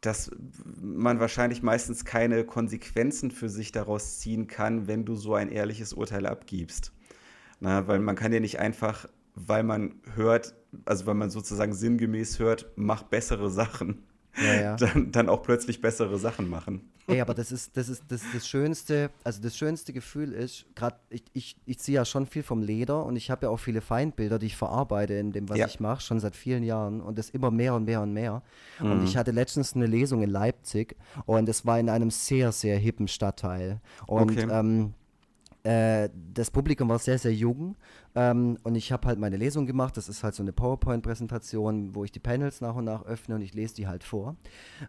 dass 0.00 0.30
man 0.80 1.20
wahrscheinlich 1.20 1.62
meistens 1.62 2.04
keine 2.04 2.44
Konsequenzen 2.44 3.30
für 3.30 3.48
sich 3.48 3.72
daraus 3.72 4.18
ziehen 4.18 4.46
kann, 4.46 4.86
wenn 4.88 5.04
du 5.04 5.14
so 5.14 5.34
ein 5.34 5.50
ehrliches 5.50 5.92
Urteil 5.92 6.26
abgibst. 6.26 6.92
Na, 7.60 7.86
weil 7.86 8.00
man 8.00 8.16
kann 8.16 8.32
ja 8.32 8.40
nicht 8.40 8.58
einfach, 8.58 9.08
weil 9.34 9.62
man 9.62 9.94
hört, 10.14 10.54
also 10.84 11.06
weil 11.06 11.14
man 11.14 11.30
sozusagen 11.30 11.72
sinngemäß 11.72 12.38
hört, 12.40 12.66
mach 12.76 13.04
bessere 13.04 13.50
Sachen, 13.50 14.02
ja, 14.36 14.54
ja. 14.54 14.76
Dann, 14.76 15.12
dann 15.12 15.28
auch 15.28 15.42
plötzlich 15.42 15.80
bessere 15.80 16.18
Sachen 16.18 16.48
machen. 16.50 16.90
Ey, 17.06 17.20
aber 17.20 17.34
das 17.34 17.52
ist 17.52 17.76
das, 17.76 17.88
ist, 17.90 18.04
das, 18.08 18.22
ist 18.24 18.34
das 18.34 18.48
Schönste, 18.48 19.10
also 19.24 19.42
das 19.42 19.56
schönste 19.56 19.92
Gefühl 19.92 20.32
ist, 20.32 20.64
gerade 20.74 20.96
ich, 21.10 21.22
ich, 21.34 21.56
ich 21.66 21.78
ziehe 21.78 21.96
ja 21.96 22.04
schon 22.06 22.24
viel 22.26 22.42
vom 22.42 22.62
Leder 22.62 23.04
und 23.04 23.16
ich 23.16 23.30
habe 23.30 23.44
ja 23.46 23.50
auch 23.50 23.58
viele 23.58 23.82
Feindbilder, 23.82 24.38
die 24.38 24.46
ich 24.46 24.56
verarbeite 24.56 25.12
in 25.14 25.30
dem, 25.32 25.48
was 25.50 25.58
Ja. 25.58 25.66
ich 25.66 25.80
mache, 25.80 26.00
schon 26.00 26.18
seit 26.18 26.34
vielen 26.34 26.62
Jahren 26.62 27.00
und 27.02 27.18
das 27.18 27.28
immer 27.30 27.50
mehr 27.50 27.74
und 27.74 27.84
mehr 27.84 28.00
und 28.00 28.12
mehr. 28.14 28.42
Und 28.80 28.98
Mhm. 28.98 29.04
ich 29.04 29.16
hatte 29.18 29.32
letztens 29.32 29.74
eine 29.74 29.86
Lesung 29.86 30.22
in 30.22 30.30
Leipzig 30.30 30.96
und 31.26 31.46
es 31.48 31.66
war 31.66 31.78
in 31.78 31.90
einem 31.90 32.10
sehr, 32.10 32.52
sehr 32.52 32.78
hippen 32.78 33.06
Stadtteil. 33.08 33.80
Und 34.06 34.30
Okay. 34.30 34.48
ähm, 34.50 34.94
äh, 35.64 36.08
das 36.32 36.50
Publikum 36.50 36.88
war 36.88 36.98
sehr, 36.98 37.18
sehr 37.18 37.34
jung 37.34 37.76
ähm, 38.14 38.58
und 38.62 38.74
ich 38.76 38.92
habe 38.92 39.08
halt 39.08 39.18
meine 39.18 39.36
Lesung 39.36 39.66
gemacht. 39.66 39.96
Das 39.96 40.08
ist 40.08 40.22
halt 40.22 40.34
so 40.34 40.42
eine 40.42 40.52
PowerPoint-Präsentation, 40.52 41.94
wo 41.94 42.04
ich 42.04 42.12
die 42.12 42.20
Panels 42.20 42.60
nach 42.60 42.74
und 42.76 42.84
nach 42.84 43.04
öffne 43.04 43.34
und 43.34 43.40
ich 43.42 43.54
lese 43.54 43.74
die 43.74 43.86
halt 43.86 44.04
vor. 44.04 44.36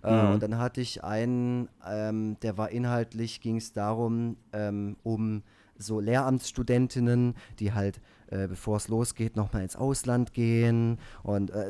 Äh, 0.04 0.22
Mhm. 0.26 0.34
und 0.34 0.44
dann 0.44 0.58
hatte 0.58 0.82
ich 0.82 1.04
einen, 1.04 1.70
ähm, 1.88 2.38
der 2.42 2.58
war 2.58 2.70
inhaltlich, 2.70 3.42
ging 3.42 3.58
es 3.58 3.74
darum, 3.74 4.38
ähm, 4.54 4.98
um 5.04 5.44
so 5.78 6.00
Lehramtsstudentinnen, 6.00 7.36
die 7.60 7.74
halt, 7.74 8.00
äh, 8.28 8.48
bevor 8.48 8.78
es 8.78 8.88
losgeht, 8.88 9.36
nochmal 9.36 9.64
ins 9.64 9.76
Ausland 9.76 10.34
gehen 10.34 10.98
und 11.24 11.52
äh, 11.52 11.70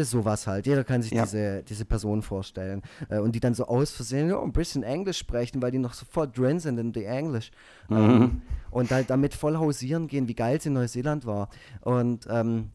äh, 0.00 0.04
sowas 0.04 0.46
halt. 0.46 0.66
Jeder 0.66 0.84
kann 0.84 1.02
sich 1.02 1.12
Ja. 1.12 1.24
diese, 1.24 1.62
diese 1.62 1.84
Person 1.84 2.22
vorstellen. 2.22 2.82
Äh, 3.08 3.18
und 3.18 3.32
die 3.34 3.40
dann 3.40 3.54
so 3.54 3.66
aus 3.66 3.90
Versehen 3.90 4.28
ja, 4.28 4.40
ein 4.40 4.52
bisschen 4.52 4.82
Englisch 4.82 5.18
sprechen, 5.18 5.62
weil 5.62 5.70
die 5.70 5.78
noch 5.78 5.94
so 5.94 6.04
voll 6.08 6.28
drin 6.28 6.60
sind 6.60 6.78
in 6.78 6.92
die 6.92 7.04
Englisch. 7.04 7.50
Ähm, 7.90 8.42
und 8.70 8.90
halt 8.90 9.10
damit 9.10 9.34
voll 9.34 9.56
hausieren 9.56 10.06
gehen, 10.06 10.28
wie 10.28 10.34
geil 10.34 10.58
es 10.58 10.66
in 10.66 10.74
Neuseeland 10.74 11.24
war. 11.26 11.48
Und 11.80 12.26
ähm, 12.30 12.70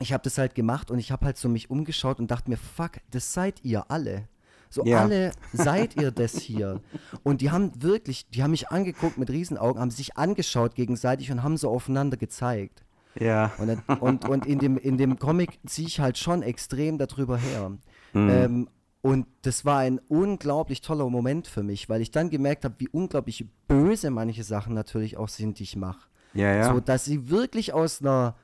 ich 0.00 0.12
habe 0.12 0.22
das 0.24 0.38
halt 0.38 0.54
gemacht 0.54 0.90
und 0.90 0.98
ich 0.98 1.10
habe 1.10 1.24
halt 1.26 1.36
so 1.36 1.48
mich 1.48 1.70
umgeschaut 1.70 2.18
und 2.20 2.30
dachte 2.30 2.50
mir, 2.50 2.56
fuck, 2.56 2.92
das 3.10 3.32
seid 3.32 3.64
ihr 3.64 3.90
alle. 3.90 4.28
So 4.70 4.84
Ja. 4.84 5.00
alle 5.02 5.32
seid 5.52 5.96
ihr 5.96 6.10
das 6.10 6.36
hier. 6.38 6.80
Und 7.22 7.40
die 7.40 7.50
haben 7.50 7.82
wirklich, 7.82 8.28
die 8.30 8.42
haben 8.42 8.50
mich 8.52 8.68
angeguckt 8.68 9.18
mit 9.18 9.30
Riesenaugen, 9.30 9.80
haben 9.80 9.90
sich 9.90 10.16
angeschaut 10.16 10.74
gegenseitig 10.74 11.30
und 11.32 11.42
haben 11.42 11.56
so 11.56 11.70
aufeinander 11.70 12.16
gezeigt. 12.16 12.84
Ja. 13.18 13.50
Und, 13.58 13.68
dann- 13.68 13.98
und, 13.98 14.28
und 14.28 14.46
in, 14.46 14.58
dem, 14.58 14.76
in 14.78 14.98
dem 14.98 15.18
Comic 15.18 15.58
ziehe 15.66 15.88
ich 15.88 16.00
halt 16.00 16.18
schon 16.18 16.42
extrem 16.42 16.98
darüber 16.98 17.36
her. 17.38 17.70
Mhm. 18.12 18.30
Ähm, 18.30 18.68
und 19.00 19.26
das 19.42 19.64
war 19.64 19.78
ein 19.78 20.00
unglaublich 20.08 20.80
toller 20.80 21.08
Moment 21.08 21.46
für 21.46 21.62
mich, 21.62 21.88
weil 21.88 22.00
ich 22.02 22.10
dann 22.10 22.30
gemerkt 22.30 22.64
habe, 22.64 22.74
wie 22.78 22.88
unglaublich 22.88 23.46
böse 23.68 24.10
manche 24.10 24.42
Sachen 24.44 24.74
natürlich 24.74 25.16
auch 25.16 25.28
sind, 25.28 25.58
die 25.58 25.62
ich 25.62 25.76
mache. 25.76 26.08
Ja, 26.34 26.52
ja. 26.54 26.72
So, 26.72 26.80
dass 26.80 27.04
sie 27.04 27.30
wirklich 27.30 27.72
aus 27.72 28.00
einer 28.02 28.34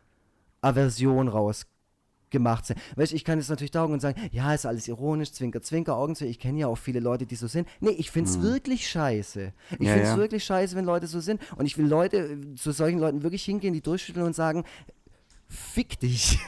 Aversion 0.62 1.28
raus 1.28 1.66
gemacht 2.35 2.66
sind. 2.66 2.79
Weißt 2.97 3.12
du, 3.12 3.16
ich 3.16 3.25
kann 3.25 3.38
jetzt 3.38 3.49
natürlich 3.49 3.70
da 3.70 3.85
und 3.85 4.01
sagen, 4.01 4.20
ja, 4.33 4.53
ist 4.53 4.66
alles 4.66 4.87
ironisch, 4.88 5.33
zwinker, 5.33 5.62
zwinker, 5.62 5.97
Augenzwinkern. 5.97 6.31
Ich 6.33 6.38
kenne 6.38 6.59
ja 6.61 6.66
auch 6.66 6.77
viele 6.77 7.01
Leute, 7.01 7.25
die 7.25 7.37
so 7.37 7.47
sind. 7.47 7.66
Nee, 7.81 7.90
ich 7.92 8.11
finde 8.11 8.29
es 8.29 8.42
wirklich 8.42 8.87
scheiße. 8.88 9.53
Ich 9.70 9.79
Mhm. 9.81 9.87
Ja, 9.87 9.92
finde 9.92 10.05
es 10.09 10.11
ja. 10.11 10.16
wirklich 10.18 10.44
scheiße, 10.44 10.77
wenn 10.77 10.85
Leute 10.85 11.07
so 11.07 11.20
sind. 11.20 11.40
Und 11.57 11.64
ich 11.64 11.79
will 11.79 11.87
Leute, 11.87 12.18
äh, 12.18 12.55
zu 12.57 12.73
solchen 12.73 12.99
Leuten 12.99 13.23
wirklich 13.23 13.44
hingehen, 13.44 13.73
die 13.73 13.81
durchschütteln 13.81 14.27
und 14.27 14.35
sagen, 14.35 14.64
fick 15.49 15.99
dich. 16.01 16.38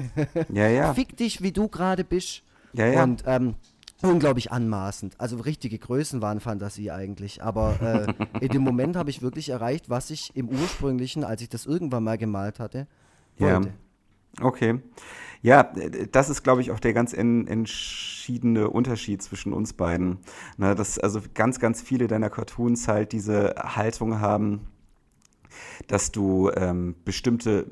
ja, 0.52 0.68
ja. 0.68 0.92
Fick 1.00 1.16
dich, 1.16 1.40
wie 1.42 1.52
du 1.52 1.68
gerade 1.68 2.04
bist. 2.04 2.42
Ja, 2.72 2.86
ja. 2.86 3.02
Und 3.04 3.22
ähm, 3.26 3.54
unglaublich 4.02 4.52
anmaßend. 4.52 5.14
Also 5.18 5.36
richtige 5.38 5.78
Größenwahnfantasie 5.78 6.90
eigentlich. 6.90 7.42
Aber 7.42 7.80
äh, 8.40 8.44
in 8.44 8.48
dem 8.50 8.62
Moment 8.62 8.96
habe 8.96 9.10
ich 9.10 9.22
wirklich 9.22 9.48
erreicht, 9.50 9.88
was 9.88 10.10
ich 10.10 10.34
im 10.36 10.48
ursprünglichen, 10.48 11.24
als 11.24 11.40
ich 11.42 11.48
das 11.48 11.64
irgendwann 11.66 12.04
mal 12.04 12.18
gemalt 12.18 12.58
hatte, 12.58 12.86
Ja. 13.38 13.60
Okay. 14.40 14.80
Ja, 15.42 15.72
das 16.12 16.28
ist, 16.30 16.42
glaube 16.42 16.60
ich, 16.60 16.70
auch 16.72 16.80
der 16.80 16.92
ganz 16.92 17.12
en 17.12 17.46
entschiedene 17.46 18.68
Unterschied 18.70 19.22
zwischen 19.22 19.52
uns 19.52 19.74
beiden. 19.74 20.18
Na, 20.56 20.74
dass 20.74 20.98
also 20.98 21.20
ganz, 21.34 21.60
ganz 21.60 21.82
viele 21.82 22.08
deiner 22.08 22.30
Cartoons 22.30 22.88
halt 22.88 23.12
diese 23.12 23.54
Haltung 23.56 24.20
haben, 24.20 24.66
dass 25.86 26.10
du 26.12 26.50
ähm, 26.54 26.94
bestimmte 27.04 27.66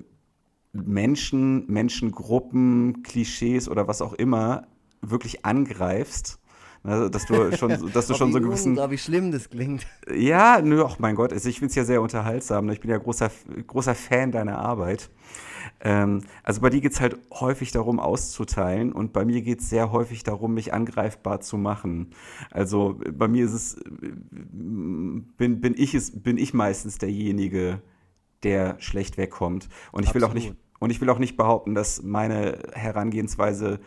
Menschen, 0.72 1.66
Menschengruppen, 1.68 3.02
Klischees 3.02 3.68
oder 3.68 3.88
was 3.88 4.02
auch 4.02 4.14
immer 4.14 4.66
wirklich 5.02 5.44
angreifst. 5.44 6.40
Na, 6.82 7.08
dass 7.08 7.26
du 7.26 7.52
schon, 7.56 7.76
so- 7.78 7.88
dass 7.88 8.06
du 8.08 8.14
Oh, 8.14 8.18
schon 8.18 8.32
so 8.32 8.38
wie 8.38 8.42
gewissen 8.42 8.70
unglaublich 8.70 9.02
schlimm 9.02 9.32
das 9.32 9.50
klingt. 9.50 9.86
ja, 10.14 10.60
nö, 10.62 10.84
ach 10.86 10.98
mein 10.98 11.14
Gott, 11.14 11.32
also 11.32 11.48
ich 11.48 11.58
finde 11.58 11.70
es 11.70 11.76
ja 11.76 11.84
sehr 11.84 12.02
unterhaltsam. 12.02 12.66
ne? 12.66 12.72
Ich 12.74 12.80
bin 12.80 12.90
ja 12.90 12.98
großer, 12.98 13.30
großer 13.66 13.94
Fan 13.94 14.32
deiner 14.32 14.58
Arbeit. 14.58 15.10
Ähm, 15.80 16.22
also 16.42 16.60
bei 16.60 16.70
dir 16.70 16.80
geht 16.80 16.92
es 16.92 17.00
halt 17.00 17.16
häufig 17.32 17.72
darum, 17.72 18.00
auszuteilen 18.00 18.92
und 18.92 19.12
bei 19.12 19.24
mir 19.24 19.42
geht 19.42 19.60
es 19.60 19.70
sehr 19.70 19.92
häufig 19.92 20.22
darum, 20.22 20.54
mich 20.54 20.72
angreifbar 20.72 21.40
zu 21.40 21.56
machen. 21.56 22.10
Also 22.50 23.00
äh, 23.04 23.12
bei 23.12 23.28
mir 23.28 23.44
ist 23.44 23.52
es, 23.52 23.74
äh, 23.74 23.84
bin, 24.32 25.60
bin, 25.60 25.74
ich 25.76 25.94
es, 25.94 26.22
bin 26.22 26.38
ich 26.38 26.54
meistens 26.54 26.98
derjenige, 26.98 27.80
der 28.42 28.76
schlecht 28.80 29.16
wegkommt. 29.16 29.68
Und 29.92 30.04
ich 30.04 30.14
will 30.14 30.24
auch 30.24 30.34
nicht, 30.34 30.54
und 30.80 30.90
ich 30.90 31.00
will 31.00 31.08
auch 31.10 31.18
nicht 31.18 31.36
behaupten, 31.36 31.74
dass 31.74 32.02
meine 32.02 32.58
Herangehensweise 32.72 33.80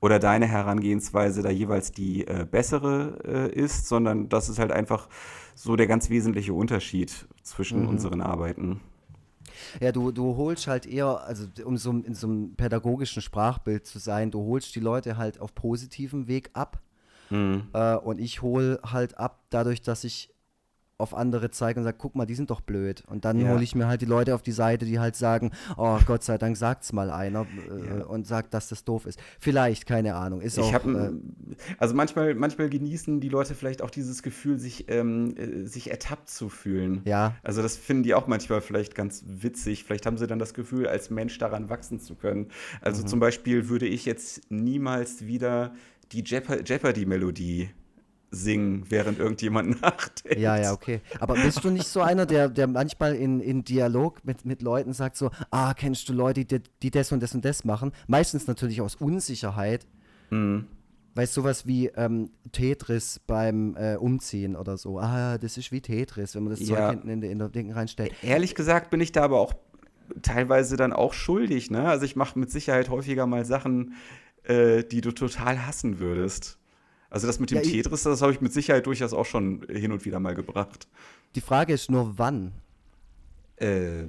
oder 0.00 0.18
deine 0.18 0.46
Herangehensweise 0.46 1.42
da 1.42 1.50
jeweils 1.50 1.90
die 1.92 2.26
äh, 2.26 2.46
bessere 2.48 3.18
äh, 3.24 3.58
ist, 3.58 3.86
sondern 3.88 4.28
das 4.28 4.48
ist 4.48 4.58
halt 4.58 4.70
einfach 4.70 5.08
so 5.54 5.76
der 5.76 5.86
ganz 5.86 6.10
wesentliche 6.10 6.52
Unterschied 6.52 7.26
zwischen 7.42 7.82
Mhm. 7.82 7.88
unseren 7.88 8.20
Arbeiten. 8.20 8.80
Ja, 9.80 9.92
du, 9.92 10.12
du 10.12 10.36
holst 10.36 10.66
halt 10.66 10.86
eher, 10.86 11.22
also 11.22 11.46
um 11.64 11.76
so 11.76 11.90
in 11.90 12.14
so 12.14 12.26
einem 12.26 12.54
pädagogischen 12.54 13.22
Sprachbild 13.22 13.86
zu 13.86 13.98
sein, 13.98 14.30
du 14.30 14.44
holst 14.44 14.74
die 14.74 14.80
Leute 14.80 15.16
halt 15.16 15.40
auf 15.40 15.54
positivem 15.54 16.28
Weg 16.28 16.50
ab. 16.52 16.80
Äh, 17.72 17.96
und 17.96 18.20
ich 18.20 18.42
hole 18.42 18.80
halt 18.84 19.18
ab 19.18 19.44
dadurch, 19.50 19.82
dass 19.82 20.04
ich 20.04 20.33
auf 20.96 21.12
andere 21.12 21.50
zeige 21.50 21.80
und 21.80 21.84
sage, 21.84 21.96
guck 21.98 22.14
mal, 22.14 22.24
die 22.24 22.36
sind 22.36 22.50
doch 22.50 22.60
blöd. 22.60 23.02
Und 23.08 23.24
dann 23.24 23.40
Ja. 23.40 23.48
hole 23.50 23.62
ich 23.64 23.74
mir 23.74 23.88
halt 23.88 24.00
die 24.00 24.06
Leute 24.06 24.34
auf 24.34 24.42
die 24.42 24.52
Seite, 24.52 24.84
die 24.86 25.00
halt 25.00 25.16
sagen, 25.16 25.50
oh 25.76 25.98
Gott 26.06 26.22
sei 26.22 26.38
Dank 26.38 26.56
sagt's 26.56 26.92
mal 26.92 27.10
einer 27.10 27.46
äh, 27.68 27.98
Ja. 27.98 28.04
und 28.06 28.26
sagt, 28.28 28.54
dass 28.54 28.68
das 28.68 28.84
doof 28.84 29.06
ist. 29.06 29.18
Vielleicht, 29.40 29.86
keine 29.86 30.14
Ahnung. 30.14 30.40
Ist 30.40 30.56
auch, 30.58 30.62
Ich 30.66 30.70
äh, 30.70 30.74
habe, 30.74 31.20
also 31.78 31.94
manchmal, 31.94 32.34
manchmal 32.36 32.68
genießen 32.68 33.20
die 33.20 33.28
Leute 33.28 33.54
vielleicht 33.56 33.82
auch 33.82 33.90
dieses 33.90 34.22
Gefühl, 34.22 34.58
sich, 34.58 34.88
ähm, 34.88 35.34
äh, 35.36 35.66
sich 35.66 35.90
ertappt 35.90 36.28
zu 36.28 36.48
fühlen. 36.48 37.02
ja, 37.04 37.34
Also 37.42 37.60
das 37.60 37.76
finden 37.76 38.04
die 38.04 38.14
auch 38.14 38.28
manchmal 38.28 38.60
vielleicht 38.60 38.94
ganz 38.94 39.24
witzig. 39.26 39.82
Vielleicht 39.84 40.06
haben 40.06 40.16
sie 40.16 40.28
dann 40.28 40.38
das 40.38 40.54
Gefühl, 40.54 40.86
als 40.86 41.10
Mensch 41.10 41.36
daran 41.38 41.70
wachsen 41.70 41.98
zu 41.98 42.14
können. 42.14 42.48
Also 42.80 43.02
Mhm. 43.02 43.08
zum 43.08 43.20
Beispiel 43.20 43.68
würde 43.68 43.86
ich 43.86 44.04
jetzt 44.04 44.48
niemals 44.50 45.26
wieder 45.26 45.74
die 46.12 46.22
Jeopa- 46.22 46.62
Jeopardy-Melodie 46.64 47.70
singen, 48.34 48.84
während 48.88 49.18
irgendjemand 49.18 49.80
nachdenkt. 49.82 50.38
Ja, 50.38 50.56
ja, 50.56 50.72
okay. 50.72 51.00
Aber 51.20 51.34
bist 51.34 51.62
du 51.64 51.70
nicht 51.70 51.86
so 51.88 52.00
einer, 52.00 52.26
der, 52.26 52.48
der 52.48 52.66
manchmal 52.66 53.14
in, 53.14 53.40
in 53.40 53.64
Dialog 53.64 54.24
mit, 54.24 54.44
mit 54.44 54.62
Leuten 54.62 54.92
sagt 54.92 55.16
so, 55.16 55.30
ah, 55.50 55.74
kennst 55.74 56.08
du 56.08 56.12
Leute, 56.12 56.44
die, 56.44 56.60
die 56.82 56.90
das 56.90 57.12
und 57.12 57.22
das 57.22 57.34
und 57.34 57.44
das 57.44 57.64
machen? 57.64 57.92
Meistens 58.06 58.46
natürlich 58.46 58.80
aus 58.80 58.96
Unsicherheit. 58.96 59.86
Mhm. 60.30 60.66
Weißt 61.16 61.36
du, 61.36 61.42
sowas 61.42 61.64
wie 61.66 61.86
ähm, 61.88 62.30
Tetris 62.50 63.20
beim 63.24 63.76
äh, 63.76 63.94
Umziehen 63.94 64.56
oder 64.56 64.76
so. 64.76 64.98
Ah, 64.98 65.38
das 65.38 65.56
ist 65.56 65.70
wie 65.70 65.80
Tetris, 65.80 66.34
wenn 66.34 66.42
man 66.42 66.50
das 66.50 66.58
Zeug 66.60 66.76
Ja. 66.78 66.90
hinten 66.90 67.08
in, 67.08 67.22
in 67.22 67.38
der 67.38 67.50
Ding 67.50 67.70
reinstellt. 67.72 68.12
Ehrlich 68.22 68.56
gesagt 68.56 68.90
bin 68.90 69.00
ich 69.00 69.12
da 69.12 69.22
aber 69.22 69.38
auch 69.38 69.54
teilweise 70.22 70.76
dann 70.76 70.92
auch 70.92 71.12
schuldig. 71.14 71.70
Ne? 71.70 71.88
Also 71.88 72.04
ich 72.04 72.16
mache 72.16 72.38
mit 72.38 72.50
Sicherheit 72.50 72.90
häufiger 72.90 73.26
mal 73.26 73.44
Sachen, 73.44 73.94
äh, 74.42 74.82
die 74.82 75.00
du 75.00 75.12
total 75.12 75.66
hassen 75.66 76.00
würdest. 76.00 76.58
Also 77.14 77.28
das 77.28 77.38
mit 77.38 77.52
dem 77.52 77.58
Ja, 77.58 77.62
Tetris, 77.62 78.02
das 78.02 78.22
habe 78.22 78.32
ich 78.32 78.40
mit 78.40 78.52
Sicherheit 78.52 78.86
durchaus 78.86 79.12
auch 79.12 79.24
schon 79.24 79.64
hin 79.70 79.92
und 79.92 80.04
wieder 80.04 80.18
mal 80.18 80.34
gebracht. 80.34 80.88
Die 81.36 81.40
Frage 81.40 81.72
ist 81.72 81.88
nur, 81.88 82.18
wann? 82.18 82.50
Äh, 83.54 84.06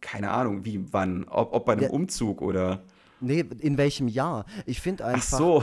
keine 0.00 0.30
Ahnung, 0.30 0.64
wie, 0.64 0.82
wann, 0.92 1.24
ob, 1.24 1.52
ob 1.52 1.66
bei 1.66 1.74
einem 1.74 1.82
Ja. 1.82 1.90
Umzug 1.90 2.40
oder. 2.40 2.82
Nee, 3.20 3.44
in 3.58 3.76
welchem 3.76 4.08
Jahr? 4.08 4.46
Ich 4.64 4.80
finde 4.80 5.04
Ach 5.04 5.12
einfach, 5.12 5.38
so. 5.38 5.62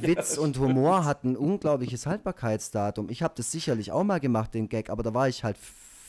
Witz 0.00 0.38
und 0.38 0.56
Humor 0.60 1.04
hat 1.04 1.24
ein 1.24 1.36
unglaubliches 1.36 2.06
Haltbarkeitsdatum. 2.06 3.10
Ich 3.10 3.24
habe 3.24 3.34
das 3.36 3.50
sicherlich 3.50 3.90
auch 3.90 4.04
mal 4.04 4.20
gemacht, 4.20 4.54
den 4.54 4.68
Gag, 4.68 4.88
aber 4.88 5.02
da 5.02 5.12
war 5.12 5.28
ich 5.28 5.42
halt 5.42 5.56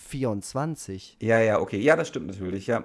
24. 0.09 1.17
Ja, 1.19 1.39
ja, 1.39 1.59
okay. 1.59 1.79
Ja, 1.79 1.95
das 1.95 2.09
stimmt 2.09 2.27
natürlich, 2.27 2.67
ja. 2.67 2.83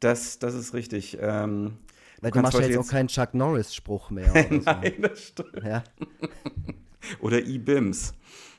Das, 0.00 0.38
das 0.38 0.52
ist 0.52 0.74
richtig. 0.74 1.16
Ähm, 1.18 1.78
Weil 2.20 2.30
du 2.30 2.40
kannst 2.40 2.52
machst 2.54 2.68
ja 2.68 2.74
jetzt 2.74 2.78
auch 2.78 2.90
keinen 2.90 3.08
Chuck 3.08 3.34
Norris-Spruch 3.34 4.10
mehr. 4.10 4.30
Oder 4.30 4.48
so. 4.48 4.56
Nein, 4.64 4.94
das 5.00 5.26
stimmt. 5.28 5.64
Ja. 5.64 5.84
Oder 7.20 7.42
E-Bims. 7.44 8.12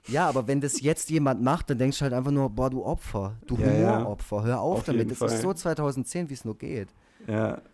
ja, 0.07 0.27
aber 0.27 0.47
wenn 0.47 0.61
das 0.61 0.81
jetzt 0.81 1.09
jemand 1.11 1.43
macht, 1.43 1.69
dann 1.69 1.77
denkst 1.77 1.99
du 1.99 2.03
halt 2.03 2.13
einfach 2.13 2.31
nur, 2.31 2.49
boah, 2.49 2.69
du 2.69 2.83
Opfer, 2.83 3.37
du 3.45 3.55
Ja, 3.57 3.71
ja. 3.71 3.95
Humoropfer, 3.99 4.43
hör 4.43 4.59
auf, 4.61 4.79
Auf 4.79 4.85
damit. 4.85 5.11
Das 5.11 5.19
Fall. 5.19 5.29
ist 5.29 5.41
so 5.41 5.53
2010, 5.53 6.29
wie 6.29 6.33
es 6.33 6.43
nur 6.45 6.57
geht. 6.57 6.89
Ja. 7.27 7.61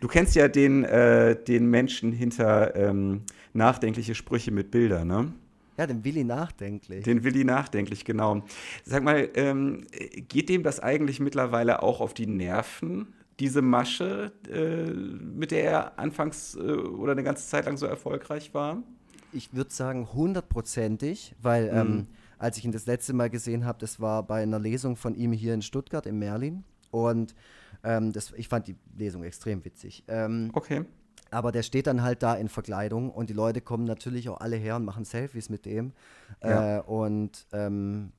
Du 0.00 0.06
kennst 0.06 0.36
ja 0.36 0.46
den, 0.46 0.84
äh, 0.84 1.36
den 1.42 1.66
Menschen 1.66 2.12
hinter 2.12 2.76
ähm, 2.76 3.22
nachdenkliche 3.52 4.14
Sprüche 4.14 4.52
mit 4.52 4.70
Bildern, 4.70 5.08
ne? 5.08 5.32
Ja, 5.76 5.86
den 5.86 6.04
Willi 6.04 6.24
nachdenklich. 6.24 7.04
Den 7.04 7.24
Willi 7.24 7.44
nachdenklich, 7.44 8.04
genau. 8.04 8.44
Sag 8.84 9.02
mal, 9.02 9.28
ähm, 9.34 9.84
geht 10.28 10.48
dem 10.48 10.62
das 10.62 10.80
eigentlich 10.80 11.20
mittlerweile 11.20 11.82
auch 11.82 12.00
auf 12.00 12.14
die 12.14 12.26
Nerven, 12.26 13.12
diese 13.38 13.62
Masche, 13.62 14.32
äh, 14.48 14.90
mit 14.90 15.50
der 15.50 15.64
er 15.64 15.98
anfangs 15.98 16.54
äh, 16.54 16.60
oder 16.60 17.12
eine 17.12 17.22
ganze 17.22 17.46
Zeit 17.48 17.66
lang 17.66 17.76
so 17.76 17.86
erfolgreich 17.86 18.54
war? 18.54 18.82
ich 19.36 19.54
würde 19.54 19.70
sagen 19.70 20.12
hundertprozentig, 20.12 21.34
weil 21.40 21.70
mhm. 21.70 21.78
ähm, 21.78 22.06
als 22.38 22.58
ich 22.58 22.64
ihn 22.64 22.72
das 22.72 22.86
letzte 22.86 23.12
Mal 23.12 23.30
gesehen 23.30 23.64
habe, 23.64 23.78
das 23.78 24.00
war 24.00 24.22
bei 24.22 24.42
einer 24.42 24.58
Lesung 24.58 24.96
von 24.96 25.14
ihm 25.14 25.32
hier 25.32 25.54
in 25.54 25.62
Stuttgart, 25.62 26.06
in 26.06 26.18
Merlin. 26.18 26.64
Und 26.90 27.34
ähm, 27.82 28.12
das, 28.12 28.32
ich 28.36 28.48
fand 28.48 28.68
die 28.68 28.76
Lesung 28.96 29.22
extrem 29.24 29.64
witzig. 29.64 30.04
Ähm, 30.08 30.50
okay. 30.52 30.84
Aber 31.30 31.52
der 31.52 31.62
steht 31.62 31.86
dann 31.86 32.02
halt 32.02 32.22
da 32.22 32.34
in 32.34 32.48
Verkleidung 32.48 33.10
und 33.10 33.30
die 33.30 33.34
Leute 33.34 33.60
kommen 33.60 33.84
natürlich 33.84 34.28
auch 34.28 34.40
alle 34.40 34.56
her 34.56 34.76
und 34.76 34.84
machen 34.84 35.04
Selfies 35.04 35.48
mit 35.48 35.66
dem. 35.66 35.92
Ja. 36.42 36.78
Äh, 36.78 36.80
und 36.82 37.46
ähm, 37.52 38.12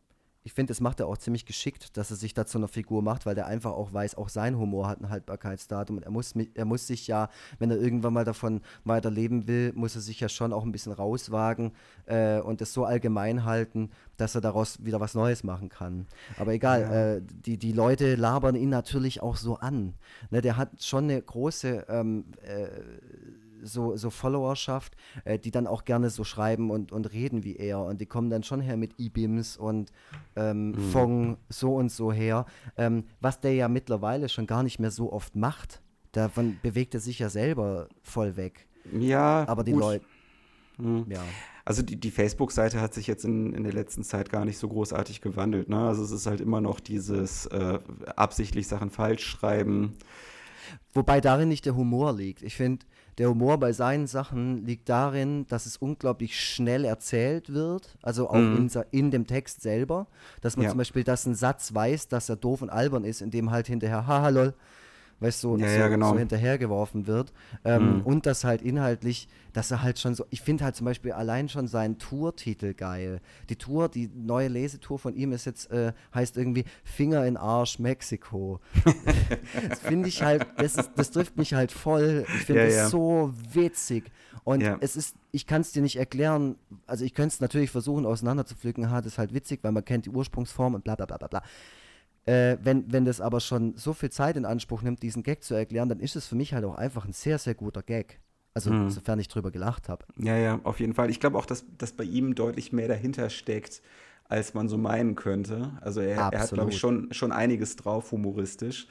ich 0.47 0.53
finde, 0.53 0.71
das 0.71 0.79
macht 0.79 1.01
er 1.01 1.07
auch 1.07 1.17
ziemlich 1.17 1.45
geschickt, 1.45 1.97
dass 1.97 2.09
er 2.09 2.15
sich 2.15 2.33
da 2.33 2.45
zu 2.45 2.57
einer 2.57 2.69
Figur 2.69 3.01
macht, 3.01 3.25
weil 3.25 3.35
der 3.35 3.47
einfach 3.47 3.73
auch 3.73 3.91
weiß, 3.91 4.15
auch 4.15 4.29
sein 4.29 4.57
Humor 4.57 4.87
hat 4.87 5.01
ein 5.01 5.09
Haltbarkeitsdatum. 5.09 5.97
Und 5.97 6.03
er 6.03 6.09
muss, 6.09 6.35
er 6.53 6.63
muss 6.63 6.87
sich 6.87 7.05
ja, 7.05 7.27
wenn 7.59 7.69
er 7.69 7.75
irgendwann 7.75 8.13
mal 8.13 8.23
davon 8.23 8.61
weiterleben 8.85 9.49
will, 9.49 9.73
muss 9.75 9.95
er 9.95 10.01
sich 10.01 10.21
ja 10.21 10.29
schon 10.29 10.53
auch 10.53 10.63
ein 10.63 10.71
bisschen 10.71 10.93
rauswagen 10.93 11.73
äh, 12.05 12.39
und 12.39 12.61
das 12.61 12.71
so 12.71 12.85
allgemein 12.85 13.43
halten, 13.43 13.89
dass 14.15 14.35
er 14.35 14.41
daraus 14.41 14.85
wieder 14.85 15.01
was 15.01 15.15
Neues 15.15 15.43
machen 15.43 15.67
kann. 15.67 16.07
Aber 16.37 16.53
egal, 16.53 16.81
ja. 16.81 17.15
äh, 17.15 17.21
die, 17.21 17.57
die 17.57 17.73
Leute 17.73 18.15
labern 18.15 18.55
ihn 18.55 18.69
natürlich 18.69 19.21
auch 19.21 19.35
so 19.35 19.57
an. 19.57 19.95
Ne, 20.29 20.39
der 20.39 20.55
hat 20.55 20.81
schon 20.81 21.03
eine 21.03 21.21
große 21.21 21.87
ähm, 21.89 22.23
äh, 22.41 22.69
so, 23.63 23.95
so 23.95 24.09
Followerschaft, 24.09 24.95
äh, 25.25 25.39
die 25.39 25.51
dann 25.51 25.67
auch 25.67 25.85
gerne 25.85 26.09
so 26.09 26.23
schreiben 26.23 26.71
und, 26.71 26.91
und 26.91 27.11
reden 27.13 27.43
wie 27.43 27.55
er. 27.55 27.81
Und 27.81 28.01
die 28.01 28.05
kommen 28.05 28.29
dann 28.29 28.43
schon 28.43 28.61
her 28.61 28.77
mit 28.77 28.93
E-Beams 28.97 29.57
und 29.57 29.91
ähm, 30.35 30.71
mhm. 30.71 30.91
Fong 30.91 31.37
so 31.49 31.75
und 31.75 31.91
so 31.91 32.11
her. 32.11 32.45
Ähm, 32.77 33.05
was 33.21 33.39
der 33.39 33.53
ja 33.53 33.67
mittlerweile 33.67 34.29
schon 34.29 34.47
gar 34.47 34.63
nicht 34.63 34.79
mehr 34.79 34.91
so 34.91 35.11
oft 35.11 35.35
macht. 35.35 35.81
Davon 36.11 36.57
bewegt 36.61 36.93
er 36.93 36.99
sich 36.99 37.19
ja 37.19 37.29
selber 37.29 37.89
voll 38.01 38.37
weg. 38.37 38.67
Ja. 38.91 39.47
Aber 39.47 39.63
die 39.63 39.73
Leute. 39.73 40.05
Mhm. 40.77 41.05
Ja. 41.09 41.23
Also 41.65 41.81
die, 41.81 41.97
die 41.97 42.11
Facebook-Seite 42.11 42.79
hat 42.79 42.93
sich 42.93 43.07
jetzt 43.07 43.25
in, 43.25 43.53
in 43.53 43.63
der 43.63 43.73
letzten 43.73 44.03
Zeit 44.03 44.29
gar 44.29 44.45
nicht 44.45 44.57
so 44.57 44.69
großartig 44.69 45.19
gewandelt. 45.19 45.67
Ne? 45.67 45.77
Also 45.77 46.01
es 46.03 46.11
ist 46.11 46.25
halt 46.25 46.39
immer 46.39 46.61
noch 46.61 46.79
dieses 46.79 47.45
äh, 47.47 47.79
absichtlich 48.15 48.67
Sachen 48.67 48.89
falsch 48.89 49.25
schreiben. 49.25 49.97
Wobei 50.93 51.21
darin 51.21 51.49
nicht 51.49 51.65
der 51.65 51.75
Humor 51.75 52.13
liegt. 52.15 52.41
Ich 52.41 52.55
finde, 52.55 52.85
der 53.17 53.29
Humor 53.29 53.59
bei 53.59 53.73
seinen 53.73 54.05
Sachen 54.07 54.65
liegt 54.65 54.89
darin, 54.89 55.47
dass 55.47 55.65
es 55.65 55.77
unglaublich 55.77 56.39
schnell 56.39 56.85
erzählt 56.85 57.51
wird, 57.51 57.97
also 58.01 58.29
auch 58.29 58.35
mhm. 58.35 58.69
in, 58.73 58.83
in, 58.91 59.11
dem 59.11 59.25
Text 59.25 59.61
selber, 59.61 60.07
dass 60.41 60.55
man 60.55 60.65
ja. 60.65 60.69
zum 60.69 60.77
Beispiel, 60.77 61.03
dass 61.03 61.25
ein 61.25 61.33
Satz 61.33 61.73
weiß, 61.73 62.09
dass 62.09 62.29
er 62.29 62.35
doof 62.35 62.61
und 62.61 62.69
albern 62.69 63.03
ist, 63.03 63.21
indem 63.21 63.49
halt 63.49 63.67
hinterher, 63.67 64.05
haha 64.05 64.29
lol, 64.29 64.53
weißt 65.19 65.43
du, 65.43 65.57
ja, 65.57 65.67
so, 65.67 65.79
ja, 65.79 65.87
genau. 65.87 66.11
so 66.11 66.19
hinterhergeworfen 66.19 67.07
wird. 67.07 67.33
Ähm, 67.65 67.97
mhm. 67.97 68.01
Und 68.01 68.25
das 68.25 68.43
halt 68.43 68.61
inhaltlich, 68.61 69.27
dass 69.53 69.71
er 69.71 69.81
halt 69.81 69.99
schon 69.99 70.13
so, 70.13 70.25
ich 70.29 70.41
finde 70.41 70.63
halt 70.63 70.75
zum 70.75 70.85
Beispiel 70.85 71.11
allein 71.11 71.49
schon 71.49 71.67
seinen 71.67 71.97
Tourtitel 71.97 72.73
geil. 72.73 73.21
Die 73.49 73.55
Tour, 73.55 73.89
die 73.89 74.09
neue 74.13 74.47
Lesetour 74.47 74.99
von 74.99 75.15
ihm 75.15 75.31
ist 75.31 75.45
jetzt, 75.45 75.71
äh, 75.71 75.93
heißt 76.13 76.37
irgendwie 76.37 76.65
Finger 76.83 77.25
in 77.25 77.37
Arsch 77.37 77.79
Mexiko. 77.79 78.59
das 79.69 79.79
finde 79.79 80.09
ich 80.09 80.21
halt, 80.21 80.45
das, 80.57 80.75
ist, 80.75 80.91
das 80.95 81.11
trifft 81.11 81.37
mich 81.37 81.53
halt 81.53 81.71
voll. 81.71 82.25
Ich 82.27 82.45
finde 82.45 82.69
ja, 82.69 82.83
das 82.83 82.91
so 82.91 83.33
witzig. 83.51 84.11
Und 84.43 84.61
es 84.79 84.95
ist, 84.95 85.17
ich 85.31 85.45
kann 85.45 85.61
es 85.61 85.73
dir 85.73 85.81
nicht 85.81 85.97
erklären, 85.97 86.55
also 86.85 87.03
ich 87.03 87.13
könnte 87.13 87.33
es 87.33 87.41
natürlich 87.41 87.69
versuchen 87.69 88.05
auseinanderzupflücken, 88.05 88.89
ha, 88.89 89.01
das 89.01 89.13
ist 89.13 89.17
halt 89.17 89.33
witzig, 89.33 89.59
weil 89.61 89.73
man 89.73 89.83
kennt 89.83 90.05
die 90.05 90.09
Ursprungsform 90.09 90.75
und 90.75 90.85
bla 90.85 90.95
bla 90.95 91.05
bla 91.05 91.17
bla 91.17 91.27
bla. 91.27 91.43
Äh, 92.27 92.57
wenn, 92.61 92.91
wenn 92.91 93.05
das 93.05 93.21
aber 93.21 93.39
schon 93.39 93.77
so 93.77 93.93
viel 93.93 94.09
Zeit 94.09 94.35
in 94.35 94.43
Anspruch 94.43 94.81
nimmt, 94.81 95.01
diesen 95.01 95.23
Gag 95.23 95.43
zu 95.43 95.53
erklären, 95.53 95.87
dann 95.87 96.01
ist 96.01 96.17
es 96.17 96.27
für 96.27 96.35
mich 96.35 96.53
halt 96.53 96.65
auch 96.65 96.75
einfach 96.75 97.05
ein 97.05 97.13
sehr, 97.13 97.39
sehr 97.39 97.55
guter 97.55 97.81
Gag. 97.81 98.19
Also, 98.53 98.71
mhm. 98.71 98.89
sofern 98.89 99.19
ich 99.19 99.29
drüber 99.29 99.51
gelacht 99.51 99.87
habe. 99.87 100.03
Ja, 100.17 100.35
ja, 100.35 100.59
auf 100.63 100.79
jeden 100.79 100.93
Fall. 100.93 101.09
Ich 101.09 101.19
glaube 101.19 101.37
auch, 101.37 101.45
dass, 101.45 101.63
dass 101.77 101.93
bei 101.93 102.03
ihm 102.03 102.35
deutlich 102.35 102.73
mehr 102.73 102.87
dahinter 102.87 103.29
steckt, 103.29 103.81
als 104.25 104.53
man 104.53 104.67
so 104.67 104.77
meinen 104.77 105.15
könnte. 105.15 105.77
Also, 105.79 106.01
er, 106.01 106.31
er 106.31 106.41
hat, 106.41 106.51
glaube 106.51 106.71
ich, 106.71 106.77
schon, 106.77 107.13
schon 107.13 107.31
einiges 107.31 107.77
drauf, 107.77 108.11
humoristisch. 108.11 108.87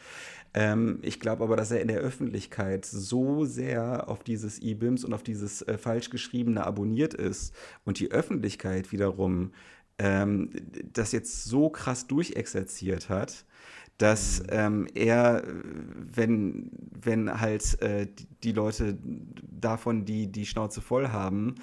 Ähm, 0.54 1.00
ich 1.02 1.20
glaube 1.20 1.44
aber, 1.44 1.56
dass 1.56 1.70
er 1.70 1.82
in 1.82 1.88
der 1.88 1.98
Öffentlichkeit 1.98 2.86
so 2.86 3.44
sehr 3.44 4.08
auf 4.08 4.24
dieses 4.24 4.58
E-Bims 4.60 5.04
und 5.04 5.12
auf 5.12 5.22
dieses 5.22 5.60
äh, 5.60 5.76
falsch 5.76 6.08
geschriebene 6.08 6.64
abonniert 6.64 7.12
ist 7.12 7.54
und 7.84 8.00
die 8.00 8.10
Öffentlichkeit 8.10 8.90
wiederum 8.90 9.52
ähm, 9.98 10.50
das 10.92 11.12
jetzt 11.12 11.44
so 11.44 11.70
krass 11.70 12.06
durchexerziert 12.06 13.08
hat, 13.08 13.44
dass 13.98 14.40
mhm. 14.40 14.46
ähm, 14.50 14.86
er, 14.94 15.42
wenn, 16.14 16.70
wenn 17.00 17.40
halt 17.40 17.80
äh, 17.82 18.08
die 18.42 18.52
Leute 18.52 18.98
davon 19.42 20.04
die, 20.04 20.30
die 20.30 20.46
Schnauze 20.46 20.80
voll 20.80 21.08
haben, 21.08 21.56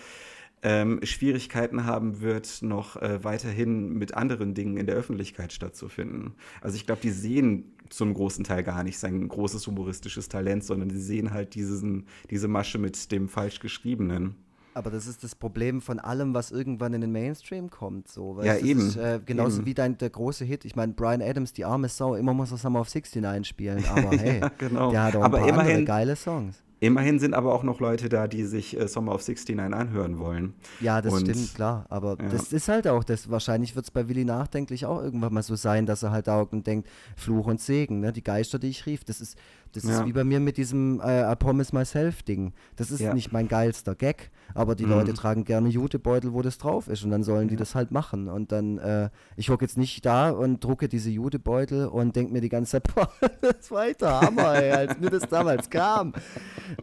ähm, 0.64 1.02
Schwierigkeiten 1.04 1.86
haben 1.86 2.22
wird, 2.22 2.62
noch 2.62 2.96
äh, 2.96 3.24
weiterhin 3.24 3.90
mit 3.94 4.16
anderen 4.16 4.54
Dingen 4.54 4.78
in 4.78 4.86
der 4.86 4.96
Öffentlichkeit 4.96 5.52
stattzufinden. 5.52 6.36
Also 6.62 6.78
ich 6.78 6.86
glaube, 6.86 7.02
die 7.02 7.12
sehen 7.12 7.74
zum 7.90 8.14
großen 8.14 8.46
Teil 8.46 8.64
gar 8.64 8.84
nicht 8.84 8.98
sein 8.98 9.28
großes 9.28 9.68
humoristisches 9.68 10.30
Talent, 10.30 10.64
sondern 10.64 10.90
sie 10.90 11.02
sehen 11.02 11.32
halt 11.32 11.54
diesen, 11.54 12.08
diese 12.30 12.48
Masche 12.48 12.80
mit 12.80 13.12
dem 13.12 13.28
falsch 13.28 13.60
geschriebenen. 13.60 14.36
Aber 14.74 14.90
das 14.90 15.08
ist 15.08 15.24
das 15.24 15.36
Problem 15.36 15.82
von 15.82 16.00
allem, 16.00 16.34
was 16.34 16.52
irgendwann 16.52 16.94
in 16.94 17.02
den 17.02 17.12
Mainstream 17.12 17.70
kommt. 17.70 18.08
So. 18.08 18.42
ja, 18.42 18.58
eben. 18.58 18.88
Ist, 18.88 18.98
äh, 18.98 19.20
genauso 19.26 19.58
eben. 19.58 19.66
wie 19.68 19.74
dein, 19.74 19.98
der 19.98 20.10
große 20.10 20.46
Hit. 20.46 20.66
Ich 20.66 20.76
meine, 20.76 20.94
Brian 20.94 21.22
Adams, 21.22 21.54
die 21.54 21.66
arme 21.66 21.90
Sau, 21.90 22.16
immer 22.16 22.34
muss 22.34 22.52
er 22.52 22.58
Summer 22.58 22.82
of 22.82 22.94
69 22.94 23.48
spielen. 23.48 23.84
Aber 23.90 24.18
hey, 24.18 24.40
ja, 24.40 24.52
genau. 24.58 24.92
der 24.92 25.04
hat 25.04 25.16
auch 25.16 25.24
aber 25.24 25.38
ein 25.38 25.44
paar 25.44 25.64
immerhin, 25.64 25.86
geile 25.86 26.16
Songs. 26.16 26.64
Immerhin 26.84 27.18
sind 27.18 27.34
aber 27.34 27.54
auch 27.54 27.64
noch 27.64 27.80
Leute 27.80 28.10
da, 28.10 28.28
die 28.28 28.44
sich 28.44 28.78
äh, 28.78 28.90
Summer 28.90 29.14
of 29.14 29.26
69 29.26 29.58
anhören 29.74 30.20
wollen. 30.20 30.54
Ja, 30.82 31.02
das 31.02 31.14
Und, 31.14 31.22
stimmt, 31.22 31.56
klar. 31.56 31.86
Aber 31.90 32.18
ja. 32.22 32.28
das 32.28 32.52
ist 32.52 32.68
halt 32.68 32.90
auch, 32.90 33.06
das, 33.06 33.32
wahrscheinlich 33.32 33.74
wird 33.78 33.86
es 33.86 33.92
bei 33.92 34.10
Willi 34.10 34.26
nachdenklich 34.26 34.86
auch 34.86 35.02
irgendwann 35.02 35.34
mal 35.34 35.44
so 35.44 35.56
sein, 35.56 35.86
dass 35.86 36.04
er 36.04 36.12
halt 36.12 36.28
da 36.28 36.42
und 36.42 36.68
denkt, 36.68 36.90
Fluch 37.16 37.48
und 37.48 37.62
Segen, 37.62 38.02
ne? 38.02 38.12
die 38.12 38.22
Geister, 38.22 38.60
die 38.60 38.68
ich 38.68 38.86
rief. 38.86 39.06
Das 39.06 39.22
ist, 39.22 39.38
das 39.74 39.84
ja. 39.84 40.00
ist 40.00 40.06
wie 40.06 40.14
bei 40.14 40.24
mir 40.24 40.40
mit 40.40 40.58
diesem 40.58 41.02
äh, 41.02 41.32
I 41.32 41.36
Promise 41.36 41.76
Myself-Ding. 41.76 42.54
Das 42.76 42.92
ist 42.92 43.02
ja. 43.02 43.14
nicht 43.14 43.32
mein 43.32 43.48
geilster 43.48 43.96
Gag, 43.96 44.32
aber 44.54 44.76
die 44.76 44.86
mhm. 44.86 44.92
Leute 44.92 45.14
tragen 45.14 45.44
gerne 45.44 45.70
Jutebeutel, 45.70 46.34
wo 46.34 46.42
das 46.42 46.60
drauf 46.60 46.88
ist 46.88 47.04
und 47.04 47.12
dann 47.12 47.24
sollen 47.24 47.48
die 47.48 47.56
das 47.56 47.76
halt 47.76 47.92
machen. 47.92 48.28
Und 48.28 48.52
dann, 48.52 48.78
äh, 48.78 49.10
ich 49.36 49.50
hocke 49.50 49.66
jetzt 49.66 49.78
nicht 49.78 50.06
da 50.06 50.30
und 50.30 50.64
drucke 50.64 50.88
diese 50.88 51.10
Jutebeutel 51.10 51.88
und 51.88 52.16
denke 52.16 52.32
mir 52.32 52.42
die 52.42 52.50
ganze 52.50 52.72
Zeit, 52.72 52.84
boah, 52.96 53.10
das 53.42 53.72
war 53.72 53.88
echt 53.88 54.02
der 54.02 54.22
Hammer, 54.22 54.56
ey, 54.56 54.72
als 54.72 55.00
mir 55.00 55.10
das 55.10 55.28
damals 55.28 55.70
kam. 55.70 56.14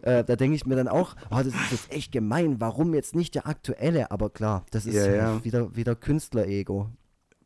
Äh, 0.02 0.24
da 0.24 0.36
denke 0.36 0.54
ich 0.54 0.66
mir 0.66 0.76
dann 0.76 0.88
auch, 0.88 1.16
oh, 1.30 1.38
das 1.38 1.48
ist 1.48 1.72
jetzt 1.72 1.92
echt 1.92 2.12
gemein, 2.12 2.60
warum 2.60 2.94
jetzt 2.94 3.16
nicht 3.16 3.34
der 3.34 3.48
aktuelle? 3.48 4.10
Aber 4.10 4.30
klar, 4.30 4.64
das 4.70 4.86
ist 4.86 4.94
ja, 4.94 5.42
wieder, 5.42 5.74
wieder 5.74 5.96
Künstler-Ego. 5.96 6.88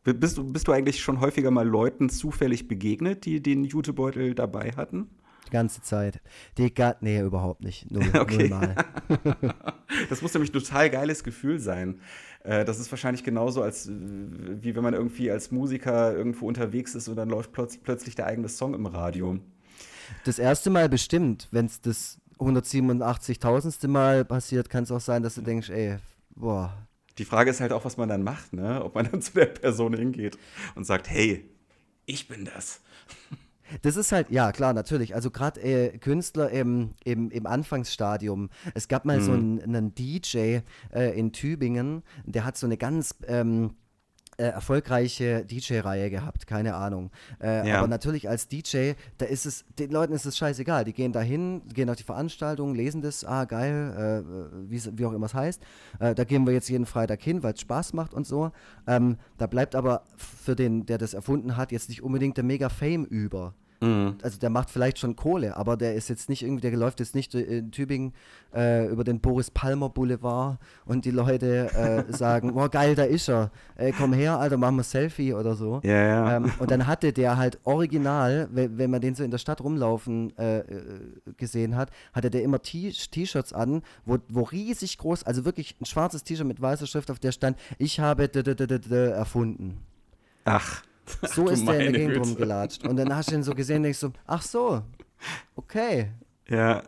Bist 0.05 0.37
du, 0.37 0.45
bist 0.45 0.69
du 0.69 0.73
eigentlich 0.73 1.01
schon 1.01 1.21
häufiger 1.21 1.51
mal 1.51 1.67
Leuten 1.67 2.11
zufällig 2.11 2.69
begegnet, 2.69 3.25
die 3.25 3.43
den 3.43 3.65
Jutebeutel 3.65 4.35
dabei 4.35 4.73
hatten? 4.77 5.09
Die 5.47 5.51
ganze 5.51 5.83
Zeit. 5.83 6.21
Die 6.59 6.73
ga 6.73 6.97
nee, 7.01 7.21
überhaupt 7.21 7.63
nicht. 7.63 7.91
Null, 7.91 8.11
okay. 8.19 8.49
Nullmal. 8.49 8.75
das 10.09 10.23
muss 10.23 10.35
nämlich 10.35 10.51
ein 10.51 10.61
total 10.61 10.91
geiles 10.91 11.25
Gefühl 11.25 11.59
sein. 11.59 12.01
Äh, 12.43 12.65
das 12.65 12.79
ist 12.79 12.91
wahrscheinlich 12.91 13.25
genauso, 13.25 13.63
als 13.63 13.89
wie 13.89 14.75
wenn 14.75 14.83
man 14.83 14.95
irgendwie 14.95 15.31
als 15.31 15.51
Musiker 15.51 16.15
irgendwo 16.15 16.47
unterwegs 16.47 16.95
ist 16.95 17.09
und 17.09 17.17
dann 17.17 17.29
läuft 17.29 17.53
plötz 17.53 17.77
plötzlich 17.79 18.15
der 18.15 18.27
eigene 18.27 18.49
Song 18.49 18.75
im 18.75 18.87
Radio. 18.87 19.39
Das 20.25 20.39
erste 20.39 20.71
Mal 20.71 20.89
bestimmt, 20.89 21.49
wenn 21.51 21.67
es 21.67 21.81
das 21.81 22.19
187.000. 22.39 23.89
Mal 23.89 24.25
passiert, 24.25 24.69
kann 24.69 24.85
es 24.85 24.91
auch 24.91 25.01
sein, 25.01 25.23
dass 25.23 25.35
du 25.35 25.43
denkst, 25.43 25.71
ey, 25.71 25.99
boah. 26.35 26.87
Die 27.19 27.25
Frage 27.25 27.51
ist 27.51 27.61
halt 27.61 27.73
auch, 27.73 27.85
was 27.85 27.97
man 27.97 28.09
dann 28.09 28.23
macht, 28.23 28.53
ne? 28.53 28.85
Ob 28.85 28.95
man 28.95 29.09
dann 29.11 29.23
zu 29.23 29.33
der 29.33 29.47
Person 29.47 29.95
hingeht 29.95 30.37
und 30.75 30.85
sagt, 30.85 31.09
hey, 31.09 31.49
ich 32.07 32.29
bin 32.29 32.45
das. 32.45 32.81
Das 33.83 33.97
ist 33.97 34.13
halt, 34.13 34.31
ja 34.31 34.53
klar, 34.53 34.73
natürlich. 34.73 35.15
Also 35.15 35.31
gerade 35.31 35.61
äh, 35.61 35.99
Künstler 35.99 36.51
im, 36.51 36.95
im, 37.05 37.31
im 37.31 37.47
Anfangsstadium. 37.47 38.51
Es 38.75 38.89
gab 38.89 39.05
mal 39.05 39.19
mhm. 39.19 39.25
so 39.25 39.33
einen, 39.33 39.63
einen 39.63 39.95
DJ 39.95 40.59
äh, 40.93 41.19
in 41.19 41.33
Tübingen, 41.33 42.03
der 42.25 42.45
hat 42.45 42.57
so 42.57 42.67
eine 42.67 42.77
ganz 42.77 43.15
ähm, 43.27 43.75
äh, 44.37 44.47
erfolgreiche 44.47 45.45
DJ-Reihe 45.45 46.11
gehabt, 46.11 46.47
keine 46.47 46.75
Ahnung. 46.75 47.11
Äh, 47.41 47.69
ja. 47.69 47.79
Aber 47.79 47.89
natürlich 47.89 48.29
als 48.29 48.49
DJ, 48.49 48.93
da 49.19 49.27
ist 49.27 49.47
es, 49.47 49.65
den 49.79 49.91
Leuten 49.91 50.13
ist 50.13 50.27
es 50.27 50.37
scheißegal. 50.37 50.85
Die 50.85 50.93
gehen 50.93 51.13
dahin, 51.13 51.63
gehen 51.73 51.89
auf 51.89 51.97
die 51.97 52.03
Veranstaltung, 52.03 52.75
lesen 52.75 53.01
das, 53.01 53.25
ah 53.25 53.45
geil, 53.45 54.25
äh, 54.25 54.71
wie, 54.71 54.99
wie 54.99 55.07
auch 55.07 55.13
immer 55.13 55.27
es 55.27 55.35
heißt. 55.35 55.63
Äh, 56.01 56.15
da 56.15 56.25
gehen 56.25 56.47
wir 56.47 56.53
jetzt 56.53 56.69
jeden 56.69 56.87
Freitag 56.87 57.23
hin, 57.23 57.43
weil 57.43 57.55
es 57.55 57.61
Spaß 57.61 57.93
macht 57.93 58.13
und 58.13 58.27
so. 58.27 58.51
Ähm, 58.87 59.19
da 59.39 59.47
bleibt 59.47 59.75
aber 59.75 60.03
für 60.17 60.57
den, 60.57 60.87
der 60.87 60.99
das 60.99 61.15
erfunden 61.15 61.57
hat, 61.57 61.71
jetzt 61.73 61.89
nicht 61.89 62.03
unbedingt 62.03 62.37
der 62.37 62.45
Mega-Fame 62.45 63.05
über. 63.05 63.55
Mhm. 63.81 64.17
Also 64.23 64.39
der 64.39 64.51
macht 64.51 64.71
vielleicht 64.71 64.99
schon 64.99 65.17
Kohle, 65.17 65.57
aber 65.57 65.77
der 65.77 65.95
ist 65.95 66.09
jetzt 66.09 66.29
nicht 66.29 66.43
irgendwie, 66.43 66.63
der 66.63 66.77
läuft 66.77 67.01
jetzt 67.01 67.15
nicht 67.15 67.35
in 67.35 67.71
Tübingen 67.71 68.13
äh, 68.55 68.87
über 68.89 69.05
den 69.05 69.21
Boris 69.21 69.51
Palmer 69.51 69.89
Boulevard 69.89 70.59
und 70.85 71.05
die 71.05 71.11
Leute 71.11 71.71
äh, 72.09 72.13
sagen, 72.17 72.53
oh 72.55 72.69
geil, 72.69 72.95
da 72.95 73.05
ist 73.05 73.29
er, 73.29 73.51
äh, 73.77 73.93
komm 73.93 74.13
her, 74.13 74.39
Alter, 74.39 74.57
machen 74.57 74.77
wir 74.77 74.83
Selfie 74.83 75.35
oder 75.35 75.55
so. 75.55 75.81
Ja, 75.83 76.07
ja. 76.07 76.37
Ähm, 76.37 76.53
und 76.59 76.71
dann 76.71 76.87
hatte 76.87 77.13
der 77.13 77.37
halt 77.37 77.59
original, 77.65 78.49
wenn, 78.53 78.79
wenn 78.79 78.91
man 78.91 79.01
den 79.01 79.15
so 79.15 79.25
in 79.25 79.31
der 79.31 79.39
Stadt 79.39 79.61
rumlaufen 79.61 80.37
äh, 80.39 80.59
äh, 80.59 80.65
gesehen 81.37 81.77
hat, 81.77 81.91
hatte 82.13 82.31
der 82.31 82.43
immer 82.43 82.61
T-Shirts 82.63 83.53
an, 83.53 83.83
wo, 84.05 84.19
wo 84.29 84.43
riesig 84.43 84.99
groß, 84.99 85.25
also 85.25 85.45
wirklich 85.45 85.77
ein 85.81 85.87
schwarzes 85.87 86.25
T-Shirt 86.25 86.47
mit 86.47 86.61
weißer 86.61 86.87
Schrift, 86.87 87.11
auf 87.11 87.19
der 87.19 87.33
stand, 87.33 87.59
ich 87.79 88.01
habe 88.01 88.25
erfunden. 88.25 89.81
Ach. 90.45 90.83
So 91.23 91.49
ist 91.49 91.67
der 91.67 91.87
in 91.87 91.93
der 91.93 92.01
Gegend 92.01 92.27
rumgelatscht. 92.27 92.87
Und 92.87 92.97
dann 92.97 93.15
hast 93.15 93.31
du 93.31 93.35
ihn 93.35 93.43
so 93.43 93.55
gesehen 93.55 93.79
und 93.79 93.83
denkst 93.85 93.99
so, 93.99 94.13
ach 94.27 94.43
so, 94.43 94.83
okay. 95.57 96.11
Ja. 96.49 96.83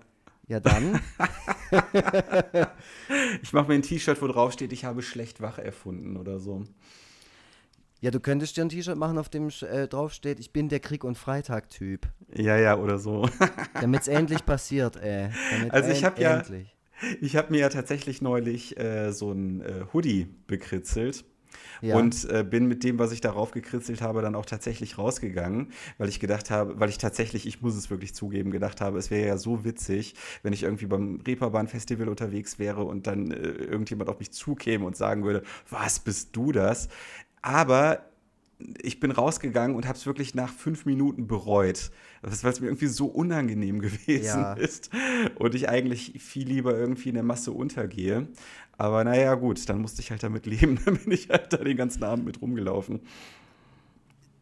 Ja, 0.48 0.60
dann. 0.60 1.00
ich 3.42 3.52
mache 3.52 3.68
mir 3.68 3.74
ein 3.74 3.82
T-Shirt, 3.82 4.22
wo 4.22 4.28
drauf 4.28 4.52
steht, 4.52 4.72
ich 4.72 4.84
habe 4.84 5.02
schlecht 5.02 5.40
wach 5.40 5.58
erfunden 5.58 6.16
oder 6.16 6.38
so. 6.38 6.64
Ja, 8.00 8.12
du 8.12 8.20
könntest 8.20 8.56
dir 8.56 8.64
ein 8.64 8.68
T-Shirt 8.68 8.96
machen, 8.96 9.18
auf 9.18 9.28
dem 9.28 9.48
äh, 9.62 9.88
drauf 9.88 10.12
steht, 10.12 10.38
ich 10.38 10.52
bin 10.52 10.68
der 10.68 10.78
Krieg- 10.78 11.02
und 11.02 11.18
Freitag-Typ. 11.18 12.06
Ja, 12.32 12.56
ja, 12.56 12.78
oder 12.78 12.98
so. 12.98 13.28
Damit 13.80 14.02
es 14.02 14.08
endlich 14.08 14.44
passiert, 14.44 14.96
ey. 14.96 15.30
Damit 15.50 15.72
also 15.72 15.90
ich 15.90 16.04
habe 16.04 16.20
ja, 16.20 16.44
ich 17.20 17.36
habe 17.36 17.50
mir 17.50 17.58
ja 17.58 17.68
tatsächlich 17.68 18.22
neulich 18.22 18.78
äh, 18.78 19.12
so 19.12 19.32
ein 19.32 19.62
äh, 19.62 19.86
Hoodie 19.92 20.28
bekritzelt 20.46 21.24
ja. 21.80 21.96
Und 21.96 22.28
äh, 22.30 22.44
bin 22.44 22.66
mit 22.66 22.84
dem, 22.84 22.98
was 22.98 23.12
ich 23.12 23.20
darauf 23.20 23.50
gekritzelt 23.50 24.02
habe, 24.02 24.22
dann 24.22 24.34
auch 24.34 24.46
tatsächlich 24.46 24.98
rausgegangen, 24.98 25.72
weil 25.98 26.08
ich 26.08 26.20
gedacht 26.20 26.50
habe, 26.50 26.78
weil 26.80 26.88
ich 26.88 26.98
tatsächlich, 26.98 27.46
ich 27.46 27.62
muss 27.62 27.76
es 27.76 27.90
wirklich 27.90 28.14
zugeben, 28.14 28.50
gedacht 28.50 28.80
habe, 28.80 28.98
es 28.98 29.10
wäre 29.10 29.26
ja 29.26 29.36
so 29.36 29.64
witzig, 29.64 30.14
wenn 30.42 30.52
ich 30.52 30.62
irgendwie 30.62 30.86
beim 30.86 31.20
Reeperbahn-Festival 31.26 32.08
unterwegs 32.08 32.58
wäre 32.58 32.84
und 32.84 33.06
dann 33.06 33.30
äh, 33.30 33.36
irgendjemand 33.36 34.10
auf 34.10 34.18
mich 34.18 34.32
zukäme 34.32 34.84
und 34.84 34.96
sagen 34.96 35.24
würde, 35.24 35.42
was 35.70 36.00
bist 36.00 36.34
du 36.34 36.52
das? 36.52 36.88
Aber 37.42 38.02
ich 38.82 39.00
bin 39.00 39.10
rausgegangen 39.10 39.76
und 39.76 39.86
habe 39.86 39.98
es 39.98 40.06
wirklich 40.06 40.34
nach 40.34 40.52
fünf 40.52 40.86
Minuten 40.86 41.26
bereut, 41.26 41.90
weil 42.22 42.32
es 42.32 42.60
mir 42.60 42.68
irgendwie 42.68 42.86
so 42.86 43.06
unangenehm 43.06 43.80
gewesen 43.80 44.40
ja. 44.40 44.52
ist 44.54 44.90
und 45.38 45.54
ich 45.54 45.68
eigentlich 45.68 46.22
viel 46.22 46.48
lieber 46.48 46.76
irgendwie 46.76 47.10
in 47.10 47.14
der 47.16 47.24
Masse 47.24 47.52
untergehe. 47.52 48.28
Aber 48.78 49.04
naja, 49.04 49.34
gut, 49.34 49.68
dann 49.68 49.80
musste 49.80 50.02
ich 50.02 50.10
halt 50.10 50.22
damit 50.22 50.46
leben. 50.46 50.78
Dann 50.84 50.98
bin 50.98 51.12
ich 51.12 51.30
halt 51.30 51.50
da 51.50 51.56
den 51.56 51.78
ganzen 51.78 52.04
Abend 52.04 52.26
mit 52.26 52.42
rumgelaufen. 52.42 53.00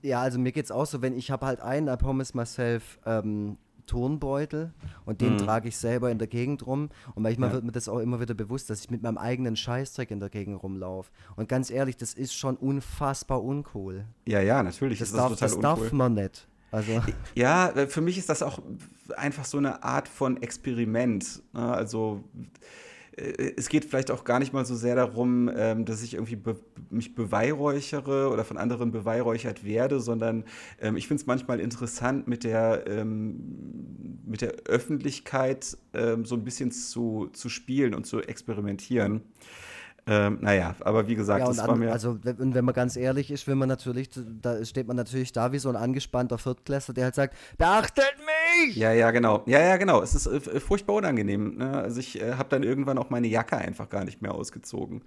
Ja, 0.02 0.20
also 0.20 0.38
mir 0.40 0.50
geht's 0.50 0.72
auch 0.72 0.86
so, 0.86 1.02
wenn 1.02 1.16
ich 1.16 1.30
habe 1.30 1.46
halt 1.46 1.60
einen 1.60 1.88
I 1.88 1.96
Promise 1.96 2.36
Myself 2.36 2.98
ähm, 3.06 3.58
Turnbeutel 3.86 4.72
und 5.04 5.20
den 5.20 5.34
mhm. 5.34 5.38
trage 5.38 5.68
ich 5.68 5.76
selber 5.76 6.10
in 6.10 6.18
der 6.18 6.28
Gegend 6.28 6.66
rum. 6.66 6.88
Und 7.14 7.22
manchmal 7.22 7.50
ja. 7.50 7.54
wird 7.54 7.64
mir 7.64 7.72
das 7.72 7.88
auch 7.88 7.98
immer 7.98 8.20
wieder 8.20 8.34
bewusst, 8.34 8.70
dass 8.70 8.80
ich 8.80 8.90
mit 8.90 9.02
meinem 9.02 9.18
eigenen 9.18 9.56
Scheißdreck 9.56 10.10
in 10.10 10.20
der 10.20 10.30
Gegend 10.30 10.62
rumlaufe. 10.62 11.10
Und 11.36 11.48
ganz 11.48 11.70
ehrlich, 11.70 11.96
das 11.96 12.14
ist 12.14 12.34
schon 12.34 12.56
unfassbar 12.56 13.42
uncool. 13.42 14.04
Ja, 14.26 14.40
ja, 14.40 14.62
natürlich. 14.62 14.98
Das, 14.98 15.12
darf, 15.12 15.30
das, 15.30 15.40
das 15.40 15.60
darf 15.60 15.92
man 15.92 16.14
nicht. 16.14 16.46
Also. 16.70 17.02
Ja, 17.36 17.72
für 17.88 18.00
mich 18.00 18.18
ist 18.18 18.28
das 18.28 18.42
auch 18.42 18.58
einfach 19.16 19.44
so 19.44 19.58
eine 19.58 19.84
Art 19.84 20.08
von 20.08 20.42
Experiment. 20.42 21.42
Ne? 21.52 21.72
Also 21.72 22.24
es 23.16 23.68
geht 23.68 23.84
vielleicht 23.84 24.10
auch 24.10 24.24
gar 24.24 24.38
nicht 24.38 24.52
mal 24.52 24.64
so 24.64 24.74
sehr 24.74 24.96
darum, 24.96 25.50
ähm, 25.54 25.84
dass 25.84 26.02
ich 26.02 26.14
irgendwie 26.14 26.36
be 26.36 26.56
mich 26.90 27.14
beweihräuchere 27.14 28.30
oder 28.30 28.44
von 28.44 28.56
anderen 28.56 28.90
beweihräuchert 28.90 29.64
werde, 29.64 30.00
sondern 30.00 30.44
ähm, 30.80 30.96
ich 30.96 31.06
finde 31.08 31.20
es 31.20 31.26
manchmal 31.26 31.60
interessant, 31.60 32.26
mit 32.28 32.44
der, 32.44 32.84
ähm, 32.86 34.20
mit 34.26 34.40
der 34.40 34.52
Öffentlichkeit 34.66 35.76
ähm, 35.92 36.24
so 36.24 36.34
ein 36.34 36.44
bisschen 36.44 36.72
zu, 36.72 37.28
zu 37.32 37.48
spielen 37.48 37.94
und 37.94 38.06
zu 38.06 38.20
experimentieren. 38.20 39.22
Ähm, 40.06 40.38
naja, 40.42 40.74
aber 40.80 41.08
wie 41.08 41.14
gesagt, 41.14 41.40
ja, 41.40 41.46
das 41.46 41.58
an, 41.60 41.68
war 41.68 41.76
mir. 41.76 41.90
Also, 41.90 42.18
wenn, 42.22 42.54
wenn 42.54 42.64
man 42.64 42.74
ganz 42.74 42.96
ehrlich 42.96 43.30
ist, 43.30 43.46
will 43.46 43.54
man 43.54 43.70
natürlich, 43.70 44.10
da 44.12 44.62
steht 44.62 44.86
man 44.86 44.96
natürlich 44.96 45.32
da 45.32 45.50
wie 45.52 45.58
so 45.58 45.70
ein 45.70 45.76
angespannter 45.76 46.36
Viertklässler, 46.36 46.92
der 46.92 47.04
halt 47.04 47.14
sagt: 47.14 47.36
Beachtet 47.56 48.14
mich! 48.18 48.76
Ja, 48.76 48.92
ja, 48.92 49.10
genau. 49.12 49.42
Ja, 49.46 49.60
ja, 49.60 49.78
genau. 49.78 50.02
Es 50.02 50.14
ist 50.14 50.26
äh, 50.26 50.60
furchtbar 50.60 50.96
unangenehm. 50.96 51.56
Ne? 51.56 51.72
Also, 51.72 52.00
ich 52.00 52.20
äh, 52.20 52.34
habe 52.34 52.50
dann 52.50 52.62
irgendwann 52.62 52.98
auch 52.98 53.08
meine 53.08 53.28
Jacke 53.28 53.56
einfach 53.56 53.88
gar 53.88 54.04
nicht 54.04 54.20
mehr 54.20 54.34
ausgezogen. 54.34 55.02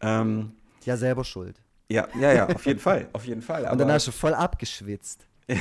Ähm, 0.00 0.52
ja, 0.84 0.96
selber 0.96 1.24
schuld. 1.24 1.60
Ja, 1.88 2.06
ja, 2.18 2.32
ja, 2.32 2.48
auf 2.48 2.64
jeden 2.64 2.80
Fall. 2.80 3.08
Auf 3.12 3.24
jeden 3.26 3.42
Fall. 3.42 3.64
Und 3.70 3.78
dann 3.78 3.90
hast 3.90 4.06
du 4.06 4.12
voll 4.12 4.34
abgeschwitzt. 4.34 5.26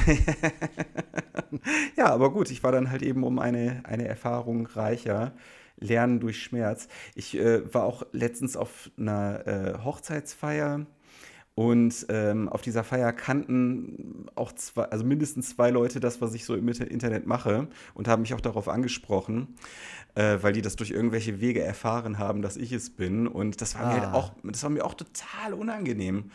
ja, 1.97 2.05
aber 2.05 2.31
gut, 2.31 2.51
ich 2.51 2.63
war 2.63 2.71
dann 2.71 2.91
halt 2.91 3.01
eben 3.01 3.23
um 3.23 3.39
eine, 3.39 3.81
eine 3.83 4.07
Erfahrung 4.07 4.67
reicher. 4.67 5.33
Lernen 5.81 6.21
durch 6.21 6.41
Schmerz. 6.41 6.87
Ich 7.15 7.37
äh, 7.37 7.73
war 7.73 7.83
auch 7.83 8.03
letztens 8.13 8.55
auf 8.55 8.89
einer 8.97 9.45
äh, 9.45 9.83
Hochzeitsfeier 9.83 10.85
und 11.53 12.05
ähm, 12.09 12.47
auf 12.47 12.61
dieser 12.61 12.83
Feier 12.83 13.11
kannten 13.11 14.27
auch 14.35 14.53
zwei, 14.53 14.85
also 14.85 15.03
mindestens 15.03 15.49
zwei 15.49 15.69
Leute 15.69 15.99
das, 15.99 16.21
was 16.21 16.33
ich 16.33 16.45
so 16.45 16.55
im 16.55 16.67
Internet 16.67 17.27
mache 17.27 17.67
und 17.93 18.07
haben 18.07 18.21
mich 18.21 18.33
auch 18.33 18.41
darauf 18.41 18.69
angesprochen, 18.69 19.55
äh, 20.15 20.37
weil 20.41 20.53
die 20.53 20.61
das 20.61 20.77
durch 20.77 20.91
irgendwelche 20.91 21.41
Wege 21.41 21.61
erfahren 21.61 22.19
haben, 22.19 22.41
dass 22.41 22.55
ich 22.55 22.71
es 22.71 22.89
bin. 22.89 23.27
Und 23.27 23.59
das 23.59 23.75
war 23.75 23.83
ah. 23.83 23.87
mir 23.87 23.93
halt 24.01 24.05
ah. 24.05 24.13
auch, 24.13 24.31
das 24.43 24.63
war 24.63 24.69
mir 24.69 24.85
auch 24.85 24.93
total 24.93 25.53
unangenehm. 25.53 26.31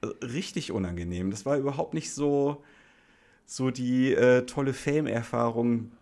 Also 0.00 0.14
richtig 0.20 0.72
unangenehm. 0.72 1.30
Das 1.30 1.46
war 1.46 1.56
überhaupt 1.56 1.94
nicht 1.94 2.12
so, 2.12 2.64
so 3.46 3.70
die 3.70 4.12
äh, 4.14 4.46
tolle 4.46 4.74
Fame-Erfahrung, 4.74 5.92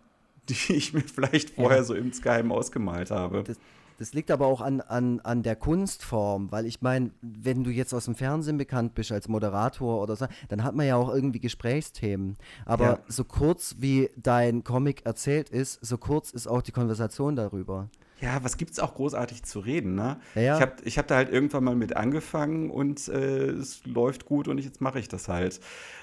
die 0.49 0.73
ich 0.73 0.93
mir 0.93 1.01
vielleicht 1.01 1.51
vorher 1.51 1.79
ja. 1.79 1.83
so 1.83 1.93
im 1.93 2.13
Skype 2.13 2.49
ausgemalt 2.49 3.11
habe. 3.11 3.43
Das, 3.43 3.57
das, 3.97 4.13
liegt 4.13 4.31
aber 4.31 4.47
auch 4.47 4.61
an, 4.61 4.81
an, 4.81 5.19
an 5.21 5.43
der 5.43 5.55
Kunstform, 5.55 6.51
weil 6.51 6.65
ich 6.65 6.81
meine, 6.81 7.11
wenn 7.21 7.63
du 7.63 7.69
jetzt 7.71 7.93
aus 7.93 8.05
dem 8.05 8.15
Fernsehen 8.15 8.57
bekannt 8.57 8.95
bist 8.95 9.11
als 9.11 9.27
Moderator 9.27 10.01
oder 10.01 10.15
so, 10.15 10.27
dann 10.49 10.63
hat 10.63 10.75
man 10.75 10.85
ja 10.85 10.95
auch 10.95 11.13
irgendwie 11.13 11.39
Gesprächsthemen. 11.39 12.37
Aber 12.65 12.85
ja. 12.85 12.99
so 13.07 13.23
kurz 13.23 13.75
wie 13.79 14.09
dein 14.15 14.63
Comic 14.63 15.05
erzählt 15.05 15.49
ist, 15.49 15.83
so 15.85 15.97
kurz 15.97 16.31
ist 16.31 16.47
auch 16.47 16.61
die 16.61 16.71
Konversation 16.71 17.35
darüber. 17.35 17.89
Ja, 18.21 18.43
was 18.43 18.57
gibt 18.57 18.71
es 18.71 18.79
auch 18.79 18.95
großartig 18.95 19.43
zu 19.43 19.59
reden, 19.59 19.95
ne? 19.95 20.17
Ja. 20.35 20.55
Ich 20.55 20.61
habe 20.61 20.73
ich 20.83 20.97
hab 20.97 21.07
da 21.07 21.15
halt 21.15 21.29
irgendwann 21.29 21.65
mal 21.65 21.75
mit 21.75 21.97
angefangen 21.97 22.69
und 22.69 23.07
äh, 23.09 23.47
es 23.49 23.85
läuft 23.85 24.25
gut 24.25 24.47
und 24.47 24.57
jetzt 24.57 24.79
mache 24.79 24.99
ich 24.99 25.09
das 25.09 25.27
halt. 25.27 25.59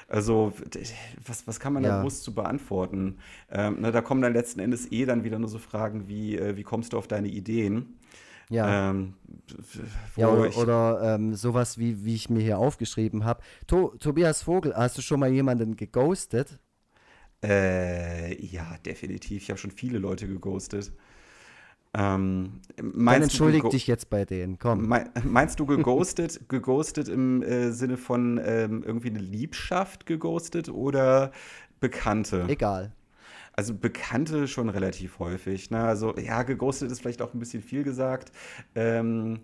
Also, 0.09 0.53
was, 1.27 1.47
was 1.47 1.59
kann 1.59 1.73
man 1.73 1.85
ja. 1.85 1.97
da 1.97 2.03
groß 2.03 2.23
zu 2.23 2.35
beantworten? 2.35 3.19
Ähm, 3.51 3.81
ne, 3.81 3.93
da 3.93 4.03
kommen 4.03 4.21
dann 4.21 4.35
letzten 4.35 4.61
Endes 4.61 4.93
eh 4.93 5.07
dann 5.07 5.25
wieder 5.25 5.39
nur 5.39 5.49
so 5.49 5.59
Fragen 5.59 6.07
wie, 6.07 6.37
äh, 6.37 6.57
wie 6.57 6.65
kommst 6.65 6.93
du 6.93 6.99
auf 6.99 7.09
deine 7.09 7.29
Ideen? 7.29 7.99
Ja. 8.51 8.91
Ähm, 8.91 9.15
ja, 10.17 10.29
oder, 10.29 10.57
oder 10.59 11.15
ähm, 11.15 11.35
sowas, 11.35 11.79
wie, 11.79 12.05
wie 12.05 12.15
ich 12.15 12.29
mir 12.29 12.43
hier 12.43 12.59
aufgeschrieben 12.59 13.25
habe. 13.25 13.43
To 13.67 13.95
Tobias 13.99 14.43
Vogel, 14.43 14.75
hast 14.77 14.99
du 14.99 15.03
schon 15.03 15.21
mal 15.21 15.33
jemanden 15.33 15.77
geghostet? 15.77 16.59
Äh, 17.43 18.39
ja, 18.45 18.77
definitiv. 18.85 19.43
Ich 19.43 19.49
habe 19.49 19.59
schon 19.59 19.71
viele 19.71 19.99
Leute 19.99 20.29
geghostet. 20.29 20.93
Ähm, 21.95 22.61
Dann 22.77 23.23
entschuldig 23.23 23.63
dich 23.65 23.87
jetzt 23.87 24.09
bei 24.09 24.25
denen, 24.25 24.59
komm. 24.59 24.89
Meinst 25.25 25.61
du 25.61 25.67
geghostet, 25.67 26.41
geghostet 26.49 27.09
im 27.09 27.43
äh, 27.43 27.71
Sinne 27.71 27.99
von 27.99 28.41
ähm, 28.43 28.83
irgendwie 28.83 29.11
eine 29.11 29.19
Liebschaft 29.19 30.07
geghostet 30.07 30.71
oder 30.71 31.33
Bekannte? 31.81 32.47
Egal. 32.49 32.93
Also 33.53 33.75
Bekannte 33.75 34.49
schon 34.49 34.71
relativ 34.71 35.19
häufig. 35.19 35.71
Ne? 35.71 35.83
Also 35.83 36.17
ja, 36.17 36.43
geghostet 36.45 36.91
ist 36.91 37.01
vielleicht 37.01 37.21
auch 37.21 37.35
ein 37.35 37.39
bisschen 37.39 37.63
viel 37.63 37.85
gesagt. 37.85 38.33
Ähm, 38.75 39.41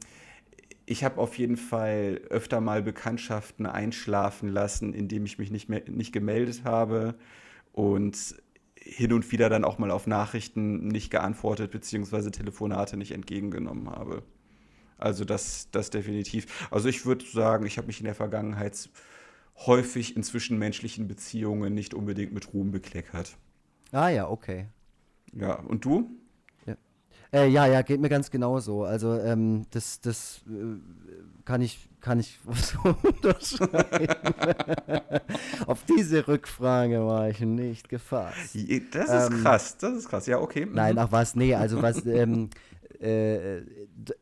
ich 0.87 1.05
habe 1.05 1.21
auf 1.21 1.37
jeden 1.37 1.59
Fall 1.59 2.23
öfter 2.31 2.63
mal 2.63 2.83
Bekanntschaften 2.83 3.67
einschlafen 3.67 4.49
lassen, 4.49 4.95
indem 4.95 5.27
ich 5.27 5.39
mich 5.39 5.51
nicht 5.51 5.69
mehr 5.69 5.83
nicht 5.87 6.15
gemeldet 6.15 6.65
habe. 6.65 7.15
Und 7.73 8.37
hin 8.81 9.13
und 9.13 9.31
wieder 9.33 9.49
dann 9.49 9.65
auch 9.65 9.79
mal 9.79 9.91
auf 9.91 10.07
Nachrichten 10.07 10.89
nicht 10.89 11.11
geantwortet, 11.11 11.71
beziehungsweise 11.71 12.31
Telefonate 12.31 12.97
nicht 12.97 13.13
entgegengenommen 13.13 13.91
habe. 13.91 14.23
Also 14.97 15.25
das, 15.25 15.71
das 15.71 15.91
definitiv. 15.91 16.69
Also 16.71 16.89
ich 16.89 17.07
würde 17.07 17.25
sagen, 17.25 17.67
ich 17.67 17.79
habe 17.79 17.87
mich 17.87 18.01
in 18.01 18.07
der 18.07 18.15
Vergangenheit 18.15 18.91
häufig 19.67 20.17
in 20.17 20.23
zwischenmenschlichen 20.23 21.09
Beziehungen 21.09 21.75
nicht 21.75 21.95
unbedingt 21.95 22.33
mit 22.33 22.53
Ruhm 22.53 22.71
bekleckert. 22.71 23.37
Ah 23.93 24.09
ja, 24.09 24.29
okay. 24.29 24.67
Ja, 25.33 25.55
und 25.55 25.85
du? 25.85 26.11
Äh, 27.33 27.49
ja, 27.49 27.67
ja, 27.67 27.83
geht 27.83 28.01
mir 28.01 28.09
ganz 28.09 28.31
genauso. 28.31 28.85
Also 28.85 29.19
ähm, 29.19 29.67
das, 29.71 30.01
das 30.01 30.41
äh, 30.49 30.79
kann 31.45 31.61
ich, 31.61 31.88
kann 32.01 32.21
ich 32.21 32.39
so 32.53 32.97
unterschreiben. 33.03 34.15
Auf 35.67 35.85
diese 35.85 36.27
Rückfrage 36.27 37.05
war 37.07 37.29
ich 37.29 37.41
nicht 37.41 37.89
gefasst. 37.89 38.55
Das 38.93 39.09
ist 39.09 39.31
ähm, 39.31 39.43
krass, 39.43 39.77
das 39.79 39.95
ist 39.95 40.09
krass. 40.09 40.27
Ja, 40.27 40.39
okay. 40.41 40.67
Nein, 40.71 40.95
mhm. 40.95 40.99
ach 40.99 41.13
was, 41.13 41.35
nee, 41.35 41.55
also 41.55 41.83
was, 41.83 42.05
ähm, 42.07 42.51
äh, 43.01 43.63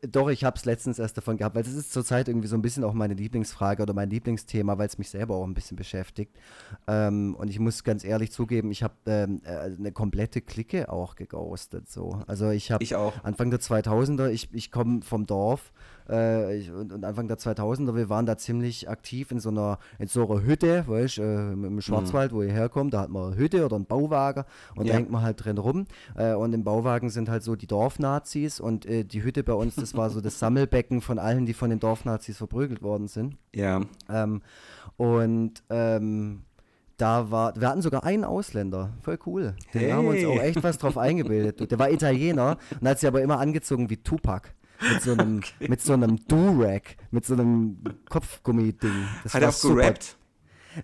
doch, 0.01 0.29
ich 0.29 0.43
habe 0.43 0.55
es 0.57 0.65
letztens 0.65 0.99
erst 0.99 1.17
davon 1.17 1.37
gehabt, 1.37 1.55
weil 1.55 1.63
das 1.63 1.73
ist 1.73 1.91
zurzeit 1.91 2.27
irgendwie 2.27 2.47
so 2.47 2.55
ein 2.55 2.61
bisschen 2.61 2.83
auch 2.83 2.93
meine 2.93 3.15
Lieblingsfrage 3.15 3.81
oder 3.81 3.93
mein 3.93 4.09
Lieblingsthema, 4.09 4.77
weil 4.77 4.87
es 4.87 4.97
mich 4.97 5.09
selber 5.09 5.35
auch 5.35 5.45
ein 5.45 5.53
bisschen 5.53 5.77
beschäftigt. 5.77 6.35
Ähm, 6.87 7.35
und 7.35 7.49
ich 7.49 7.59
muss 7.59 7.83
ganz 7.83 8.03
ehrlich 8.03 8.31
zugeben, 8.31 8.71
ich 8.71 8.83
habe 8.83 8.93
ähm, 9.07 9.41
äh, 9.45 9.75
eine 9.77 9.91
komplette 9.91 10.41
Clique 10.41 10.91
auch 10.91 11.15
geghostet. 11.15 11.89
So. 11.89 12.21
Also 12.27 12.51
ich 12.51 12.71
habe 12.71 12.85
Anfang 13.23 13.49
der 13.49 13.59
2000er, 13.59 14.29
ich, 14.29 14.49
ich 14.53 14.71
komme 14.71 15.01
vom 15.01 15.25
Dorf 15.25 15.71
äh, 16.07 16.69
und, 16.71 16.93
und, 16.93 17.05
Anfang 17.05 17.27
der 17.27 17.37
2000er, 17.37 17.95
wir 17.95 18.09
waren 18.09 18.25
da 18.25 18.37
ziemlich 18.37 18.89
aktiv 18.89 19.31
in 19.31 19.39
so 19.39 19.49
einer, 19.49 19.79
in 19.99 20.07
so 20.07 20.29
einer 20.29 20.43
Hütte, 20.43 20.87
weißt, 20.87 21.19
äh, 21.19 21.51
im 21.51 21.81
Schwarzwald, 21.81 22.31
mhm. 22.31 22.35
wo 22.35 22.41
ihr 22.43 22.51
herkommt, 22.51 22.93
da 22.93 23.01
hat 23.01 23.09
man 23.09 23.27
eine 23.27 23.35
Hütte 23.37 23.65
oder 23.65 23.75
einen 23.75 23.85
Bauwagen 23.85 24.43
und 24.75 24.85
ja. 24.85 24.93
da 24.93 24.97
hängt 24.97 25.11
man 25.11 25.21
halt 25.21 25.43
drin 25.43 25.57
rum. 25.57 25.85
Äh, 26.15 26.33
und 26.33 26.53
im 26.53 26.63
Bauwagen 26.63 27.09
sind 27.09 27.29
halt 27.29 27.43
so 27.43 27.55
die 27.55 27.67
Dorfnazis 27.67 28.59
und 28.59 28.85
äh, 28.85 29.03
die 29.03 29.23
Hütte 29.23 29.43
bei 29.43 29.53
uns, 29.53 29.75
das 29.75 29.95
war 29.95 30.09
so 30.09 30.21
das 30.21 30.39
Sammelbecken 30.39 31.01
von 31.01 31.19
allen, 31.19 31.45
die 31.45 31.53
von 31.53 31.69
den 31.69 31.79
Dorfnazis 31.79 32.37
verprügelt 32.37 32.81
worden 32.81 33.07
sind. 33.07 33.35
Ja. 33.53 33.81
Ähm, 34.09 34.41
und 34.97 35.63
ähm, 35.69 36.43
da 36.97 37.29
war, 37.29 37.55
wir 37.55 37.69
hatten 37.69 37.81
sogar 37.81 38.03
einen 38.03 38.23
Ausländer, 38.23 38.93
voll 39.01 39.19
cool. 39.25 39.55
Den 39.73 39.81
hey. 39.81 39.91
haben 39.91 40.05
wir 40.05 40.11
uns 40.11 40.25
auch 40.25 40.43
echt 40.43 40.63
was 40.63 40.77
drauf 40.79 40.97
eingebildet. 40.97 41.69
Der 41.69 41.79
war 41.79 41.91
Italiener 41.91 42.57
und 42.81 42.87
hat 42.87 42.99
sich 42.99 43.07
aber 43.07 43.21
immer 43.21 43.39
angezogen 43.39 43.89
wie 43.89 43.97
Tupac. 43.97 44.49
Mit 44.81 45.01
so 45.01 45.11
einem, 45.11 45.37
okay. 45.59 45.67
mit 45.69 45.81
so 45.81 45.93
einem 45.93 46.17
Do-Rag, 46.27 46.97
mit 47.11 47.25
so 47.25 47.33
einem 47.33 47.77
Kopfgummi-Ding. 48.09 49.07
Hat 49.29 49.41
er 49.41 49.49
auch 49.49 49.53
super. 49.53 49.81
gerappt? 49.81 50.17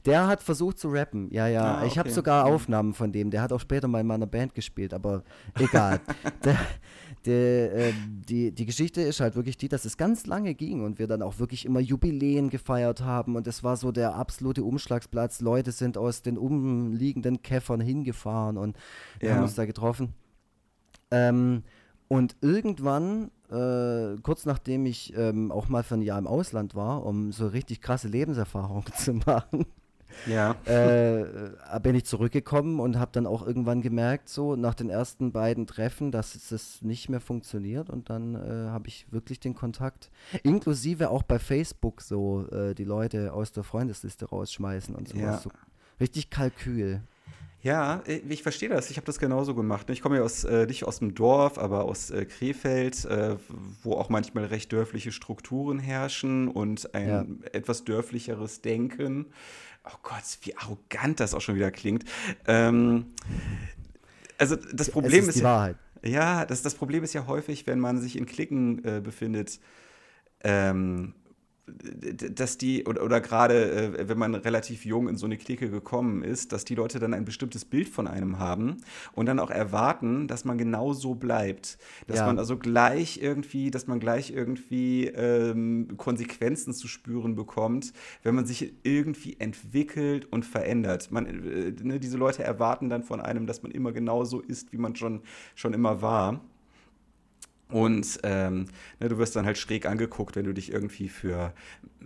Der 0.05 0.27
hat 0.27 0.41
versucht 0.41 0.79
zu 0.79 0.89
rappen, 0.89 1.29
ja, 1.31 1.47
ja. 1.47 1.63
Ah, 1.63 1.77
okay. 1.77 1.87
Ich 1.87 1.97
habe 1.99 2.09
sogar 2.09 2.47
mhm. 2.47 2.53
Aufnahmen 2.53 2.93
von 2.93 3.11
dem. 3.11 3.29
Der 3.29 3.41
hat 3.41 3.53
auch 3.53 3.59
später 3.59 3.87
mal 3.87 4.01
in 4.01 4.07
meiner 4.07 4.25
Band 4.25 4.55
gespielt, 4.55 4.93
aber 4.93 5.23
egal. 5.59 5.99
der, 6.43 6.57
der, 7.25 7.75
äh, 7.75 7.93
die, 8.27 8.51
die 8.51 8.65
Geschichte 8.65 9.01
ist 9.01 9.19
halt 9.19 9.35
wirklich 9.35 9.57
die, 9.57 9.67
dass 9.67 9.85
es 9.85 9.97
ganz 9.97 10.25
lange 10.25 10.55
ging 10.55 10.83
und 10.83 10.99
wir 10.99 11.07
dann 11.07 11.21
auch 11.21 11.39
wirklich 11.39 11.65
immer 11.65 11.79
Jubiläen 11.79 12.49
gefeiert 12.49 13.01
haben 13.01 13.35
und 13.35 13.47
es 13.47 13.63
war 13.63 13.77
so 13.77 13.91
der 13.91 14.15
absolute 14.15 14.63
Umschlagsplatz. 14.63 15.41
Leute 15.41 15.71
sind 15.71 15.97
aus 15.97 16.21
den 16.21 16.37
umliegenden 16.37 17.41
Käffern 17.41 17.79
hingefahren 17.79 18.57
und 18.57 18.77
wir 19.19 19.29
ja. 19.29 19.35
haben 19.35 19.43
uns 19.43 19.55
da 19.55 19.65
getroffen. 19.65 20.13
Ähm, 21.11 21.63
und 22.07 22.35
irgendwann, 22.41 23.31
äh, 23.53 24.17
kurz 24.21 24.45
nachdem 24.45 24.85
ich 24.85 25.15
ähm, 25.15 25.51
auch 25.51 25.69
mal 25.69 25.83
für 25.83 25.95
ein 25.95 26.01
Jahr 26.01 26.19
im 26.19 26.27
Ausland 26.27 26.75
war, 26.75 27.05
um 27.05 27.31
so 27.31 27.47
richtig 27.47 27.81
krasse 27.81 28.07
Lebenserfahrungen 28.07 28.85
zu 28.95 29.13
machen, 29.13 29.65
ja. 30.27 30.55
Äh, 30.65 31.79
bin 31.81 31.95
ich 31.95 32.05
zurückgekommen 32.05 32.79
und 32.79 32.97
habe 32.97 33.11
dann 33.11 33.25
auch 33.25 33.45
irgendwann 33.45 33.81
gemerkt, 33.81 34.29
so 34.29 34.55
nach 34.55 34.73
den 34.73 34.89
ersten 34.89 35.31
beiden 35.31 35.67
Treffen, 35.67 36.11
dass 36.11 36.51
es 36.51 36.81
nicht 36.81 37.09
mehr 37.09 37.19
funktioniert. 37.19 37.89
Und 37.89 38.09
dann 38.09 38.35
äh, 38.35 38.69
habe 38.69 38.87
ich 38.87 39.11
wirklich 39.11 39.39
den 39.39 39.55
Kontakt, 39.55 40.11
inklusive 40.43 41.09
auch 41.09 41.23
bei 41.23 41.39
Facebook 41.39 42.01
so 42.01 42.47
äh, 42.51 42.73
die 42.75 42.85
Leute 42.85 43.33
aus 43.33 43.51
der 43.51 43.63
Freundesliste 43.63 44.25
rausschmeißen 44.25 44.95
und 44.95 45.09
sowas. 45.09 45.21
Ja. 45.21 45.37
So 45.37 45.49
richtig 45.99 46.29
Kalkül. 46.29 47.01
Ja, 47.63 48.03
äh, 48.05 48.21
ich 48.29 48.43
verstehe 48.43 48.69
das. 48.69 48.91
Ich 48.91 48.97
habe 48.97 49.05
das 49.05 49.17
genauso 49.17 49.55
gemacht. 49.55 49.89
Ich 49.89 50.01
komme 50.01 50.17
ja 50.17 50.21
aus, 50.21 50.43
äh, 50.43 50.67
nicht 50.67 50.83
aus 50.83 50.99
dem 50.99 51.15
Dorf, 51.15 51.57
aber 51.57 51.85
aus 51.85 52.11
äh, 52.11 52.25
Krefeld, 52.25 53.05
äh, 53.05 53.37
wo 53.81 53.93
auch 53.93 54.09
manchmal 54.09 54.45
recht 54.45 54.71
dörfliche 54.71 55.11
Strukturen 55.11 55.79
herrschen 55.79 56.47
und 56.47 56.93
ein 56.93 57.07
ja. 57.07 57.25
etwas 57.51 57.83
dörflicheres 57.83 58.61
Denken 58.61 59.27
oh 59.85 59.97
Gott, 60.03 60.23
wie 60.41 60.55
arrogant 60.55 61.19
das 61.19 61.33
auch 61.33 61.41
schon 61.41 61.55
wieder 61.55 61.71
klingt. 61.71 62.05
Ähm, 62.47 63.07
also 64.37 64.55
das 64.55 64.89
Problem 64.89 65.23
es 65.23 65.29
ist, 65.29 65.35
ist 65.35 65.39
die 65.39 65.43
Wahrheit. 65.43 65.77
Ja, 66.03 66.45
das, 66.45 66.61
das 66.61 66.75
Problem 66.75 67.03
ist 67.03 67.13
ja 67.13 67.27
häufig, 67.27 67.65
wenn 67.67 67.79
man 67.79 68.01
sich 68.01 68.17
in 68.17 68.25
Klicken 68.25 68.83
äh, 68.83 69.01
befindet, 69.01 69.59
ähm, 70.43 71.13
dass 71.65 72.57
die, 72.57 72.85
oder, 72.85 73.03
oder 73.03 73.21
gerade 73.21 73.97
äh, 73.97 74.09
wenn 74.09 74.17
man 74.17 74.35
relativ 74.35 74.85
jung 74.85 75.07
in 75.07 75.15
so 75.15 75.25
eine 75.25 75.37
Clique 75.37 75.69
gekommen 75.69 76.21
ist, 76.21 76.51
dass 76.51 76.65
die 76.65 76.75
Leute 76.75 76.99
dann 76.99 77.13
ein 77.13 77.23
bestimmtes 77.23 77.63
Bild 77.63 77.87
von 77.87 78.05
einem 78.05 78.37
haben 78.37 78.77
und 79.13 79.27
dann 79.27 79.39
auch 79.39 79.49
erwarten, 79.49 80.27
dass 80.27 80.43
man 80.43 80.57
genau 80.57 80.91
so 80.91 81.15
bleibt. 81.15 81.77
Dass 82.07 82.17
ja. 82.17 82.25
man 82.25 82.37
also 82.37 82.57
gleich 82.57 83.21
irgendwie, 83.21 83.71
dass 83.71 83.87
man 83.87 84.01
gleich 84.01 84.31
irgendwie 84.31 85.07
ähm, 85.07 85.95
Konsequenzen 85.95 86.73
zu 86.73 86.89
spüren 86.89 87.35
bekommt, 87.35 87.93
wenn 88.23 88.35
man 88.35 88.45
sich 88.45 88.73
irgendwie 88.83 89.39
entwickelt 89.39 90.27
und 90.31 90.45
verändert. 90.45 91.11
Man, 91.11 91.25
äh, 91.25 91.73
ne, 91.81 91.99
diese 91.99 92.17
Leute 92.17 92.43
erwarten 92.43 92.89
dann 92.89 93.03
von 93.03 93.21
einem, 93.21 93.47
dass 93.47 93.63
man 93.63 93.71
immer 93.71 93.93
genau 93.93 94.25
so 94.25 94.41
ist, 94.41 94.73
wie 94.73 94.77
man 94.77 94.97
schon, 94.97 95.21
schon 95.55 95.73
immer 95.73 96.01
war. 96.01 96.41
Und 97.69 98.19
ähm, 98.23 98.65
ne, 98.99 99.09
du 99.09 99.17
wirst 99.17 99.35
dann 99.35 99.45
halt 99.45 99.57
schräg 99.57 99.85
angeguckt, 99.85 100.35
wenn 100.35 100.45
du 100.45 100.53
dich 100.53 100.71
irgendwie 100.71 101.09
für 101.09 101.53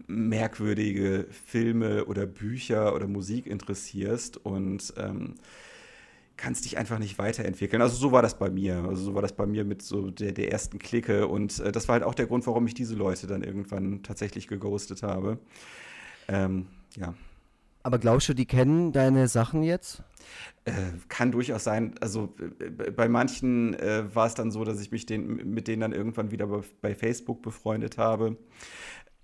merkwürdige 0.08 1.28
Filme 1.30 2.06
oder 2.06 2.26
Bücher 2.26 2.96
oder 2.96 3.08
Musik 3.08 3.48
interessierst 3.48 4.38
und 4.38 4.94
ähm, 4.98 5.36
kannst 6.38 6.66
dich 6.66 6.78
einfach 6.78 7.00
nicht 7.00 7.18
weiterentwickeln. 7.18 7.82
Also 7.82 7.98
so 7.98 8.12
war 8.12 8.22
das 8.22 8.38
bei 8.38 8.50
mir. 8.50 8.86
Also 8.88 9.04
so 9.04 9.16
war 9.16 9.24
das 9.24 9.34
bei 9.34 9.46
mir 9.46 9.66
mit 9.66 9.82
so 9.82 10.12
der, 10.12 10.32
der 10.32 10.52
ersten 10.52 10.80
Clique. 10.80 11.28
Und 11.28 11.60
äh, 11.60 11.72
das 11.72 11.88
war 11.88 11.94
halt 11.94 12.04
auch 12.04 12.16
der 12.16 12.28
Grund, 12.28 12.46
warum 12.48 12.66
ich 12.68 12.76
diese 12.76 12.96
Leute 12.96 13.28
dann 13.28 13.44
irgendwann 13.44 14.04
tatsächlich 14.04 14.48
geghostet 14.48 15.04
habe. 15.04 15.40
Ähm, 16.28 16.68
ja. 16.96 17.16
Aber 17.88 18.00
glaubst 18.00 18.28
du, 18.28 18.34
die 18.34 18.46
kennen 18.46 18.92
deine 18.92 19.30
Sachen 19.30 19.64
jetzt? 19.64 20.04
Äh, 20.66 20.74
kann 21.08 21.32
durchaus 21.32 21.64
sein. 21.64 21.96
Also 22.02 22.36
äh, 22.60 22.92
bei 22.92 23.08
manchen 23.08 23.76
äh, 23.76 24.14
war 24.14 24.28
es 24.28 24.34
dann 24.34 24.52
so, 24.52 24.66
dass 24.66 24.82
ich 24.82 24.92
mich 24.92 25.06
den, 25.06 25.54
mit 25.54 25.70
denen 25.70 25.80
dann 25.80 25.94
irgendwann 25.94 26.30
wieder 26.30 26.48
bei, 26.48 26.64
bei 26.82 26.96
Facebook 26.96 27.42
befreundet 27.42 27.98
habe, 27.98 28.36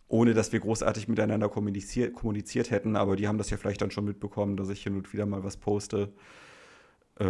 ohne 0.07 0.33
dass 0.33 0.53
wir 0.53 0.61
großartig 0.61 1.09
miteinander 1.09 1.49
kommuniziert, 1.49 2.13
kommuniziert 2.13 2.71
hätten. 2.71 2.95
Aber 2.95 3.17
die 3.17 3.27
haben 3.27 3.37
das 3.37 3.49
ja 3.49 3.57
vielleicht 3.57 3.81
dann 3.81 3.91
schon 3.91 4.05
mitbekommen, 4.05 4.55
dass 4.55 4.69
ich 4.69 4.81
hin 4.81 4.95
und 4.95 5.11
wieder 5.11 5.25
mal 5.25 5.43
was 5.43 5.57
poste. 5.57 6.13
Äh, 7.19 7.25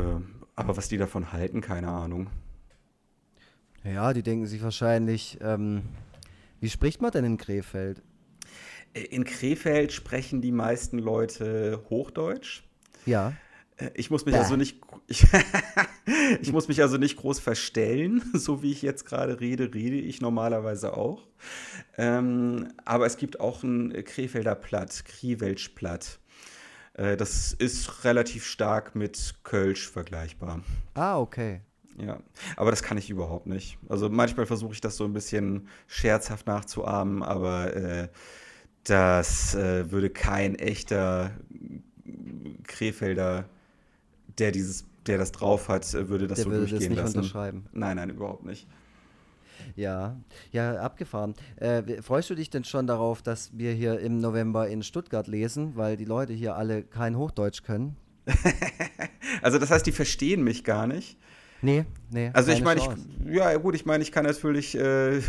aber 0.56 0.78
was 0.78 0.88
die 0.88 0.98
davon 0.98 1.34
halten, 1.34 1.62
keine 1.62 1.88
Ahnung. 1.88 2.30
Ja, 3.84 4.14
die 4.14 4.22
denken 4.22 4.46
sich 4.46 4.62
wahrscheinlich, 4.62 5.40
ähm, 5.42 5.82
wie 6.60 6.70
spricht 6.70 7.02
man 7.02 7.10
denn 7.10 7.26
in 7.26 7.38
Krefeld? 7.38 8.04
In 8.94 9.24
Krefeld 9.24 9.92
sprechen 9.92 10.42
die 10.42 10.52
meisten 10.52 11.00
Leute 11.00 11.84
Hochdeutsch. 11.90 12.64
Ja. 13.06 13.34
Äh, 13.78 13.90
ich 13.96 14.10
muss 14.10 14.26
mich 14.26 14.36
Bäh. 14.36 14.42
also 14.42 14.56
nicht, 14.56 14.82
ich, 15.08 15.26
ich, 16.42 16.52
muss 16.52 16.68
mich 16.68 16.82
also 16.82 16.98
nicht 16.98 17.18
groß 17.18 17.40
verstellen, 17.40 18.24
so 18.34 18.62
wie 18.62 18.72
ich 18.72 18.82
jetzt 18.82 19.06
gerade 19.06 19.40
rede, 19.40 19.74
rede 19.74 19.98
ich 19.98 20.22
normalerweise 20.22 20.96
auch. 20.96 21.28
Ähm, 21.98 22.70
aber 22.86 23.06
es 23.06 23.18
gibt 23.18 23.40
auch 23.40 23.64
ein 23.64 24.04
Krefelder 24.06 24.56
Platt, 24.56 25.04
Kriwelsch 25.06 25.70
Platt. 25.70 26.20
Äh, 26.94 27.18
das 27.18 27.54
ist 27.54 28.04
relativ 28.04 28.46
stark 28.46 28.96
mit 28.96 29.36
Kölsch 29.44 29.90
vergleichbar. 29.90 30.62
Ah, 30.94 31.20
okay. 31.20 31.62
Ja, 31.98 32.20
aber 32.56 32.72
das 32.72 32.82
kann 32.82 32.98
ich 32.98 33.10
überhaupt 33.10 33.46
nicht. 33.46 33.78
Also 33.88 34.10
manchmal 34.10 34.48
versuche 34.48 34.74
ich 34.74 34.82
das 34.82 34.98
so 34.98 35.04
ein 35.06 35.14
bisschen 35.14 35.68
scherzhaft 35.88 36.48
nachzuahmen, 36.48 37.22
aber 37.22 37.76
äh, 37.76 38.08
das 38.84 39.56
äh, 39.56 39.92
würde 39.92 40.10
kein 40.10 40.56
echter 40.56 41.32
Krefelder, 42.64 43.46
der 44.38 44.52
dieses, 44.52 44.86
der 45.06 45.18
das 45.18 45.32
drauf 45.32 45.70
hat, 45.70 45.94
äh, 45.94 46.10
würde 46.10 46.28
das 46.28 46.38
der 46.38 46.46
so 46.46 46.52
würde 46.52 46.68
durchgehen 46.68 46.80
das 46.80 46.90
nicht 46.90 46.98
lassen. 46.98 47.18
Unterschreiben. 47.20 47.66
Nein, 47.72 47.98
nein, 47.98 48.10
überhaupt 48.10 48.46
nicht. 48.46 48.68
Ja, 49.76 50.18
ja, 50.52 50.76
abgefahren. 50.76 51.36
Äh, 51.56 52.02
freust 52.02 52.30
du 52.30 52.36
dich 52.36 52.50
denn 52.50 52.64
schon 52.64 52.86
darauf, 52.86 53.22
dass 53.22 53.58
wir 53.58 53.72
hier 53.72 54.00
im 54.00 54.20
November 54.20 54.68
in 54.68 54.84
Stuttgart 54.84 55.28
lesen, 55.28 55.76
weil 55.76 55.98
die 55.98 56.06
Leute 56.06 56.34
hier 56.34 56.56
alle 56.56 56.84
kein 56.84 57.18
Hochdeutsch 57.18 57.64
können? 57.64 57.96
also 59.42 59.60
das 59.60 59.72
heißt, 59.72 59.86
die 59.86 59.92
verstehen 59.92 60.44
mich 60.44 60.64
gar 60.64 60.88
nicht. 60.88 61.18
Nee, 61.62 61.86
nee. 62.12 62.30
Also 62.34 62.52
ich 62.52 62.62
meine, 62.62 62.82
ja 63.26 63.56
gut, 63.58 63.74
ich 63.76 63.86
meine, 63.86 64.04
ich 64.04 64.12
kann 64.12 64.26
natürlich 64.26 64.78
äh, 64.78 65.22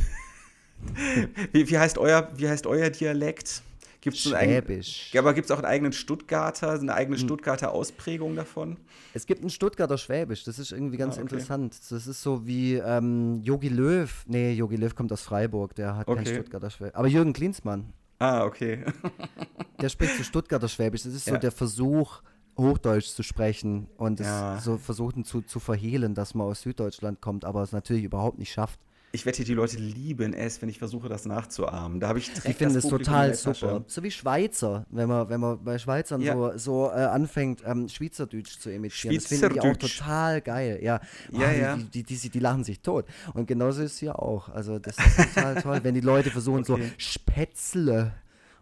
wie, 1.52 1.68
wie, 1.68 1.78
heißt 1.78 1.98
euer, 1.98 2.28
wie 2.36 2.48
heißt 2.48 2.66
euer 2.66 2.90
Dialekt? 2.90 3.62
Gibt's 4.00 4.20
Schwäbisch. 4.20 5.10
Einen, 5.12 5.24
aber 5.24 5.32
gibt 5.32 5.46
es 5.46 5.50
auch 5.50 5.56
einen 5.56 5.64
eigenen 5.64 5.92
Stuttgarter, 5.92 6.72
eine 6.72 6.92
eigene 6.92 7.16
hm. 7.16 7.24
Stuttgarter 7.24 7.72
Ausprägung 7.72 8.36
davon? 8.36 8.76
Es 9.14 9.24
gibt 9.24 9.40
einen 9.40 9.48
Stuttgarter 9.48 9.96
Schwäbisch, 9.96 10.44
das 10.44 10.58
ist 10.58 10.72
irgendwie 10.72 10.98
ganz 10.98 11.14
ah, 11.14 11.22
okay. 11.22 11.22
interessant. 11.22 11.74
Das 11.88 12.06
ist 12.06 12.20
so 12.20 12.46
wie 12.46 12.74
ähm, 12.74 13.40
Jogi 13.42 13.68
Löw. 13.68 14.10
Nee, 14.26 14.52
Jogi 14.52 14.76
Löw 14.76 14.94
kommt 14.94 15.10
aus 15.10 15.22
Freiburg, 15.22 15.74
der 15.74 15.96
hat 15.96 16.06
okay. 16.06 16.22
kein 16.22 16.34
Stuttgarter 16.34 16.68
Schwäbisch. 16.68 16.96
Aber 16.96 17.08
Jürgen 17.08 17.32
Klinsmann. 17.32 17.94
Ah, 18.18 18.44
okay. 18.44 18.84
der 19.80 19.88
spricht 19.88 20.18
so 20.18 20.22
Stuttgarter 20.22 20.68
Schwäbisch. 20.68 21.04
Das 21.04 21.14
ist 21.14 21.26
ja. 21.26 21.32
so 21.32 21.38
der 21.38 21.52
Versuch, 21.52 22.20
Hochdeutsch 22.58 23.08
zu 23.08 23.22
sprechen 23.22 23.88
und 23.96 24.20
ja. 24.20 24.60
so 24.60 24.76
versuchen 24.76 25.24
zu, 25.24 25.40
zu 25.40 25.60
verhehlen, 25.60 26.14
dass 26.14 26.34
man 26.34 26.46
aus 26.46 26.60
Süddeutschland 26.60 27.20
kommt, 27.20 27.44
aber 27.44 27.62
es 27.62 27.72
natürlich 27.72 28.04
überhaupt 28.04 28.38
nicht 28.38 28.52
schafft. 28.52 28.78
Ich 29.14 29.24
wette, 29.26 29.44
die 29.44 29.54
Leute 29.54 29.76
lieben 29.78 30.34
es, 30.34 30.60
wenn 30.60 30.68
ich 30.68 30.78
versuche, 30.78 31.08
das 31.08 31.24
nachzuahmen. 31.24 32.00
Da 32.00 32.08
habe 32.08 32.18
ich 32.18 32.32
Die 32.32 32.52
finden 32.52 32.76
es 32.76 32.88
total 32.88 33.32
super. 33.34 33.84
So 33.86 34.02
wie 34.02 34.10
Schweizer, 34.10 34.84
wenn 34.90 35.08
man, 35.08 35.28
wenn 35.28 35.40
man 35.40 35.62
bei 35.62 35.78
Schweizern 35.78 36.20
Ja. 36.20 36.34
so, 36.34 36.58
so 36.58 36.90
äh, 36.90 36.94
anfängt, 37.04 37.62
ähm, 37.64 37.88
Schweizerdeutsch 37.88 38.58
zu 38.58 38.70
imitieren. 38.72 39.14
Das 39.14 39.26
finden 39.26 39.52
die 39.54 39.60
auch 39.60 39.76
total 39.76 40.40
geil. 40.40 40.80
Ja, 40.82 41.00
Ja, 41.30 41.50
die, 41.52 41.60
ja. 41.60 41.76
Die, 41.76 42.02
die, 42.02 42.18
die, 42.18 42.28
die 42.28 42.38
lachen 42.40 42.64
sich 42.64 42.80
tot. 42.80 43.06
Und 43.34 43.46
genauso 43.46 43.82
ist 43.82 43.92
es 43.92 43.98
hier 44.00 44.18
auch. 44.18 44.48
Also 44.48 44.80
das 44.80 44.96
ist 44.98 45.34
total 45.34 45.54
toll, 45.62 45.80
wenn 45.84 45.94
die 45.94 46.00
Leute 46.00 46.30
versuchen, 46.30 46.64
Okay. 46.68 46.82
so 46.82 46.88
Spätzle 46.98 48.14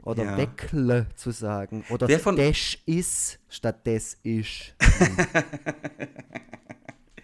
oder 0.03 0.25
Ja. 0.25 0.37
Weckle 0.37 1.07
zu 1.17 1.31
sagen. 1.31 1.83
Oder 1.89 2.09
Wer 2.09 2.21
von- 2.21 2.37
Desch 2.37 2.79
is 2.85 3.39
statt 3.49 3.87
des 3.87 4.19
isch. 4.23 4.75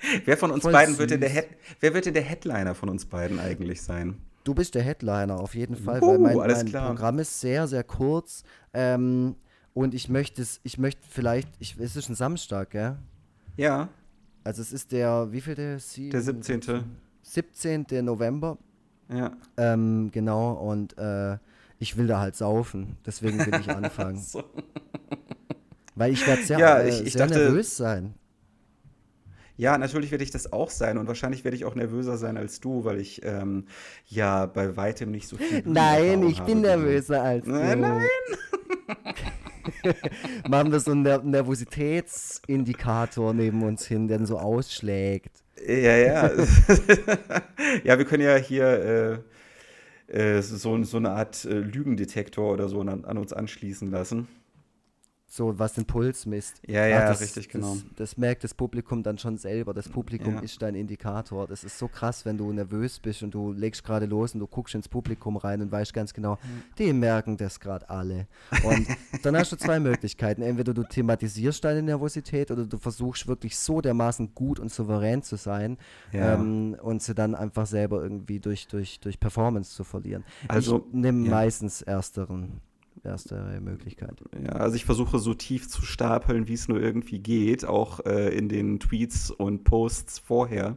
Wer 0.24 0.36
von 0.36 0.50
uns 0.50 0.62
Voll 0.62 0.72
beiden 0.72 0.96
wird 0.98 1.10
denn 1.10 1.20
der. 1.20 1.30
Head 1.30 1.46
wer 1.80 1.92
wird 1.94 2.06
denn 2.06 2.14
der 2.14 2.22
Headliner 2.22 2.74
von 2.74 2.88
uns 2.88 3.04
beiden 3.06 3.38
eigentlich 3.40 3.82
sein? 3.82 4.16
Du 4.44 4.54
bist 4.54 4.74
der 4.74 4.82
Headliner 4.82 5.38
auf 5.40 5.54
jeden 5.54 5.76
Fall, 5.76 6.00
Uh, 6.02 6.06
weil 6.06 6.18
mein, 6.18 6.36
mein. 6.36 6.72
Programm 6.72 7.18
ist 7.18 7.40
sehr, 7.40 7.66
sehr 7.66 7.84
kurz. 7.84 8.44
Ähm, 8.72 9.34
und 9.74 9.94
ich 9.94 10.08
möchte 10.08 10.40
es, 10.42 10.60
ich 10.62 10.78
möchte 10.78 11.02
vielleicht, 11.08 11.48
ich, 11.58 11.76
es 11.78 11.96
ist 11.96 12.08
ein 12.08 12.14
Samstag, 12.14 12.70
gell? 12.70 12.96
Ja, 13.56 13.88
Also 14.44 14.62
es 14.62 14.72
ist 14.72 14.92
der, 14.92 15.28
wie 15.32 15.40
viel 15.40 15.54
der? 15.54 15.78
Sie 15.80 16.08
der 16.10 16.22
17. 16.22 16.84
17. 17.22 17.86
November. 18.02 18.56
Ja. 19.12 19.32
Ähm, 19.56 20.10
genau, 20.12 20.52
und 20.52 20.96
äh, 20.98 21.36
ich 21.78 21.96
will 21.96 22.06
da 22.06 22.20
halt 22.20 22.36
saufen. 22.36 22.96
Deswegen 23.04 23.38
will 23.44 23.60
ich 23.60 23.68
anfangen. 23.74 24.18
So. 24.18 24.44
Weil 25.94 26.12
ich 26.12 26.26
werde 26.26 26.42
sehr, 26.44 26.58
Ja, 26.58 26.78
äh, 26.78 26.88
ich- 26.88 27.06
ich 27.06 27.12
sehr 27.14 27.26
dachte- 27.26 27.40
nervös 27.40 27.76
sein. 27.76 28.14
Ja, 29.58 29.76
natürlich 29.76 30.10
werde 30.10 30.24
ich 30.24 30.30
das 30.30 30.52
auch 30.52 30.70
sein 30.70 30.96
und 30.96 31.08
wahrscheinlich 31.08 31.44
werde 31.44 31.56
ich 31.56 31.66
auch 31.66 31.74
nervöser 31.74 32.16
sein 32.16 32.36
als 32.36 32.60
du, 32.60 32.84
weil 32.84 32.98
ich 32.98 33.22
ähm, 33.24 33.66
ja 34.06 34.46
bei 34.46 34.76
weitem 34.76 35.10
nicht 35.10 35.28
so 35.28 35.36
viel 35.36 35.62
Nein, 35.66 36.22
ich 36.22 36.40
bin 36.42 36.62
nervöser 36.62 37.22
als 37.22 37.44
du. 37.44 37.50
Nein, 37.50 37.80
nein. 37.80 38.06
Machen 40.48 40.72
wir 40.72 40.80
so 40.80 40.92
einen 40.92 41.02
Ner 41.02 41.22
Nervositätsindikator 41.22 43.34
neben 43.34 43.62
uns 43.62 43.86
hin, 43.86 44.08
der 44.08 44.24
so 44.26 44.38
ausschlägt. 44.38 45.44
Ja, 45.66 45.96
ja. 45.96 46.30
ja, 47.84 47.98
wir 47.98 48.04
können 48.04 48.22
ja 48.22 48.36
hier 48.36 49.24
äh, 50.08 50.36
äh, 50.36 50.42
so, 50.42 50.84
so 50.84 50.96
eine 50.96 51.10
Art 51.10 51.44
äh, 51.44 51.58
Lügendetektor 51.58 52.52
oder 52.52 52.68
so 52.68 52.80
an, 52.80 53.04
an 53.04 53.18
uns 53.18 53.32
anschließen 53.32 53.90
lassen. 53.90 54.28
So, 55.30 55.58
was 55.58 55.74
den 55.74 55.84
Puls 55.84 56.24
misst. 56.24 56.62
Ja, 56.66 56.86
ja, 56.86 57.06
das, 57.06 57.20
richtig, 57.20 57.50
genau. 57.50 57.74
Das, 57.74 57.84
das 57.96 58.16
merkt 58.16 58.44
das 58.44 58.54
Publikum 58.54 59.02
dann 59.02 59.18
schon 59.18 59.36
selber. 59.36 59.74
Das 59.74 59.86
Publikum 59.86 60.36
Ja. 60.36 60.40
ist 60.40 60.62
dein 60.62 60.74
Indikator. 60.74 61.46
Das 61.46 61.64
ist 61.64 61.78
so 61.78 61.86
krass, 61.86 62.24
wenn 62.24 62.38
du 62.38 62.50
nervös 62.50 62.98
bist 62.98 63.22
und 63.22 63.34
du 63.34 63.52
legst 63.52 63.84
gerade 63.84 64.06
los 64.06 64.32
und 64.32 64.40
du 64.40 64.46
guckst 64.46 64.74
ins 64.74 64.88
Publikum 64.88 65.36
rein 65.36 65.60
und 65.60 65.70
weißt 65.70 65.92
ganz 65.92 66.14
genau, 66.14 66.38
die 66.78 66.94
merken 66.94 67.36
das 67.36 67.60
gerade 67.60 67.90
alle. 67.90 68.26
Und 68.64 68.86
dann 69.22 69.36
hast 69.36 69.52
du 69.52 69.56
zwei 69.56 69.78
Möglichkeiten. 69.78 70.40
Entweder 70.40 70.72
du 70.72 70.82
thematisierst 70.82 71.62
deine 71.62 71.82
Nervosität 71.82 72.50
oder 72.50 72.64
du 72.64 72.78
versuchst 72.78 73.26
wirklich 73.28 73.58
so 73.58 73.82
dermaßen 73.82 74.34
gut 74.34 74.58
und 74.58 74.72
souverän 74.72 75.22
zu 75.22 75.36
sein 75.36 75.76
Ja. 76.10 76.34
ähm, 76.36 76.74
und 76.80 77.02
sie 77.02 77.14
dann 77.14 77.34
einfach 77.34 77.66
selber 77.66 78.02
irgendwie 78.02 78.40
durch, 78.40 78.66
durch, 78.66 78.98
durch 79.00 79.20
Performance 79.20 79.74
zu 79.74 79.84
verlieren. 79.84 80.24
Also, 80.48 80.86
ich 80.88 80.94
nehme 80.94 81.26
ja. 81.26 81.30
meistens 81.32 81.82
ersteren, 81.82 82.62
erstere 83.04 83.60
Möglichkeit. 83.60 84.22
Ja, 84.44 84.52
also 84.52 84.76
ich 84.76 84.84
versuche 84.84 85.18
so 85.18 85.34
tief 85.34 85.68
zu 85.68 85.82
stapeln, 85.82 86.48
wie 86.48 86.54
es 86.54 86.68
nur 86.68 86.80
irgendwie 86.80 87.18
geht, 87.18 87.64
auch 87.64 88.04
äh, 88.06 88.36
in 88.36 88.48
den 88.48 88.80
Tweets 88.80 89.30
und 89.30 89.64
Posts 89.64 90.18
vorher, 90.20 90.76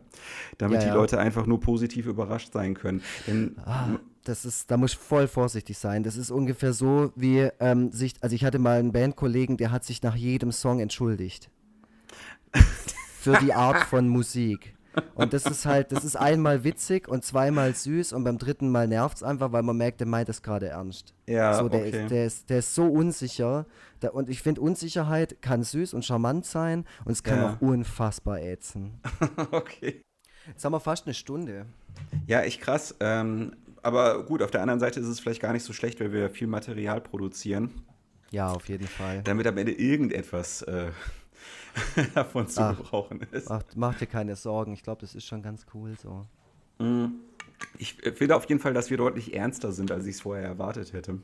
damit 0.57 0.80
Ja, 0.80 0.82
die 0.82 0.88
ja. 0.89 0.95
Leute 0.95 1.19
einfach 1.19 1.45
nur 1.45 1.59
positiv 1.59 2.05
überrascht 2.05 2.53
sein 2.53 2.74
können. 2.74 3.01
Denn 3.28 3.55
Ah, 3.65 3.88
das 4.24 4.45
ist, 4.45 4.69
da 4.69 4.78
muss 4.78 4.93
ich 4.93 4.97
voll 4.99 5.28
vorsichtig 5.28 5.78
sein. 5.78 6.03
Das 6.03 6.15
ist 6.15 6.32
ungefähr 6.32 6.74
so 6.74 7.11
wie 7.15 7.49
ähm, 7.59 7.91
sich, 7.91 8.13
also 8.22 8.36
ich 8.36 8.45
hatte 8.45 8.59
mal 8.59 8.80
einen 8.80 8.91
Bandkollegen, 8.91 9.57
der 9.57 9.72
hat 9.72 9.84
sich 9.84 10.03
nach 10.03 10.15
jedem 10.15 10.51
Song 10.51 10.80
entschuldigt. 10.80 11.49
Für 13.19 13.38
die 13.38 13.53
Art 13.53 13.84
von 13.86 14.07
Musik. 14.07 14.76
Und 15.16 15.34
das 15.34 15.46
ist 15.46 15.66
halt, 15.66 15.92
das 15.92 16.04
ist 16.04 16.16
einmal 16.16 16.64
witzig 16.64 17.08
und 17.08 17.24
zweimal 17.24 17.74
süß 17.74 18.12
und 18.14 18.24
beim 18.24 18.38
dritten 18.38 18.70
Mal 18.70 18.88
nervt 18.88 19.18
es 19.18 19.24
einfach, 19.24 19.52
weil 19.52 19.64
man 19.64 19.78
merkt, 19.78 20.00
der 20.02 20.08
meint 20.08 20.28
das 20.30 20.42
gerade 20.42 20.68
ernst. 20.70 21.14
ja, 21.28 21.54
so, 21.54 21.70
der, 21.70 21.82
okay. 21.82 22.04
ist, 22.04 22.12
der, 22.12 22.26
ist, 22.26 22.50
der 22.50 22.60
ist 22.60 22.76
so 22.76 22.86
unsicher. 22.88 23.66
Da, 24.02 24.10
und 24.10 24.30
ich 24.30 24.42
finde, 24.42 24.62
Unsicherheit 24.62 25.42
kann 25.42 25.64
süß 25.64 25.94
und 25.94 26.04
charmant 26.04 26.46
sein 26.46 26.86
und 27.06 27.12
es 27.14 27.24
kann 27.24 27.38
Ja. 27.39 27.54
auch 27.54 27.62
unfassbar 27.62 28.42
ätzen. 28.42 29.00
okay. 29.52 30.02
Jetzt 30.48 30.66
haben 30.66 30.74
wir 30.74 30.80
fast 30.80 31.06
eine 31.06 31.14
Stunde. 31.14 31.68
Ja, 32.28 32.42
echt 32.42 32.62
krass. 32.62 32.96
Ähm, 33.00 33.56
aber 33.84 34.26
gut, 34.26 34.42
auf 34.42 34.52
der 34.52 34.62
anderen 34.62 34.80
Seite 34.80 35.00
ist 35.00 35.08
es 35.08 35.20
vielleicht 35.20 35.42
gar 35.42 35.54
nicht 35.54 35.64
so 35.64 35.72
schlecht, 35.74 36.00
weil 36.00 36.12
wir 36.12 36.30
viel 36.30 36.48
Material 36.48 37.00
produzieren, 37.02 37.72
Ja, 38.32 38.52
auf 38.52 38.68
jeden 38.68 38.88
Fall. 38.88 39.22
damit 39.24 39.46
am 39.48 39.58
Ende 39.58 39.72
irgendetwas 39.72 40.64
äh, 40.64 40.88
davon 42.15 42.47
zu 42.47 42.61
Ach. 42.61 42.78
gebrauchen 42.78 43.22
ist. 43.32 43.49
Ach, 43.49 43.63
mach 43.76 43.97
dir 43.97 44.07
keine 44.07 44.36
Sorgen. 44.36 44.74
Ich 44.74 44.84
glaube, 44.84 45.01
das 45.01 45.15
ist 45.15 45.26
schon 45.26 45.41
ganz 45.41 45.65
cool 45.74 45.95
so. 46.01 46.26
Ich 47.78 48.05
äh, 48.05 48.11
finde 48.11 48.36
auf 48.36 48.49
jeden 48.49 48.59
Fall, 48.59 48.74
dass 48.74 48.89
wir 48.89 48.97
deutlich 48.97 49.34
ernster 49.34 49.72
sind, 49.72 49.89
als 49.91 50.05
ich 50.05 50.15
es 50.15 50.22
vorher 50.22 50.45
erwartet 50.45 50.91
hätte. 50.93 51.19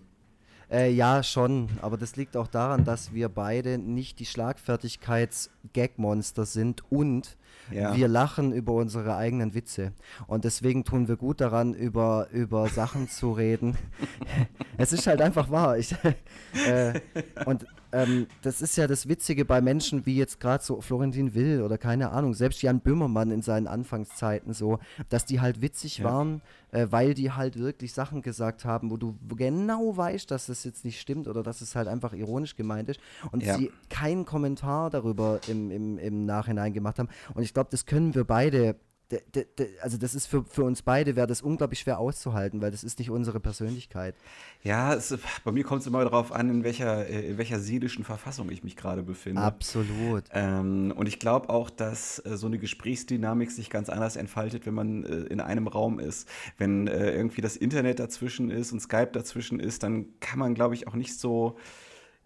Äh, 0.70 0.92
ja, 0.92 1.24
schon. 1.24 1.70
Aber 1.82 1.96
das 1.98 2.18
liegt 2.18 2.38
auch 2.38 2.48
daran, 2.48 2.84
dass 2.84 3.14
wir 3.14 3.30
beide 3.30 3.78
nicht 3.78 4.20
die 4.20 4.26
Schlagfertigkeits-Gag-Monster 4.26 6.46
sind 6.46 6.84
und 6.92 7.38
Ja. 7.72 7.96
wir 7.96 8.08
lachen 8.08 8.52
über 8.54 8.74
unsere 8.74 9.16
eigenen 9.16 9.54
Witze. 9.54 9.92
Und 10.28 10.46
deswegen 10.46 10.84
tun 10.84 11.08
wir 11.08 11.18
gut 11.18 11.42
daran, 11.42 11.74
über, 11.74 12.28
über 12.32 12.68
Sachen 12.70 13.10
zu 13.10 13.32
reden. 13.34 13.78
es 14.78 14.94
ist 14.94 15.08
halt 15.08 15.22
einfach 15.22 15.50
wahr. 15.52 15.78
Ich, 15.78 15.94
äh, 16.68 17.00
und 17.46 17.66
ähm, 17.92 18.28
das 18.42 18.62
ist 18.62 18.76
ja 18.78 18.86
das 18.86 19.08
Witzige 19.08 19.46
bei 19.46 19.62
Menschen 19.62 20.06
wie 20.06 20.18
jetzt 20.18 20.40
gerade 20.42 20.62
so 20.64 20.82
Florentin 20.82 21.34
Will 21.34 21.62
oder 21.62 21.78
keine 21.78 22.12
Ahnung, 22.12 22.34
selbst 22.34 22.62
Jan 22.62 22.82
Böhmermann 22.82 23.32
in 23.32 23.42
seinen 23.42 23.66
Anfangszeiten 23.68 24.54
so, 24.54 24.80
dass 25.10 25.24
die 25.26 25.40
halt 25.40 25.62
witzig 25.62 26.00
Ja. 26.00 26.06
waren, 26.06 26.42
äh, 26.72 26.88
weil 26.90 27.14
die 27.14 27.32
halt 27.32 27.58
wirklich 27.58 27.94
Sachen 27.94 28.22
gesagt 28.22 28.66
haben, 28.66 28.92
wo 28.92 28.98
du 28.98 29.16
genau 29.38 29.96
weißt, 29.96 30.30
dass 30.30 30.48
das 30.48 30.66
jetzt 30.66 30.84
nicht 30.84 31.00
stimmt 31.00 31.30
oder 31.30 31.44
dass 31.44 31.62
es 31.62 31.76
halt 31.78 31.88
einfach 31.88 32.12
ironisch 32.12 32.58
gemeint 32.58 32.90
ist 32.90 33.00
und 33.32 33.42
Ja. 33.44 33.58
sie 33.58 33.72
keinen 33.90 34.26
Kommentar 34.26 34.90
darüber 34.90 35.40
im, 35.48 35.72
im, 35.72 35.98
im 35.98 36.26
Nachhinein 36.26 36.74
gemacht 36.74 37.00
haben. 37.00 37.08
Und 37.36 37.42
ich 37.48 37.54
glaube, 37.54 37.70
das 37.72 37.86
können 37.86 38.14
wir 38.14 38.24
beide. 38.26 38.76
d- 39.10 39.22
d- 39.34 39.46
d- 39.58 39.70
Also 39.82 39.98
das 39.98 40.14
ist 40.14 40.26
für, 40.28 40.44
für 40.44 40.64
uns 40.66 40.82
beide 40.82 41.16
wäre 41.16 41.28
das 41.28 41.42
unglaublich 41.42 41.80
schwer 41.80 41.98
auszuhalten, 41.98 42.62
weil 42.62 42.72
das 42.72 42.84
ist 42.84 43.00
nicht 43.00 43.10
unsere 43.10 43.40
Persönlichkeit. 43.40 44.16
Ja, 44.64 44.94
es, 44.94 45.18
bei 45.46 45.52
mir 45.54 45.64
kommt 45.64 45.80
es 45.82 45.88
immer 45.88 46.04
darauf 46.04 46.34
an, 46.34 46.50
in 46.50 46.64
welcher, 46.66 47.08
äh, 47.08 47.30
in 47.30 47.38
welcher 47.38 47.60
seelischen 47.60 48.04
Verfassung 48.04 48.52
ich 48.52 48.66
mich 48.66 48.76
gerade 48.76 49.04
befinde. 49.04 49.42
Absolut. 49.42 50.26
Ähm, 50.34 50.94
und 50.94 51.08
ich 51.08 51.20
glaube 51.20 51.48
auch, 51.50 51.70
dass 51.70 52.20
äh, 52.26 52.36
so 52.36 52.48
eine 52.48 52.58
Gesprächsdynamik 52.60 53.50
sich 53.50 53.70
ganz 53.70 53.88
anders 53.90 54.18
entfaltet, 54.18 54.66
wenn 54.66 54.74
man 54.74 55.06
äh, 55.06 55.16
in 55.34 55.40
einem 55.40 55.68
Raum 55.68 56.00
ist. 56.00 56.28
Wenn 56.58 56.88
äh, 56.88 57.12
irgendwie 57.16 57.40
das 57.42 57.56
Internet 57.56 58.00
dazwischen 58.00 58.52
ist 58.52 58.74
und 58.74 58.82
Skype 58.82 59.12
dazwischen 59.14 59.62
ist, 59.62 59.84
dann 59.84 60.08
kann 60.20 60.38
man, 60.40 60.54
glaube 60.54 60.76
ich, 60.76 60.86
auch 60.90 60.96
nicht 60.96 61.18
so, 61.18 61.58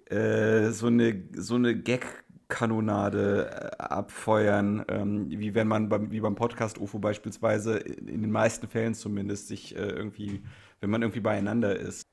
äh, 0.09 0.72
so 0.72 0.88
eine, 0.88 1.24
so 1.36 1.55
eine 1.55 1.76
Gag-Kanonade 2.52 3.72
äh, 3.80 3.84
abfeuern, 3.84 4.86
ähm, 4.89 5.30
wie 5.30 5.56
wenn 5.56 5.68
man 5.68 5.89
beim, 5.89 6.12
wie 6.12 6.20
beim 6.20 6.36
Podcast 6.36 6.78
UFO 6.78 6.99
beispielsweise, 6.99 7.78
in, 7.78 8.08
in 8.08 8.22
den 8.22 8.32
meisten 8.32 8.68
Fällen 8.68 8.93
zumindest, 8.93 9.47
sich 9.47 9.76
äh, 9.76 9.80
irgendwie, 9.80 10.43
wenn 10.82 10.89
man 10.89 11.02
irgendwie 11.02 11.22
beieinander 11.22 11.76
ist. 11.76 12.04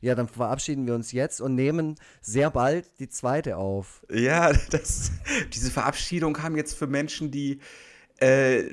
Ja, 0.00 0.14
dann 0.14 0.28
verabschieden 0.28 0.86
wir 0.86 0.94
uns 0.94 1.12
jetzt 1.12 1.40
und 1.40 1.54
nehmen 1.54 1.94
sehr 2.20 2.50
bald 2.50 2.98
die 2.98 3.08
zweite 3.08 3.56
auf. 3.56 4.04
Ja, 4.10 4.52
das, 4.70 5.12
diese 5.52 5.70
Verabschiedung 5.70 6.34
kam 6.34 6.56
jetzt 6.56 6.76
für 6.76 6.86
Menschen, 6.86 7.30
die 7.30 7.60
äh, 8.18 8.64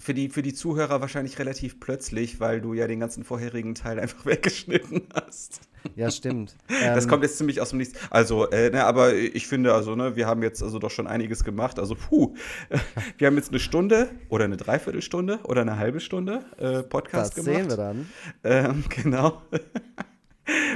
für 0.00 0.12
die, 0.12 0.28
für 0.28 0.42
die 0.42 0.52
Zuhörer 0.54 1.00
wahrscheinlich 1.00 1.38
relativ 1.38 1.80
plötzlich, 1.80 2.40
weil 2.40 2.60
du 2.60 2.74
ja 2.74 2.86
den 2.86 3.00
ganzen 3.00 3.24
vorherigen 3.24 3.74
Teil 3.74 3.98
einfach 3.98 4.24
weggeschnitten 4.26 5.08
hast. 5.14 5.60
Ja, 5.96 6.10
stimmt. 6.10 6.56
Das 6.68 7.04
Ähm, 7.04 7.10
kommt 7.10 7.22
jetzt 7.22 7.38
ziemlich 7.38 7.60
aus 7.60 7.70
dem 7.70 7.78
Nichts. 7.78 7.98
Also, 8.10 8.48
äh, 8.50 8.70
ne, 8.70 8.84
aber 8.84 9.14
ich 9.14 9.46
finde, 9.46 9.74
also, 9.74 9.94
ne, 9.94 10.16
wir 10.16 10.26
haben 10.26 10.42
jetzt 10.42 10.62
also 10.62 10.78
doch 10.78 10.90
schon 10.90 11.06
einiges 11.06 11.44
gemacht. 11.44 11.78
Also, 11.78 11.94
puh, 11.94 12.34
wir 13.18 13.26
haben 13.26 13.36
jetzt 13.36 13.50
eine 13.50 13.58
Stunde 13.60 14.10
oder 14.28 14.44
eine 14.44 14.56
Dreiviertelstunde 14.56 15.40
oder 15.44 15.60
eine 15.60 15.76
halbe 15.78 16.00
Stunde 16.00 16.44
äh, 16.58 16.82
Podcast 16.82 17.36
das 17.36 17.44
gemacht. 17.44 17.60
sehen 17.60 17.70
wir 17.70 17.76
dann. 17.76 18.08
Ähm, 18.42 18.84
genau. 19.02 19.42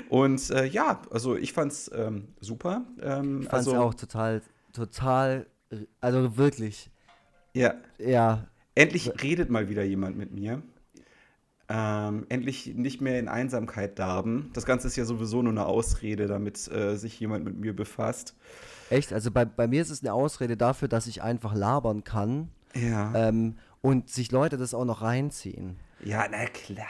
Und 0.09 0.51
äh, 0.51 0.65
ja, 0.67 1.03
also 1.11 1.37
ich 1.37 1.53
fand's 1.53 1.91
ähm, 1.95 2.29
super. 2.41 2.85
Ähm, 3.03 3.43
Ich 3.43 3.49
fand 3.49 3.63
es 3.63 3.69
also, 3.69 3.77
auch 3.77 3.95
total, 3.95 4.43
total, 4.73 5.47
also 6.01 6.37
wirklich, 6.37 6.91
Ja, 7.55 7.75
ja, 7.99 8.47
endlich 8.75 9.11
redet 9.23 9.51
mal 9.51 9.69
wieder 9.69 9.83
jemand 9.85 10.17
mit 10.17 10.33
mir. 10.33 10.63
Ähm, 11.71 12.25
endlich 12.31 12.75
nicht 12.75 13.03
mehr 13.03 13.19
in 13.19 13.29
Einsamkeit 13.29 13.99
darben. 13.99 14.51
Das 14.55 14.65
Ganze 14.65 14.87
ist 14.87 14.97
ja 14.97 15.05
sowieso 15.05 15.43
nur 15.43 15.53
eine 15.53 15.67
Ausrede, 15.67 16.27
damit 16.27 16.67
äh, 16.73 16.97
sich 16.97 17.21
jemand 17.21 17.45
mit 17.45 17.59
mir 17.59 17.77
befasst. 17.77 18.35
echt. 18.89 19.13
Also 19.13 19.31
bei, 19.31 19.45
bei 19.45 19.69
mir 19.69 19.83
ist 19.83 19.91
es 19.91 20.03
eine 20.03 20.15
Ausrede 20.15 20.57
dafür, 20.57 20.89
dass 20.89 21.07
ich 21.07 21.23
einfach 21.23 21.55
labern 21.55 22.05
kann. 22.05 22.49
Ja. 22.75 23.15
Ähm, 23.15 23.57
und 23.83 24.09
sich 24.09 24.33
Leute 24.33 24.57
das 24.57 24.75
auch 24.75 24.85
noch 24.85 25.03
reinziehen. 25.03 25.77
Ja, 26.03 26.27
na 26.31 26.47
klar. 26.47 26.87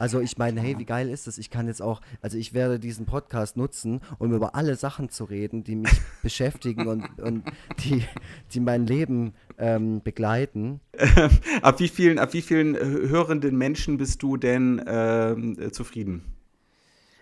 Also 0.00 0.18
ich 0.18 0.38
meine, 0.38 0.62
hey, 0.62 0.78
wie 0.78 0.86
geil 0.86 1.10
ist 1.10 1.26
das? 1.26 1.36
Ich 1.36 1.50
kann 1.50 1.66
jetzt 1.66 1.82
auch, 1.82 2.00
also 2.22 2.38
ich 2.38 2.54
werde 2.54 2.80
diesen 2.80 3.04
Podcast 3.04 3.58
nutzen, 3.58 4.00
um 4.18 4.32
über 4.32 4.54
alle 4.54 4.74
Sachen 4.74 5.10
zu 5.10 5.24
reden, 5.24 5.62
die 5.62 5.76
mich 5.76 5.92
beschäftigen 6.22 6.86
und, 6.86 7.20
und 7.20 7.44
die, 7.80 8.02
die 8.52 8.60
mein 8.60 8.86
Leben 8.86 9.34
ähm, 9.58 10.00
begleiten. 10.02 10.80
ab, 11.60 11.80
wie 11.80 11.88
vielen, 11.88 12.18
ab 12.18 12.32
wie 12.32 12.40
vielen 12.40 12.76
hörenden 12.76 13.58
Menschen 13.58 13.98
bist 13.98 14.22
du 14.22 14.38
denn 14.38 14.82
ähm, 14.86 15.70
zufrieden? 15.70 16.24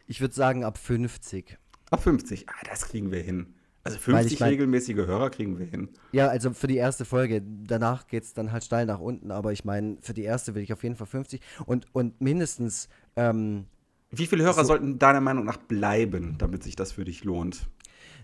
Ich 0.07 0.21
würde 0.21 0.35
sagen 0.35 0.63
ab 0.63 0.79
50. 0.79 1.59
Ab 1.91 2.05
50, 2.05 2.49
ah, 2.49 2.53
das 2.71 2.83
kriegen 2.83 3.11
wir 3.11 3.21
hin. 3.21 3.55
Also 3.89 3.99
50 3.99 4.41
mein, 4.41 4.49
regelmäßige 4.51 4.97
Hörer 4.97 5.31
kriegen 5.31 5.59
wir 5.59 5.67
hin. 5.67 5.89
Ja, 6.13 6.29
also 6.29 6.53
für 6.53 6.67
die 6.67 6.77
erste 6.77 7.05
Folge. 7.05 7.43
Danach 7.43 8.07
geht 8.07 8.25
es 8.25 8.35
dann 8.35 8.53
halt 8.53 8.65
steil 8.65 8.87
nach 8.87 9.01
unten. 9.01 9.31
Aber 9.31 9.53
ich 9.53 9.65
meine, 9.65 9.99
für 10.01 10.15
die 10.15 10.23
erste 10.23 10.55
will 10.55 10.63
ich 10.63 10.73
auf 10.73 10.83
jeden 10.83 10.97
Fall 10.97 11.07
50. 11.07 11.41
Und, 11.67 11.87
und 11.93 12.21
mindestens. 12.21 12.89
Ähm, 13.17 13.67
wie 14.11 14.27
viele 14.27 14.45
Hörer 14.45 14.63
so, 14.63 14.65
sollten 14.65 14.99
deiner 14.99 15.21
Meinung 15.21 15.45
nach 15.45 15.59
bleiben, 15.59 16.37
damit 16.39 16.63
sich 16.63 16.77
das 16.77 16.93
für 16.93 17.05
dich 17.05 17.25
lohnt? 17.25 17.69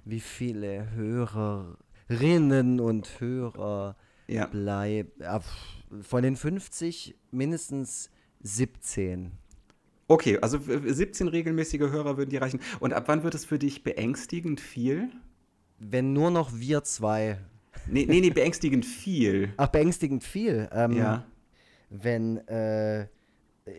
Wie 0.04 0.20
viele 0.20 0.90
Hörerinnen 0.92 2.80
und 2.80 3.20
Hörer 3.20 3.96
ja. 4.26 4.46
bleiben? 4.46 5.10
Von 6.02 6.22
den 6.22 6.36
50 6.36 7.16
mindestens 7.30 8.10
17. 8.42 9.32
Okay, 10.06 10.38
also 10.40 10.58
17 10.58 11.28
regelmäßige 11.28 11.80
Hörer 11.80 12.16
würden 12.18 12.30
dir 12.30 12.42
reichen. 12.42 12.60
Und 12.80 12.92
ab 12.92 13.04
wann 13.06 13.22
wird 13.22 13.34
es 13.34 13.44
für 13.44 13.58
dich 13.58 13.82
beängstigend 13.84 14.60
viel? 14.60 15.10
Wenn 15.78 16.12
nur 16.12 16.30
noch 16.30 16.52
wir 16.54 16.84
zwei. 16.84 17.38
Nee, 17.86 18.06
nee, 18.08 18.20
nee 18.20 18.30
beängstigend 18.30 18.84
viel. 18.84 19.52
Ach, 19.56 19.68
beängstigend 19.68 20.24
viel. 20.24 20.68
Ähm, 20.72 20.96
ja. 20.96 21.24
Wenn, 21.90 22.38
äh, 22.48 23.06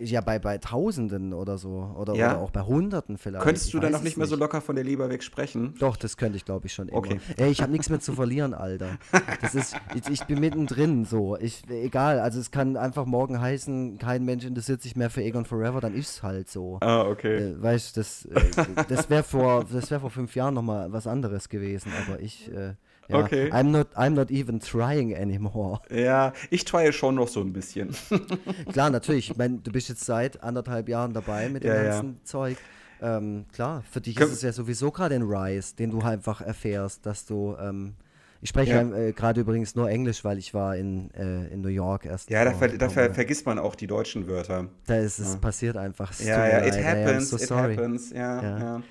ja, 0.02 0.22
bei, 0.22 0.40
bei 0.40 0.58
Tausenden 0.58 1.32
oder 1.34 1.60
so. 1.60 1.94
Oder, 1.96 2.16
ja? 2.16 2.32
oder 2.32 2.42
auch 2.42 2.50
bei 2.50 2.62
Hunderten 2.62 3.20
vielleicht. 3.20 3.44
Könntest 3.44 3.72
du 3.72 3.80
dann 3.80 3.92
noch 3.92 4.02
nicht 4.02 4.18
mehr 4.18 4.26
so 4.26 4.36
locker 4.36 4.60
von 4.60 4.76
der 4.76 4.84
Leber 4.84 5.10
weg 5.10 5.22
sprechen? 5.22 5.76
Doch, 5.80 5.96
das 5.96 6.18
könnte 6.18 6.38
ich, 6.38 6.46
glaube 6.46 6.66
ich, 6.66 6.74
schon 6.74 6.88
immer. 6.88 6.98
Okay. 6.98 7.20
Ey, 7.38 7.52
ich 7.52 7.62
habe 7.62 7.72
nichts 7.72 7.90
mehr 7.90 8.00
zu 8.00 8.14
verlieren, 8.14 8.56
Alter. 8.56 8.98
Das 9.42 9.54
ist, 9.54 9.76
ich, 9.94 10.10
ich, 10.10 10.24
bin 10.24 10.40
mittendrin 10.40 11.06
so. 11.06 11.38
Ich, 11.38 11.70
egal, 11.70 12.20
also 12.20 12.40
es 12.40 12.50
kann 12.50 12.78
einfach 12.78 13.06
morgen 13.06 13.40
heißen, 13.40 14.00
kein 14.00 14.26
Mensch 14.26 14.44
interessiert 14.44 14.82
sich 14.82 14.96
mehr 14.96 15.12
für 15.12 15.22
Egon 15.22 15.46
Forever, 15.46 15.82
dann 15.82 15.94
ist 15.94 16.10
es 16.10 16.24
halt 16.24 16.50
so. 16.50 16.80
Ah, 16.82 17.04
okay. 17.04 17.52
Äh, 17.52 17.62
weißt 17.62 17.96
du, 17.96 18.00
das, 18.00 18.26
äh, 18.26 18.66
das 18.90 19.10
wäre 19.12 19.24
vor, 19.24 19.72
wär 19.72 20.00
vor 20.00 20.10
fünf 20.10 20.36
Jahren 20.36 20.56
nochmal 20.56 20.92
was 20.92 21.06
anderes 21.06 21.48
gewesen, 21.50 21.92
aber 22.08 22.20
ich. 22.20 22.52
Äh, 22.52 22.74
ja, 23.08 23.20
okay. 23.20 23.50
I'm 23.52 23.72
not, 23.72 23.88
I'm 23.96 24.12
not 24.12 24.32
even 24.32 24.60
trying 24.60 25.16
anymore. 25.16 25.82
Ja, 25.90 26.34
ich 26.50 26.66
trye 26.66 26.92
schon 26.92 27.16
noch 27.16 27.28
so 27.28 27.42
ein 27.42 27.54
bisschen. 27.54 27.96
klar, 28.72 28.90
natürlich. 28.90 29.32
Ich 29.32 29.38
meine, 29.38 29.60
du 29.60 29.72
bist 29.72 29.90
jetzt 29.90 30.06
seit 30.06 30.42
anderthalb 30.44 30.90
Jahren 30.90 31.14
dabei 31.14 31.50
mit 31.50 31.64
dem 31.64 31.74
ja, 31.74 31.84
ganzen 31.84 32.10
ja. 32.14 32.24
Zeug. 32.24 32.58
Ähm, 33.02 33.46
klar, 33.52 33.84
für 33.90 34.02
dich 34.02 34.16
Kön 34.16 34.28
ist 34.28 34.34
es 34.34 34.42
ja 34.42 34.52
sowieso 34.52 34.92
gerade 34.92 35.16
ein 35.16 35.24
Rise, 35.24 35.76
den 35.76 35.92
du 35.92 36.00
einfach 36.02 36.42
erfährst, 36.42 37.06
dass 37.06 37.26
du 37.26 37.56
ähm, 37.60 37.96
ich 38.42 38.50
spreche 38.50 38.72
ja. 38.72 38.98
äh, 38.98 39.12
gerade 39.14 39.42
übrigens 39.42 39.76
nur 39.76 39.90
Englisch, 39.90 40.24
weil 40.24 40.38
ich 40.38 40.54
war 40.54 40.76
in, 40.76 41.12
äh, 41.16 41.48
in 41.48 41.62
New 41.62 41.70
York 41.70 42.06
erst. 42.06 42.30
Ja, 42.30 42.46
da, 42.46 42.54
ver 42.54 42.70
da 42.70 42.90
ver 42.90 43.14
vergisst 43.14 43.46
man 43.46 43.58
auch 43.58 43.76
die 43.76 43.88
deutschen 43.88 44.28
Wörter. 44.28 44.68
Da 44.86 44.98
ist 44.98 45.20
es 45.20 45.34
ja. 45.34 45.40
passiert 45.40 45.78
einfach. 45.78 46.12
Es 46.12 46.24
ja, 46.24 46.48
ja, 46.48 46.66
it 46.66 46.76
happens, 46.84 47.30
so 47.30 47.38
it 47.38 47.50
happens, 47.50 48.12
ja, 48.12 48.60
ja. 48.60 48.84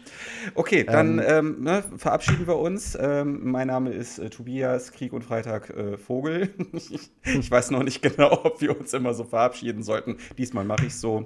Okay, 0.55 0.85
dann 0.85 1.19
ähm, 1.19 1.45
ähm, 1.45 1.63
ne, 1.63 1.85
verabschieden 1.97 2.47
wir 2.47 2.59
uns. 2.59 2.97
Ähm, 3.01 3.51
mein 3.51 3.69
Name 3.69 3.91
ist 3.91 4.19
äh, 4.19 4.31
Tobias 4.31 4.93
Krieg 4.93 5.13
und 5.13 5.23
Freitag 5.23 5.71
äh, 5.71 5.97
Vogel. 5.97 6.51
ich 7.25 7.51
weiß 7.51 7.71
noch 7.71 7.83
nicht 7.83 8.03
genau, 8.03 8.33
ob 8.45 8.61
wir 8.61 8.79
uns 8.79 8.93
immer 8.93 9.15
so 9.15 9.25
verabschieden 9.25 9.83
sollten. 9.83 10.17
Diesmal 10.39 10.65
mache 10.65 10.87
ich 10.87 10.97
so. 10.97 11.25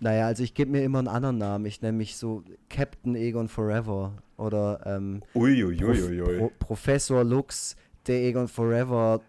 Naja, 0.00 0.26
also 0.26 0.42
ich 0.42 0.54
gebe 0.54 0.70
mir 0.70 0.84
immer 0.84 1.00
einen 1.00 1.08
anderen 1.08 1.38
Namen. 1.38 1.66
Ich 1.66 1.82
nenne 1.82 1.98
mich 1.98 2.16
so 2.16 2.44
Captain 2.68 3.16
Egon 3.16 3.48
Forever 3.48 4.12
oder 4.38 4.80
ähm, 4.86 5.22
Uiuiuiui. 5.34 6.38
Pro 6.38 6.52
Professor 6.58 7.24
Lux, 7.24 7.76
der 8.06 8.22
Egon 8.22 8.48
Forever 8.48 9.20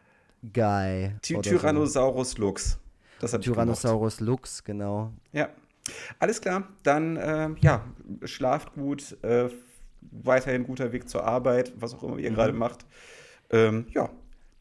Guy. 0.41 1.11
Ty 1.21 1.41
Tyrannosaurus 1.41 2.31
so. 2.31 2.41
Lux. 2.41 2.79
Das 3.19 3.31
Tyrannosaurus 3.31 4.21
Lux, 4.21 4.63
genau. 4.63 5.11
Ja. 5.33 5.49
Alles 6.19 6.39
klar, 6.39 6.67
dann 6.83 7.17
äh, 7.17 7.49
ja, 7.61 7.83
schlaft 8.23 8.73
gut, 8.73 9.17
äh, 9.23 9.49
weiterhin 10.11 10.63
guter 10.63 10.91
Weg 10.91 11.09
zur 11.09 11.23
Arbeit, 11.23 11.73
was 11.77 11.95
auch 11.95 12.03
immer 12.03 12.19
ihr 12.19 12.29
mhm. 12.29 12.35
gerade 12.35 12.53
macht. 12.53 12.85
Ähm, 13.49 13.87
ja, 13.93 14.09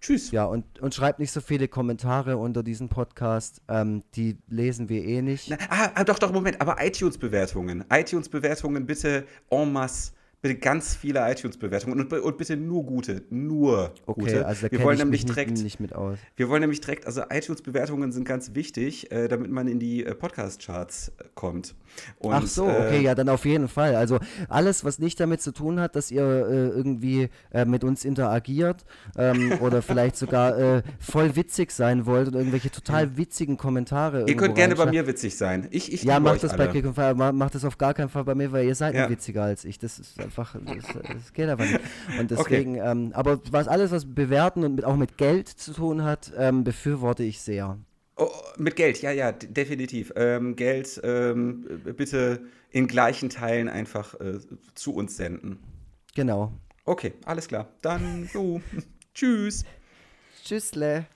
Tschüss. 0.01 0.30
Ja, 0.30 0.44
und, 0.44 0.78
und 0.80 0.94
schreibt 0.94 1.18
nicht 1.18 1.32
so 1.32 1.40
viele 1.40 1.66
Kommentare 1.66 2.36
unter 2.36 2.62
diesem 2.62 2.88
Podcast. 2.88 3.61
Ähm, 3.68 4.05
die 4.14 4.38
lesen 4.49 4.88
wir 4.88 5.05
eh 5.05 5.22
nicht. 5.22 5.51
Na, 5.51 5.57
ah, 5.68 5.90
ah 5.94 6.05
doch, 6.05 6.20
doch, 6.20 6.32
Moment. 6.32 6.61
Aber 6.61 6.76
iTunes-Bewertungen. 6.80 7.84
iTunes-Bewertungen 7.90 8.86
bitte 8.86 9.26
en 9.51 9.72
masse 9.72 10.12
bitte 10.41 10.57
ganz 10.57 10.95
viele 10.95 11.30
iTunes-Bewertungen 11.30 12.01
und, 12.01 12.12
und, 12.12 12.39
bitte 12.39 12.57
nur 12.57 12.84
gute, 12.84 13.22
nur 13.30 13.95
okay, 14.07 14.20
gute. 14.20 14.47
Also 14.47 14.70
wir 14.70 14.82
wollen 14.82 14.99
nämlich 14.99 15.24
direkt 15.24 15.53
nicht, 15.53 15.62
nicht, 15.64 15.80
mit 15.80 15.95
aus. 15.95 16.18
Wir 16.36 16.49
wollen 16.49 16.61
nämlich 16.61 16.80
direkt, 16.80 17.07
also 17.07 17.22
iTunes-Bewertungen 17.28 18.12
sind 18.12 18.24
ganz 18.24 18.55
wichtig, 18.55 19.11
äh, 19.11 19.28
damit 19.28 19.51
man 19.51 19.66
in 19.66 19.78
die 19.78 20.05
äh, 20.05 20.14
Podcast-Charts 20.14 21.12
äh, 21.18 21.24
kommt. 21.34 21.74
Und, 22.18 22.32
Ach 22.32 22.47
so, 22.47 22.64
okay, 22.66 22.99
äh, 22.99 23.03
ja, 23.03 23.14
dann 23.14 23.28
auf 23.28 23.45
jeden 23.45 23.68
Fall. 23.68 23.95
Also 23.95 24.18
alles, 24.49 24.84
was 24.84 24.99
nicht 24.99 25.18
damit 25.20 25.43
zu 25.43 25.53
tun 25.53 25.80
hat, 25.80 25.97
dass 25.97 26.11
ihr 26.11 26.22
äh, 26.22 26.68
irgendwie 26.68 27.28
äh, 27.51 27.64
mit 27.64 27.84
uns 27.84 28.05
interagiert 28.05 28.84
ähm, 29.16 29.53
oder 29.61 29.82
vielleicht 29.82 30.16
sogar 30.16 30.39
voll 30.99 31.36
witzig 31.36 31.70
sein 31.70 32.07
wollt 32.07 32.28
und 32.28 32.34
irgendwelche 32.34 32.70
total 32.70 33.16
witzigen 33.16 33.57
Kommentare. 33.57 34.24
Ihr 34.26 34.36
könnt 34.36 34.55
gerne 34.55 34.74
bei 34.74 34.86
mir 34.86 35.07
witzig 35.07 35.36
sein. 35.36 35.68
Ich, 35.70 35.93
ich 35.93 36.03
ja, 36.03 36.20
macht 36.20 36.43
das 36.43 36.53
alle. 36.53 36.66
bei 36.66 36.72
Kick 36.72 36.97
macht 37.32 37.55
das 37.55 37.64
auf 37.64 37.78
gar 37.78 37.95
keinen 37.95 38.09
Fall 38.09 38.24
bei 38.24 38.34
mir, 38.34 38.53
weil 38.53 38.66
ihr 38.66 38.74
seid 38.74 38.95
ja. 38.95 39.09
witziger 39.09 39.45
als 39.45 39.64
ich. 39.64 39.78
Das 39.78 39.99
ist 39.99 40.20
einfach, 40.20 40.55
das, 40.55 40.84
das 41.14 41.32
geht 41.32 41.49
einfach 41.49 41.64
nicht. 41.66 41.80
Und 42.18 42.30
deswegen, 42.30 42.78
okay. 42.78 42.91
ähm, 42.91 43.11
aber 43.14 43.41
was 43.51 43.68
alles, 43.68 43.91
was 43.91 44.07
bewerten 44.07 44.64
und 44.64 44.74
mit, 44.76 44.84
auch 44.84 44.97
mit 44.97 45.16
Geld 45.16 45.49
zu 45.49 45.72
tun 45.72 46.05
hat, 46.05 46.32
ähm, 46.36 46.64
befürworte 46.64 47.22
ich 47.22 47.41
sehr. 47.41 47.78
Oh, 48.19 48.31
mit 48.57 48.75
Geld, 48.75 49.01
ja, 49.01 49.12
ja, 49.12 49.31
definitiv. 49.33 50.12
Ähm, 50.16 50.57
Geld 50.57 51.01
ähm, 51.05 51.81
bitte 51.97 52.43
in 52.71 52.89
gleichen 52.89 53.31
Teilen 53.31 53.69
einfach 53.69 54.14
äh, 54.21 54.39
zu 54.75 54.95
uns 54.95 55.16
senden. 55.16 55.61
Genau. 56.14 56.53
Okay, 56.85 57.14
alles 57.25 57.47
klar. 57.47 57.69
Dann 57.81 58.29
so. 58.33 58.61
Tschüss. 59.14 59.64
Tschüssle. 60.45 61.07